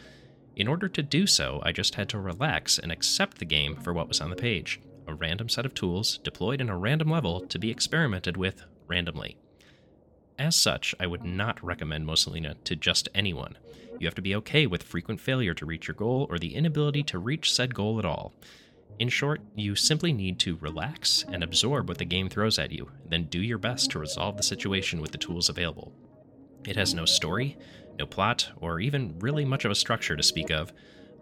In 0.56 0.66
order 0.66 0.88
to 0.88 1.00
do 1.00 1.28
so, 1.28 1.60
I 1.62 1.70
just 1.70 1.94
had 1.94 2.08
to 2.08 2.18
relax 2.18 2.76
and 2.76 2.90
accept 2.90 3.38
the 3.38 3.44
game 3.44 3.76
for 3.76 3.92
what 3.92 4.08
was 4.08 4.20
on 4.20 4.30
the 4.30 4.36
page 4.36 4.80
a 5.06 5.14
random 5.14 5.48
set 5.48 5.64
of 5.64 5.74
tools 5.74 6.18
deployed 6.24 6.60
in 6.60 6.68
a 6.68 6.76
random 6.76 7.08
level 7.08 7.42
to 7.42 7.56
be 7.56 7.70
experimented 7.70 8.36
with 8.36 8.64
randomly. 8.88 9.36
As 10.40 10.56
such, 10.56 10.92
I 10.98 11.06
would 11.06 11.22
not 11.22 11.62
recommend 11.62 12.04
Mosa 12.04 12.32
Lina 12.32 12.56
to 12.64 12.74
just 12.74 13.08
anyone. 13.14 13.56
You 14.00 14.08
have 14.08 14.16
to 14.16 14.22
be 14.22 14.34
okay 14.34 14.66
with 14.66 14.82
frequent 14.82 15.20
failure 15.20 15.54
to 15.54 15.66
reach 15.66 15.86
your 15.86 15.94
goal 15.94 16.26
or 16.28 16.40
the 16.40 16.56
inability 16.56 17.04
to 17.04 17.20
reach 17.20 17.52
said 17.52 17.76
goal 17.76 18.00
at 18.00 18.04
all. 18.04 18.34
In 18.98 19.08
short, 19.10 19.42
you 19.54 19.74
simply 19.74 20.12
need 20.12 20.38
to 20.40 20.56
relax 20.56 21.24
and 21.30 21.42
absorb 21.42 21.88
what 21.88 21.98
the 21.98 22.04
game 22.04 22.30
throws 22.30 22.58
at 22.58 22.72
you, 22.72 22.90
then 23.06 23.24
do 23.24 23.40
your 23.40 23.58
best 23.58 23.90
to 23.90 23.98
resolve 23.98 24.36
the 24.36 24.42
situation 24.42 25.00
with 25.00 25.12
the 25.12 25.18
tools 25.18 25.50
available. 25.50 25.92
It 26.66 26.76
has 26.76 26.94
no 26.94 27.04
story, 27.04 27.58
no 27.98 28.06
plot, 28.06 28.50
or 28.56 28.80
even 28.80 29.18
really 29.18 29.44
much 29.44 29.64
of 29.64 29.70
a 29.70 29.74
structure 29.74 30.16
to 30.16 30.22
speak 30.22 30.50
of. 30.50 30.72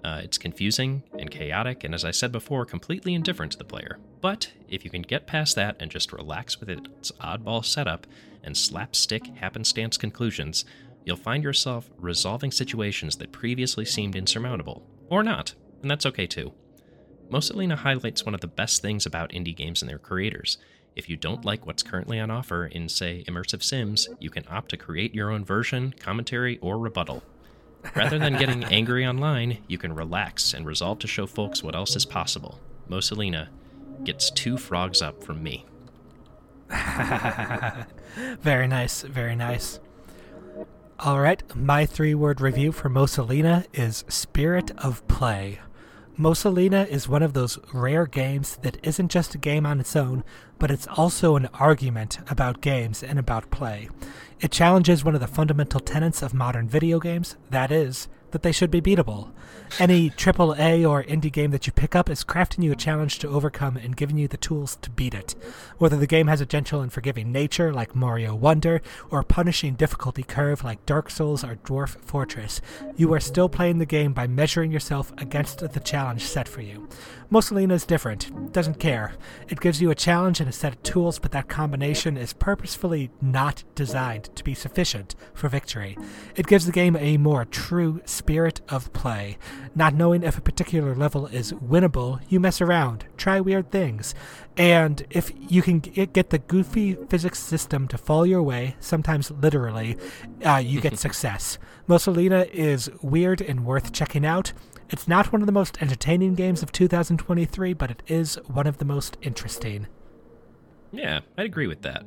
Uh, 0.04 0.20
it's 0.22 0.38
confusing 0.38 1.02
and 1.18 1.30
chaotic, 1.30 1.82
and 1.82 1.94
as 1.94 2.04
I 2.04 2.10
said 2.12 2.30
before, 2.30 2.64
completely 2.64 3.14
indifferent 3.14 3.52
to 3.52 3.58
the 3.58 3.64
player. 3.64 3.98
But 4.20 4.52
if 4.68 4.84
you 4.84 4.90
can 4.90 5.02
get 5.02 5.26
past 5.26 5.56
that 5.56 5.76
and 5.80 5.90
just 5.90 6.12
relax 6.12 6.60
with 6.60 6.68
its 6.68 7.10
oddball 7.12 7.64
setup 7.64 8.06
and 8.42 8.56
slapstick 8.56 9.26
happenstance 9.38 9.96
conclusions, 9.96 10.64
you'll 11.04 11.16
find 11.16 11.42
yourself 11.42 11.90
resolving 11.98 12.52
situations 12.52 13.16
that 13.16 13.32
previously 13.32 13.84
seemed 13.84 14.14
insurmountable. 14.14 14.86
Or 15.08 15.22
not, 15.22 15.54
and 15.82 15.90
that's 15.90 16.06
okay 16.06 16.26
too. 16.26 16.52
Mosa 17.30 17.54
Lina 17.54 17.76
highlights 17.76 18.24
one 18.24 18.34
of 18.34 18.40
the 18.40 18.46
best 18.46 18.82
things 18.82 19.06
about 19.06 19.30
indie 19.30 19.56
games 19.56 19.82
and 19.82 19.88
their 19.88 19.98
creators. 19.98 20.58
If 20.94 21.08
you 21.08 21.16
don't 21.16 21.44
like 21.44 21.66
what's 21.66 21.82
currently 21.82 22.20
on 22.20 22.30
offer 22.30 22.66
in, 22.66 22.88
say, 22.88 23.24
immersive 23.26 23.62
sims, 23.62 24.08
you 24.20 24.30
can 24.30 24.44
opt 24.48 24.70
to 24.70 24.76
create 24.76 25.14
your 25.14 25.30
own 25.30 25.44
version, 25.44 25.94
commentary, 25.98 26.58
or 26.58 26.78
rebuttal. 26.78 27.22
Rather 27.96 28.18
than 28.18 28.36
getting 28.36 28.64
angry 28.72 29.06
online, 29.06 29.58
you 29.66 29.78
can 29.78 29.94
relax 29.94 30.54
and 30.54 30.66
resolve 30.66 31.00
to 31.00 31.06
show 31.06 31.26
folks 31.26 31.62
what 31.62 31.74
else 31.74 31.96
is 31.96 32.06
possible. 32.06 32.60
Mosa 32.88 33.16
Lina 33.16 33.50
gets 34.04 34.30
two 34.30 34.56
frogs 34.56 35.02
up 35.02 35.24
from 35.24 35.42
me. 35.42 35.66
very 38.40 38.66
nice, 38.66 39.02
very 39.02 39.34
nice. 39.34 39.80
All 41.00 41.20
right, 41.20 41.42
my 41.56 41.86
three 41.86 42.14
word 42.14 42.40
review 42.40 42.70
for 42.70 42.88
Mosa 42.88 43.26
Lina 43.28 43.64
is 43.74 44.04
Spirit 44.08 44.70
of 44.78 45.06
Play. 45.08 45.58
Mosa 46.16 46.48
Lina 46.48 46.84
is 46.84 47.08
one 47.08 47.24
of 47.24 47.32
those 47.32 47.58
rare 47.72 48.06
games 48.06 48.56
that 48.62 48.78
isn't 48.84 49.10
just 49.10 49.34
a 49.34 49.38
game 49.38 49.66
on 49.66 49.80
its 49.80 49.96
own, 49.96 50.22
but 50.60 50.70
it's 50.70 50.86
also 50.86 51.34
an 51.34 51.48
argument 51.54 52.18
about 52.30 52.60
games 52.60 53.02
and 53.02 53.18
about 53.18 53.50
play. 53.50 53.88
It 54.40 54.52
challenges 54.52 55.04
one 55.04 55.16
of 55.16 55.20
the 55.20 55.26
fundamental 55.26 55.80
tenets 55.80 56.22
of 56.22 56.32
modern 56.32 56.68
video 56.68 57.00
games 57.00 57.36
that 57.50 57.72
is, 57.72 58.06
that 58.34 58.42
they 58.42 58.50
should 58.50 58.70
be 58.70 58.82
beatable. 58.82 59.30
Any 59.78 60.10
AAA 60.10 60.88
or 60.88 61.04
indie 61.04 61.32
game 61.32 61.52
that 61.52 61.68
you 61.68 61.72
pick 61.72 61.94
up 61.94 62.10
is 62.10 62.24
crafting 62.24 62.64
you 62.64 62.72
a 62.72 62.76
challenge 62.76 63.20
to 63.20 63.28
overcome 63.28 63.76
and 63.76 63.96
giving 63.96 64.18
you 64.18 64.26
the 64.26 64.36
tools 64.36 64.76
to 64.82 64.90
beat 64.90 65.14
it. 65.14 65.36
Whether 65.78 65.96
the 65.96 66.08
game 66.08 66.26
has 66.26 66.40
a 66.40 66.46
gentle 66.46 66.80
and 66.80 66.92
forgiving 66.92 67.30
nature 67.30 67.72
like 67.72 67.94
Mario 67.94 68.34
Wonder, 68.34 68.82
or 69.08 69.20
a 69.20 69.24
punishing 69.24 69.74
difficulty 69.74 70.24
curve 70.24 70.64
like 70.64 70.84
Dark 70.84 71.10
Souls 71.10 71.44
or 71.44 71.56
Dwarf 71.64 71.90
Fortress, 72.00 72.60
you 72.96 73.14
are 73.14 73.20
still 73.20 73.48
playing 73.48 73.78
the 73.78 73.86
game 73.86 74.12
by 74.12 74.26
measuring 74.26 74.72
yourself 74.72 75.12
against 75.16 75.60
the 75.60 75.80
challenge 75.80 76.24
set 76.24 76.48
for 76.48 76.60
you. 76.60 76.88
Mosa 77.34 77.50
Lina 77.50 77.74
is 77.74 77.84
different, 77.84 78.52
doesn't 78.52 78.78
care. 78.78 79.14
It 79.48 79.58
gives 79.58 79.82
you 79.82 79.90
a 79.90 79.96
challenge 79.96 80.38
and 80.38 80.48
a 80.48 80.52
set 80.52 80.72
of 80.72 80.82
tools, 80.84 81.18
but 81.18 81.32
that 81.32 81.48
combination 81.48 82.16
is 82.16 82.32
purposefully 82.32 83.10
not 83.20 83.64
designed 83.74 84.30
to 84.36 84.44
be 84.44 84.54
sufficient 84.54 85.16
for 85.34 85.48
victory. 85.48 85.98
It 86.36 86.46
gives 86.46 86.64
the 86.64 86.70
game 86.70 86.94
a 86.94 87.16
more 87.16 87.44
true 87.44 88.00
spirit 88.04 88.60
of 88.68 88.92
play. 88.92 89.36
Not 89.74 89.94
knowing 89.94 90.22
if 90.22 90.38
a 90.38 90.42
particular 90.42 90.94
level 90.94 91.26
is 91.26 91.52
winnable, 91.54 92.20
you 92.28 92.38
mess 92.38 92.60
around, 92.60 93.06
try 93.16 93.40
weird 93.40 93.72
things. 93.72 94.14
And 94.56 95.04
if 95.10 95.32
you 95.36 95.60
can 95.60 95.80
get 95.80 96.30
the 96.30 96.38
goofy 96.38 96.94
physics 97.08 97.40
system 97.40 97.88
to 97.88 97.98
fall 97.98 98.24
your 98.24 98.44
way, 98.44 98.76
sometimes 98.78 99.32
literally, 99.32 99.96
uh, 100.46 100.58
you 100.64 100.80
get 100.80 100.98
success. 101.00 101.58
Mosa 101.88 102.14
Lina 102.14 102.46
is 102.52 102.88
weird 103.02 103.40
and 103.40 103.64
worth 103.66 103.92
checking 103.92 104.24
out. 104.24 104.52
It's 104.90 105.08
not 105.08 105.32
one 105.32 105.42
of 105.42 105.46
the 105.46 105.52
most 105.52 105.80
entertaining 105.80 106.34
games 106.34 106.62
of 106.62 106.70
2023, 106.72 107.72
but 107.72 107.90
it 107.90 108.02
is 108.06 108.36
one 108.46 108.66
of 108.66 108.78
the 108.78 108.84
most 108.84 109.16
interesting. 109.22 109.86
Yeah, 110.92 111.20
I'd 111.36 111.46
agree 111.46 111.66
with 111.66 111.82
that. 111.82 112.04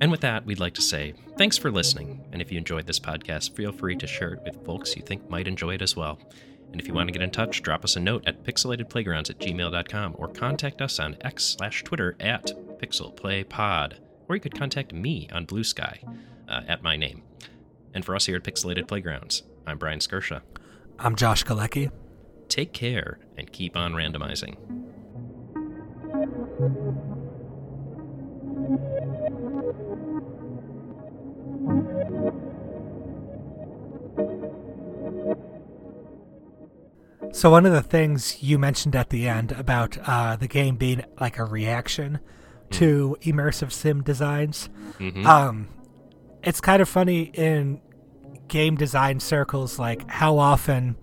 And 0.00 0.10
with 0.10 0.20
that, 0.20 0.46
we'd 0.46 0.60
like 0.60 0.74
to 0.74 0.82
say 0.82 1.14
thanks 1.36 1.58
for 1.58 1.70
listening. 1.70 2.24
And 2.32 2.40
if 2.40 2.50
you 2.50 2.56
enjoyed 2.58 2.86
this 2.86 3.00
podcast, 3.00 3.54
feel 3.54 3.72
free 3.72 3.96
to 3.96 4.06
share 4.06 4.34
it 4.34 4.42
with 4.44 4.64
folks 4.64 4.96
you 4.96 5.02
think 5.02 5.28
might 5.28 5.48
enjoy 5.48 5.74
it 5.74 5.82
as 5.82 5.96
well. 5.96 6.18
And 6.72 6.80
if 6.80 6.86
you 6.86 6.94
want 6.94 7.08
to 7.08 7.12
get 7.12 7.22
in 7.22 7.30
touch, 7.30 7.62
drop 7.62 7.84
us 7.84 7.96
a 7.96 8.00
note 8.00 8.22
at 8.26 8.44
pixelatedplaygrounds 8.44 9.28
at 9.28 9.38
gmail.com 9.40 10.14
or 10.16 10.28
contact 10.28 10.80
us 10.80 10.98
on 11.00 11.16
X 11.20 11.56
slash 11.58 11.82
Twitter 11.82 12.16
at 12.20 12.52
pixelplaypod. 12.78 13.94
Or 14.28 14.36
you 14.36 14.40
could 14.40 14.56
contact 14.56 14.92
me 14.92 15.28
on 15.32 15.44
Blue 15.44 15.64
Sky 15.64 16.00
uh, 16.48 16.62
at 16.68 16.82
my 16.82 16.96
name. 16.96 17.22
And 17.92 18.04
for 18.04 18.14
us 18.14 18.26
here 18.26 18.36
at 18.36 18.44
Pixelated 18.44 18.86
Playgrounds, 18.86 19.42
I'm 19.66 19.78
Bryan 19.78 19.98
Skirsha. 19.98 20.42
I'm 20.98 21.16
Josh 21.16 21.44
Galecki. 21.44 21.90
Take 22.50 22.72
care 22.72 23.20
and 23.38 23.50
keep 23.52 23.76
on 23.76 23.92
randomizing. 23.92 24.56
So 37.32 37.50
one 37.50 37.64
of 37.64 37.72
the 37.72 37.82
things 37.82 38.42
you 38.42 38.58
mentioned 38.58 38.96
at 38.96 39.10
the 39.10 39.28
end 39.28 39.52
about 39.52 39.96
uh, 40.06 40.34
the 40.34 40.48
game 40.48 40.74
being 40.74 41.04
like 41.20 41.38
a 41.38 41.44
reaction 41.44 42.18
mm. 42.18 42.70
to 42.78 43.16
immersive 43.22 43.70
sim 43.70 44.02
designs, 44.02 44.68
mm-hmm. 44.98 45.24
um, 45.24 45.68
it's 46.42 46.60
kind 46.60 46.82
of 46.82 46.88
funny 46.88 47.30
in 47.32 47.80
game 48.48 48.74
design 48.74 49.20
circles, 49.20 49.78
like 49.78 50.10
how 50.10 50.36
often 50.36 50.96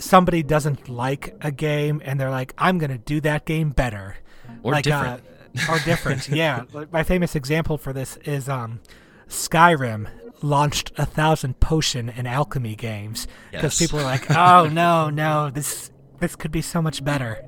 somebody 0.00 0.42
doesn't 0.42 0.88
like 0.88 1.36
a 1.40 1.50
game 1.50 2.02
and 2.04 2.18
they're 2.18 2.30
like, 2.30 2.54
"I'm 2.58 2.78
going 2.78 2.90
to 2.90 2.98
do 2.98 3.20
that 3.22 3.44
game 3.44 3.70
better," 3.70 4.16
or 4.62 4.72
like, 4.72 4.84
different, 4.84 5.22
uh, 5.58 5.72
or 5.72 5.78
different. 5.80 6.28
yeah, 6.30 6.64
my 6.90 7.02
famous 7.02 7.36
example 7.36 7.78
for 7.78 7.92
this 7.92 8.16
is 8.18 8.48
um, 8.48 8.80
Skyrim 9.28 10.08
launched 10.42 10.92
a 10.96 11.04
thousand 11.04 11.60
potion 11.60 12.08
and 12.08 12.26
alchemy 12.26 12.74
games 12.74 13.26
because 13.50 13.78
yes. 13.78 13.78
people 13.78 14.00
are 14.00 14.04
like, 14.04 14.30
"Oh 14.36 14.68
no, 14.68 15.10
no, 15.10 15.50
this 15.50 15.90
this 16.18 16.36
could 16.36 16.52
be 16.52 16.62
so 16.62 16.82
much 16.82 17.04
better." 17.04 17.44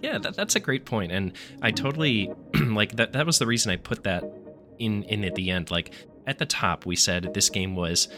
Yeah, 0.00 0.18
that, 0.18 0.34
that's 0.34 0.56
a 0.56 0.60
great 0.60 0.84
point, 0.84 1.12
and 1.12 1.32
I 1.62 1.70
totally 1.70 2.32
like 2.54 2.96
that. 2.96 3.12
That 3.12 3.26
was 3.26 3.38
the 3.38 3.46
reason 3.46 3.70
I 3.70 3.76
put 3.76 4.04
that 4.04 4.24
in 4.78 5.04
in 5.04 5.24
at 5.24 5.34
the 5.34 5.50
end. 5.50 5.70
Like 5.70 5.92
at 6.26 6.38
the 6.38 6.46
top, 6.46 6.86
we 6.86 6.96
said 6.96 7.34
this 7.34 7.48
game 7.48 7.76
was 7.76 8.08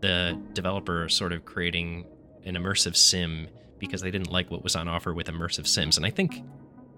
the 0.00 0.40
developer 0.52 1.08
sort 1.08 1.32
of 1.32 1.44
creating 1.44 2.06
an 2.48 2.56
immersive 2.56 2.96
sim 2.96 3.48
because 3.78 4.00
they 4.00 4.10
didn't 4.10 4.30
like 4.30 4.50
what 4.50 4.64
was 4.64 4.74
on 4.74 4.88
offer 4.88 5.14
with 5.14 5.28
immersive 5.28 5.66
sims, 5.66 5.96
and 5.96 6.04
I 6.04 6.10
think 6.10 6.42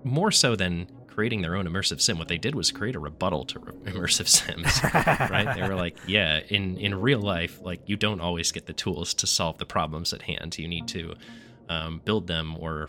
more 0.02 0.30
so 0.30 0.56
than 0.56 0.88
creating 1.06 1.42
their 1.42 1.56
own 1.56 1.66
immersive 1.66 2.00
sim, 2.00 2.18
what 2.18 2.28
they 2.28 2.38
did 2.38 2.54
was 2.54 2.70
create 2.70 2.94
a 2.94 2.98
rebuttal 2.98 3.44
to 3.44 3.58
re- 3.58 3.92
immersive 3.92 4.28
sims. 4.28 4.80
right? 5.30 5.54
They 5.54 5.62
were 5.68 5.74
like, 5.74 5.98
yeah, 6.06 6.40
in 6.48 6.78
in 6.78 6.94
real 6.94 7.20
life, 7.20 7.60
like 7.60 7.80
you 7.86 7.96
don't 7.96 8.20
always 8.20 8.52
get 8.52 8.66
the 8.66 8.72
tools 8.72 9.12
to 9.14 9.26
solve 9.26 9.58
the 9.58 9.66
problems 9.66 10.12
at 10.12 10.22
hand. 10.22 10.56
You 10.58 10.68
need 10.68 10.88
to 10.88 11.14
um, 11.68 12.00
build 12.04 12.26
them, 12.26 12.56
or 12.58 12.88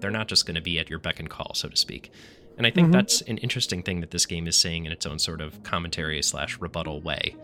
they're 0.00 0.10
not 0.10 0.28
just 0.28 0.46
going 0.46 0.54
to 0.54 0.62
be 0.62 0.78
at 0.78 0.88
your 0.88 0.98
beck 0.98 1.20
and 1.20 1.28
call, 1.28 1.52
so 1.54 1.68
to 1.68 1.76
speak. 1.76 2.10
And 2.56 2.66
I 2.66 2.70
think 2.70 2.86
mm-hmm. 2.86 2.92
that's 2.92 3.20
an 3.22 3.36
interesting 3.38 3.82
thing 3.82 4.00
that 4.00 4.10
this 4.10 4.24
game 4.24 4.46
is 4.46 4.56
saying 4.56 4.86
in 4.86 4.92
its 4.92 5.04
own 5.04 5.18
sort 5.18 5.42
of 5.42 5.62
commentary 5.62 6.22
slash 6.22 6.58
rebuttal 6.58 7.02
way, 7.02 7.36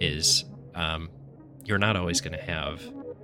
is 0.00 0.44
um, 0.74 1.08
you're 1.64 1.78
not 1.78 1.96
always 1.96 2.20
going 2.20 2.36
to 2.38 2.44
have 2.44 2.82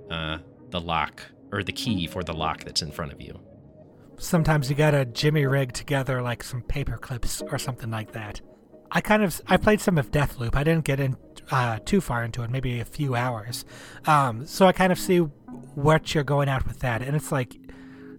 uh, 0.09 0.39
the 0.75 0.81
lock 0.81 1.23
or 1.51 1.63
the 1.63 1.71
key 1.71 2.05
for 2.05 2.23
the 2.23 2.33
lock 2.33 2.63
that's 2.65 2.81
in 2.81 2.91
front 2.91 3.11
of 3.11 3.21
you 3.21 3.39
sometimes 4.17 4.69
you 4.69 4.75
gotta 4.75 5.05
jimmy 5.05 5.45
rig 5.45 5.73
together 5.73 6.21
like 6.21 6.43
some 6.43 6.61
paper 6.61 6.97
clips 6.97 7.41
or 7.51 7.57
something 7.57 7.91
like 7.91 8.11
that. 8.13 8.41
I 8.91 9.01
kind 9.01 9.23
of 9.23 9.41
I 9.47 9.57
played 9.57 9.81
some 9.81 9.97
of 9.97 10.11
Deathloop. 10.11 10.55
I 10.55 10.63
didn't 10.63 10.85
get 10.85 10.99
in 10.99 11.17
uh, 11.51 11.79
too 11.85 12.01
far 12.01 12.23
into 12.23 12.43
it, 12.43 12.49
maybe 12.49 12.79
a 12.79 12.85
few 12.85 13.15
hours. 13.15 13.65
Um, 14.05 14.45
so 14.45 14.67
I 14.67 14.71
kind 14.71 14.91
of 14.91 14.99
see 14.99 15.17
what 15.17 16.13
you're 16.13 16.23
going 16.23 16.49
at 16.49 16.65
with 16.65 16.79
that, 16.79 17.01
and 17.01 17.15
it's 17.15 17.31
like 17.31 17.57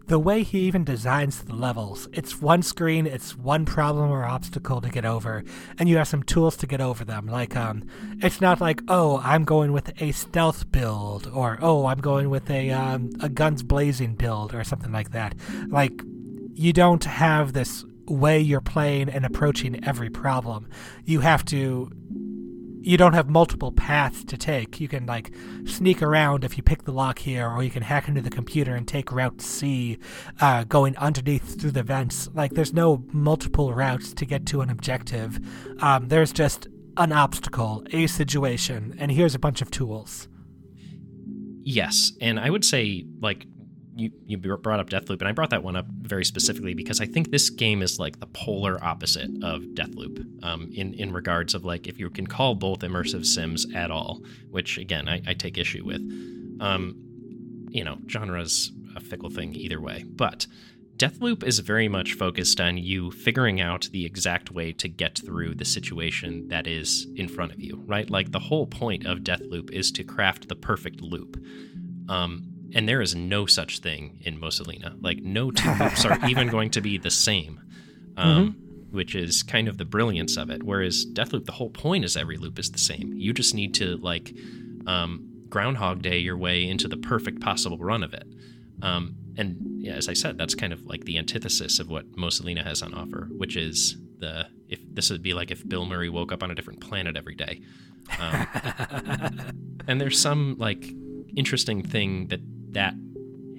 the 0.06 0.18
way 0.18 0.42
he 0.42 0.60
even 0.60 0.84
designs 0.84 1.42
the 1.42 1.54
levels. 1.54 2.08
It's 2.12 2.40
one 2.40 2.62
screen, 2.62 3.06
it's 3.06 3.36
one 3.36 3.64
problem 3.64 4.10
or 4.10 4.24
obstacle 4.24 4.80
to 4.80 4.88
get 4.88 5.04
over, 5.04 5.42
and 5.78 5.88
you 5.88 5.96
have 5.96 6.08
some 6.08 6.22
tools 6.22 6.56
to 6.58 6.66
get 6.66 6.80
over 6.80 7.04
them. 7.04 7.26
Like, 7.26 7.56
um, 7.56 7.84
it's 8.22 8.40
not 8.40 8.60
like, 8.60 8.80
oh, 8.88 9.20
I'm 9.24 9.44
going 9.44 9.72
with 9.72 9.90
a 10.00 10.12
stealth 10.12 10.70
build, 10.70 11.26
or 11.32 11.58
oh, 11.60 11.86
I'm 11.86 12.00
going 12.00 12.30
with 12.30 12.48
a 12.50 12.70
um, 12.70 13.10
a 13.20 13.28
guns 13.28 13.62
blazing 13.62 14.14
build, 14.14 14.54
or 14.54 14.62
something 14.64 14.92
like 14.92 15.10
that. 15.10 15.34
Like, 15.68 16.02
you 16.54 16.72
don't 16.72 17.04
have 17.04 17.52
this 17.52 17.84
way 18.06 18.38
you're 18.40 18.60
playing 18.60 19.08
and 19.08 19.26
approaching 19.26 19.84
every 19.84 20.10
problem. 20.10 20.68
You 21.04 21.20
have 21.20 21.44
to 21.46 21.90
you 22.86 22.96
don't 22.96 23.14
have 23.14 23.28
multiple 23.28 23.72
paths 23.72 24.22
to 24.24 24.36
take. 24.36 24.80
You 24.80 24.86
can 24.86 25.06
like 25.06 25.32
sneak 25.64 26.02
around 26.02 26.44
if 26.44 26.56
you 26.56 26.62
pick 26.62 26.84
the 26.84 26.92
lock 26.92 27.18
here, 27.18 27.48
or 27.48 27.64
you 27.64 27.70
can 27.70 27.82
hack 27.82 28.06
into 28.06 28.20
the 28.20 28.30
computer 28.30 28.76
and 28.76 28.86
take 28.86 29.10
Route 29.10 29.42
C, 29.42 29.98
uh, 30.40 30.62
going 30.62 30.96
underneath 30.96 31.60
through 31.60 31.72
the 31.72 31.82
vents. 31.82 32.28
Like 32.32 32.52
there's 32.52 32.72
no 32.72 33.04
multiple 33.12 33.74
routes 33.74 34.14
to 34.14 34.24
get 34.24 34.46
to 34.46 34.60
an 34.60 34.70
objective. 34.70 35.40
Um, 35.82 36.06
there's 36.06 36.32
just 36.32 36.68
an 36.96 37.10
obstacle, 37.10 37.84
a 37.90 38.06
situation, 38.06 38.94
and 39.00 39.10
here's 39.10 39.34
a 39.34 39.40
bunch 39.40 39.60
of 39.60 39.70
tools. 39.72 40.28
Yes, 41.64 42.12
and 42.20 42.38
I 42.38 42.50
would 42.50 42.64
say 42.64 43.04
like 43.20 43.46
you 43.96 44.12
you 44.26 44.36
brought 44.36 44.78
up 44.78 44.90
Deathloop, 44.90 45.20
and 45.20 45.28
I 45.28 45.32
brought 45.32 45.50
that 45.50 45.62
one 45.62 45.74
up 45.74 45.86
very 46.00 46.24
specifically 46.24 46.74
because 46.74 47.00
I 47.00 47.06
think 47.06 47.30
this 47.30 47.50
game 47.50 47.82
is 47.82 47.98
like 47.98 48.20
the 48.20 48.26
polar 48.26 48.82
opposite 48.84 49.30
of 49.42 49.62
Deathloop, 49.74 50.44
um, 50.44 50.70
in 50.74 50.94
in 50.94 51.12
regards 51.12 51.54
of 51.54 51.64
like 51.64 51.86
if 51.86 51.98
you 51.98 52.10
can 52.10 52.26
call 52.26 52.54
both 52.54 52.80
immersive 52.80 53.24
sims 53.24 53.66
at 53.74 53.90
all, 53.90 54.22
which 54.50 54.78
again 54.78 55.08
I, 55.08 55.22
I 55.26 55.34
take 55.34 55.58
issue 55.58 55.84
with. 55.84 56.00
Um, 56.60 57.02
you 57.70 57.84
know, 57.84 57.98
genre's 58.08 58.72
a 58.94 59.00
fickle 59.00 59.30
thing 59.30 59.54
either 59.54 59.80
way. 59.80 60.04
But 60.06 60.46
Deathloop 60.96 61.44
is 61.44 61.58
very 61.58 61.88
much 61.88 62.14
focused 62.14 62.58
on 62.60 62.78
you 62.78 63.10
figuring 63.10 63.60
out 63.60 63.88
the 63.92 64.06
exact 64.06 64.50
way 64.50 64.72
to 64.72 64.88
get 64.88 65.18
through 65.18 65.54
the 65.54 65.64
situation 65.64 66.48
that 66.48 66.66
is 66.66 67.06
in 67.16 67.28
front 67.28 67.52
of 67.52 67.60
you, 67.60 67.82
right? 67.86 68.08
Like 68.08 68.32
the 68.32 68.38
whole 68.38 68.66
point 68.66 69.04
of 69.04 69.18
Deathloop 69.18 69.70
is 69.72 69.92
to 69.92 70.04
craft 70.04 70.48
the 70.48 70.56
perfect 70.56 71.02
loop. 71.02 71.36
Um, 72.08 72.55
and 72.74 72.88
there 72.88 73.00
is 73.00 73.14
no 73.14 73.46
such 73.46 73.80
thing 73.80 74.18
in 74.22 74.40
Mosa 74.40 74.66
Lina. 74.66 74.96
Like 75.00 75.18
no 75.18 75.50
two 75.52 75.70
loops 75.80 76.04
are 76.04 76.18
even 76.28 76.48
going 76.48 76.70
to 76.70 76.80
be 76.80 76.98
the 76.98 77.10
same. 77.10 77.60
Um, 78.16 78.48
mm-hmm 78.48 78.62
which 78.96 79.14
is 79.14 79.42
kind 79.42 79.68
of 79.68 79.76
the 79.76 79.84
brilliance 79.84 80.36
of 80.36 80.48
it. 80.48 80.62
Whereas 80.62 81.04
Deathloop, 81.12 81.44
the 81.44 81.52
whole 81.52 81.70
point 81.70 82.04
is 82.04 82.16
every 82.16 82.38
loop 82.38 82.58
is 82.58 82.70
the 82.70 82.78
same. 82.78 83.12
You 83.14 83.32
just 83.32 83.54
need 83.54 83.74
to 83.74 83.96
like 83.98 84.34
um, 84.86 85.28
Groundhog 85.48 86.02
Day 86.02 86.18
your 86.18 86.36
way 86.36 86.66
into 86.66 86.88
the 86.88 86.96
perfect 86.96 87.40
possible 87.40 87.78
run 87.78 88.02
of 88.02 88.14
it. 88.14 88.26
Um, 88.82 89.16
and 89.36 89.56
yeah, 89.78 89.94
as 89.94 90.08
I 90.08 90.14
said, 90.14 90.38
that's 90.38 90.54
kind 90.54 90.72
of 90.72 90.82
like 90.86 91.04
the 91.04 91.18
antithesis 91.18 91.78
of 91.78 91.90
what 91.90 92.10
Mosa 92.12 92.44
Lina 92.44 92.64
has 92.64 92.82
on 92.82 92.94
offer, 92.94 93.28
which 93.36 93.56
is 93.56 93.96
the 94.18 94.46
if 94.68 94.80
this 94.92 95.10
would 95.10 95.22
be 95.22 95.34
like 95.34 95.50
if 95.50 95.66
Bill 95.68 95.84
Murray 95.84 96.08
woke 96.08 96.32
up 96.32 96.42
on 96.42 96.50
a 96.50 96.54
different 96.54 96.80
planet 96.80 97.16
every 97.16 97.34
day. 97.34 97.60
Um, 98.18 98.46
and 99.86 100.00
there's 100.00 100.20
some 100.20 100.56
like 100.58 100.86
interesting 101.36 101.82
thing 101.82 102.28
that 102.28 102.40
that 102.76 102.94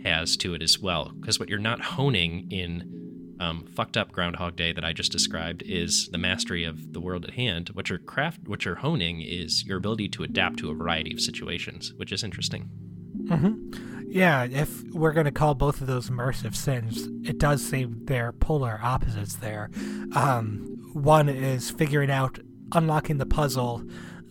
has 0.04 0.38
to 0.38 0.54
it 0.54 0.62
as 0.62 0.80
well, 0.80 1.12
because 1.20 1.40
what 1.40 1.50
you're 1.50 1.60
not 1.60 1.82
honing 1.82 2.48
in 2.52 3.36
um, 3.40 3.66
fucked 3.76 3.98
up 3.98 4.12
Groundhog 4.12 4.56
Day 4.56 4.72
that 4.72 4.86
I 4.86 4.94
just 4.94 5.12
described 5.12 5.64
is 5.64 6.08
the 6.10 6.18
mastery 6.18 6.64
of 6.64 6.94
the 6.94 7.02
world 7.02 7.26
at 7.26 7.32
hand. 7.32 7.70
What 7.74 7.90
you're 7.90 8.00
craft, 8.00 8.48
what 8.48 8.64
you're 8.64 8.76
honing 8.76 9.22
is 9.22 9.66
your 9.66 9.78
ability 9.78 10.10
to 10.10 10.24
adapt 10.24 10.60
to 10.60 10.70
a 10.70 10.74
variety 10.74 11.14
of 11.14 11.20
situations, 11.20 11.94
which 11.98 12.12
is 12.12 12.24
interesting. 12.24 12.70
Mm-hmm. 13.24 14.08
Yeah, 14.10 14.46
if 14.46 14.84
we're 14.94 15.12
going 15.12 15.26
to 15.26 15.32
call 15.32 15.54
both 15.54 15.82
of 15.82 15.88
those 15.88 16.10
immersive 16.10 16.56
sims, 16.56 17.08
it 17.28 17.38
does 17.38 17.62
seem 17.64 18.06
they're 18.06 18.32
polar 18.32 18.80
opposites 18.82 19.36
there. 19.36 19.70
Um, 20.16 20.92
one 20.94 21.28
is 21.28 21.70
figuring 21.70 22.10
out, 22.10 22.40
unlocking 22.72 23.18
the 23.18 23.26
puzzle, 23.26 23.84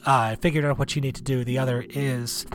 uh, 0.05 0.37
figuring 0.37 0.67
out 0.67 0.79
what 0.79 0.97
you 0.97 1.03
need 1.03 1.17
to 1.17 1.23
do. 1.23 1.45
The 1.45 1.59
other 1.59 1.85
is 1.91 2.47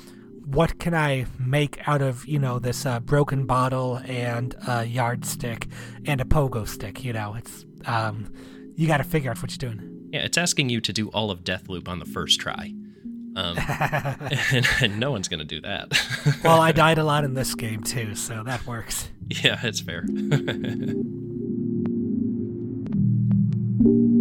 what 0.45 0.79
can 0.79 0.93
I 0.93 1.25
make 1.39 1.87
out 1.87 2.01
of 2.01 2.27
you 2.27 2.39
know 2.39 2.59
this 2.59 2.85
uh, 2.85 2.99
broken 2.99 3.45
bottle 3.45 4.01
and 4.05 4.55
a 4.67 4.85
yardstick 4.85 5.67
and 6.05 6.21
a 6.21 6.25
pogo 6.25 6.67
stick? 6.67 7.03
You 7.03 7.13
know, 7.13 7.35
it's 7.35 7.65
um, 7.85 8.31
you 8.75 8.87
got 8.87 8.97
to 8.97 9.03
figure 9.03 9.31
out 9.31 9.41
what 9.41 9.51
you're 9.51 9.71
doing. 9.71 10.09
Yeah, 10.11 10.21
it's 10.21 10.37
asking 10.37 10.69
you 10.69 10.81
to 10.81 10.93
do 10.93 11.09
all 11.09 11.31
of 11.31 11.43
Deathloop 11.43 11.87
on 11.87 11.99
the 11.99 12.05
first 12.05 12.39
try. 12.39 12.73
Um, 13.35 13.57
and, 14.51 14.67
and, 14.81 14.99
no 14.99 15.11
one's 15.11 15.29
going 15.29 15.39
to 15.39 15.45
do 15.45 15.61
that. 15.61 15.87
well, 16.43 16.59
I 16.59 16.73
died 16.73 16.97
a 16.97 17.05
lot 17.05 17.23
in 17.23 17.33
this 17.33 17.55
game 17.55 17.81
too, 17.81 18.13
so 18.15 18.43
that 18.43 18.67
works. 18.67 19.07
Yeah, 19.29 19.57
it's 19.63 19.79
fair. 19.79 20.03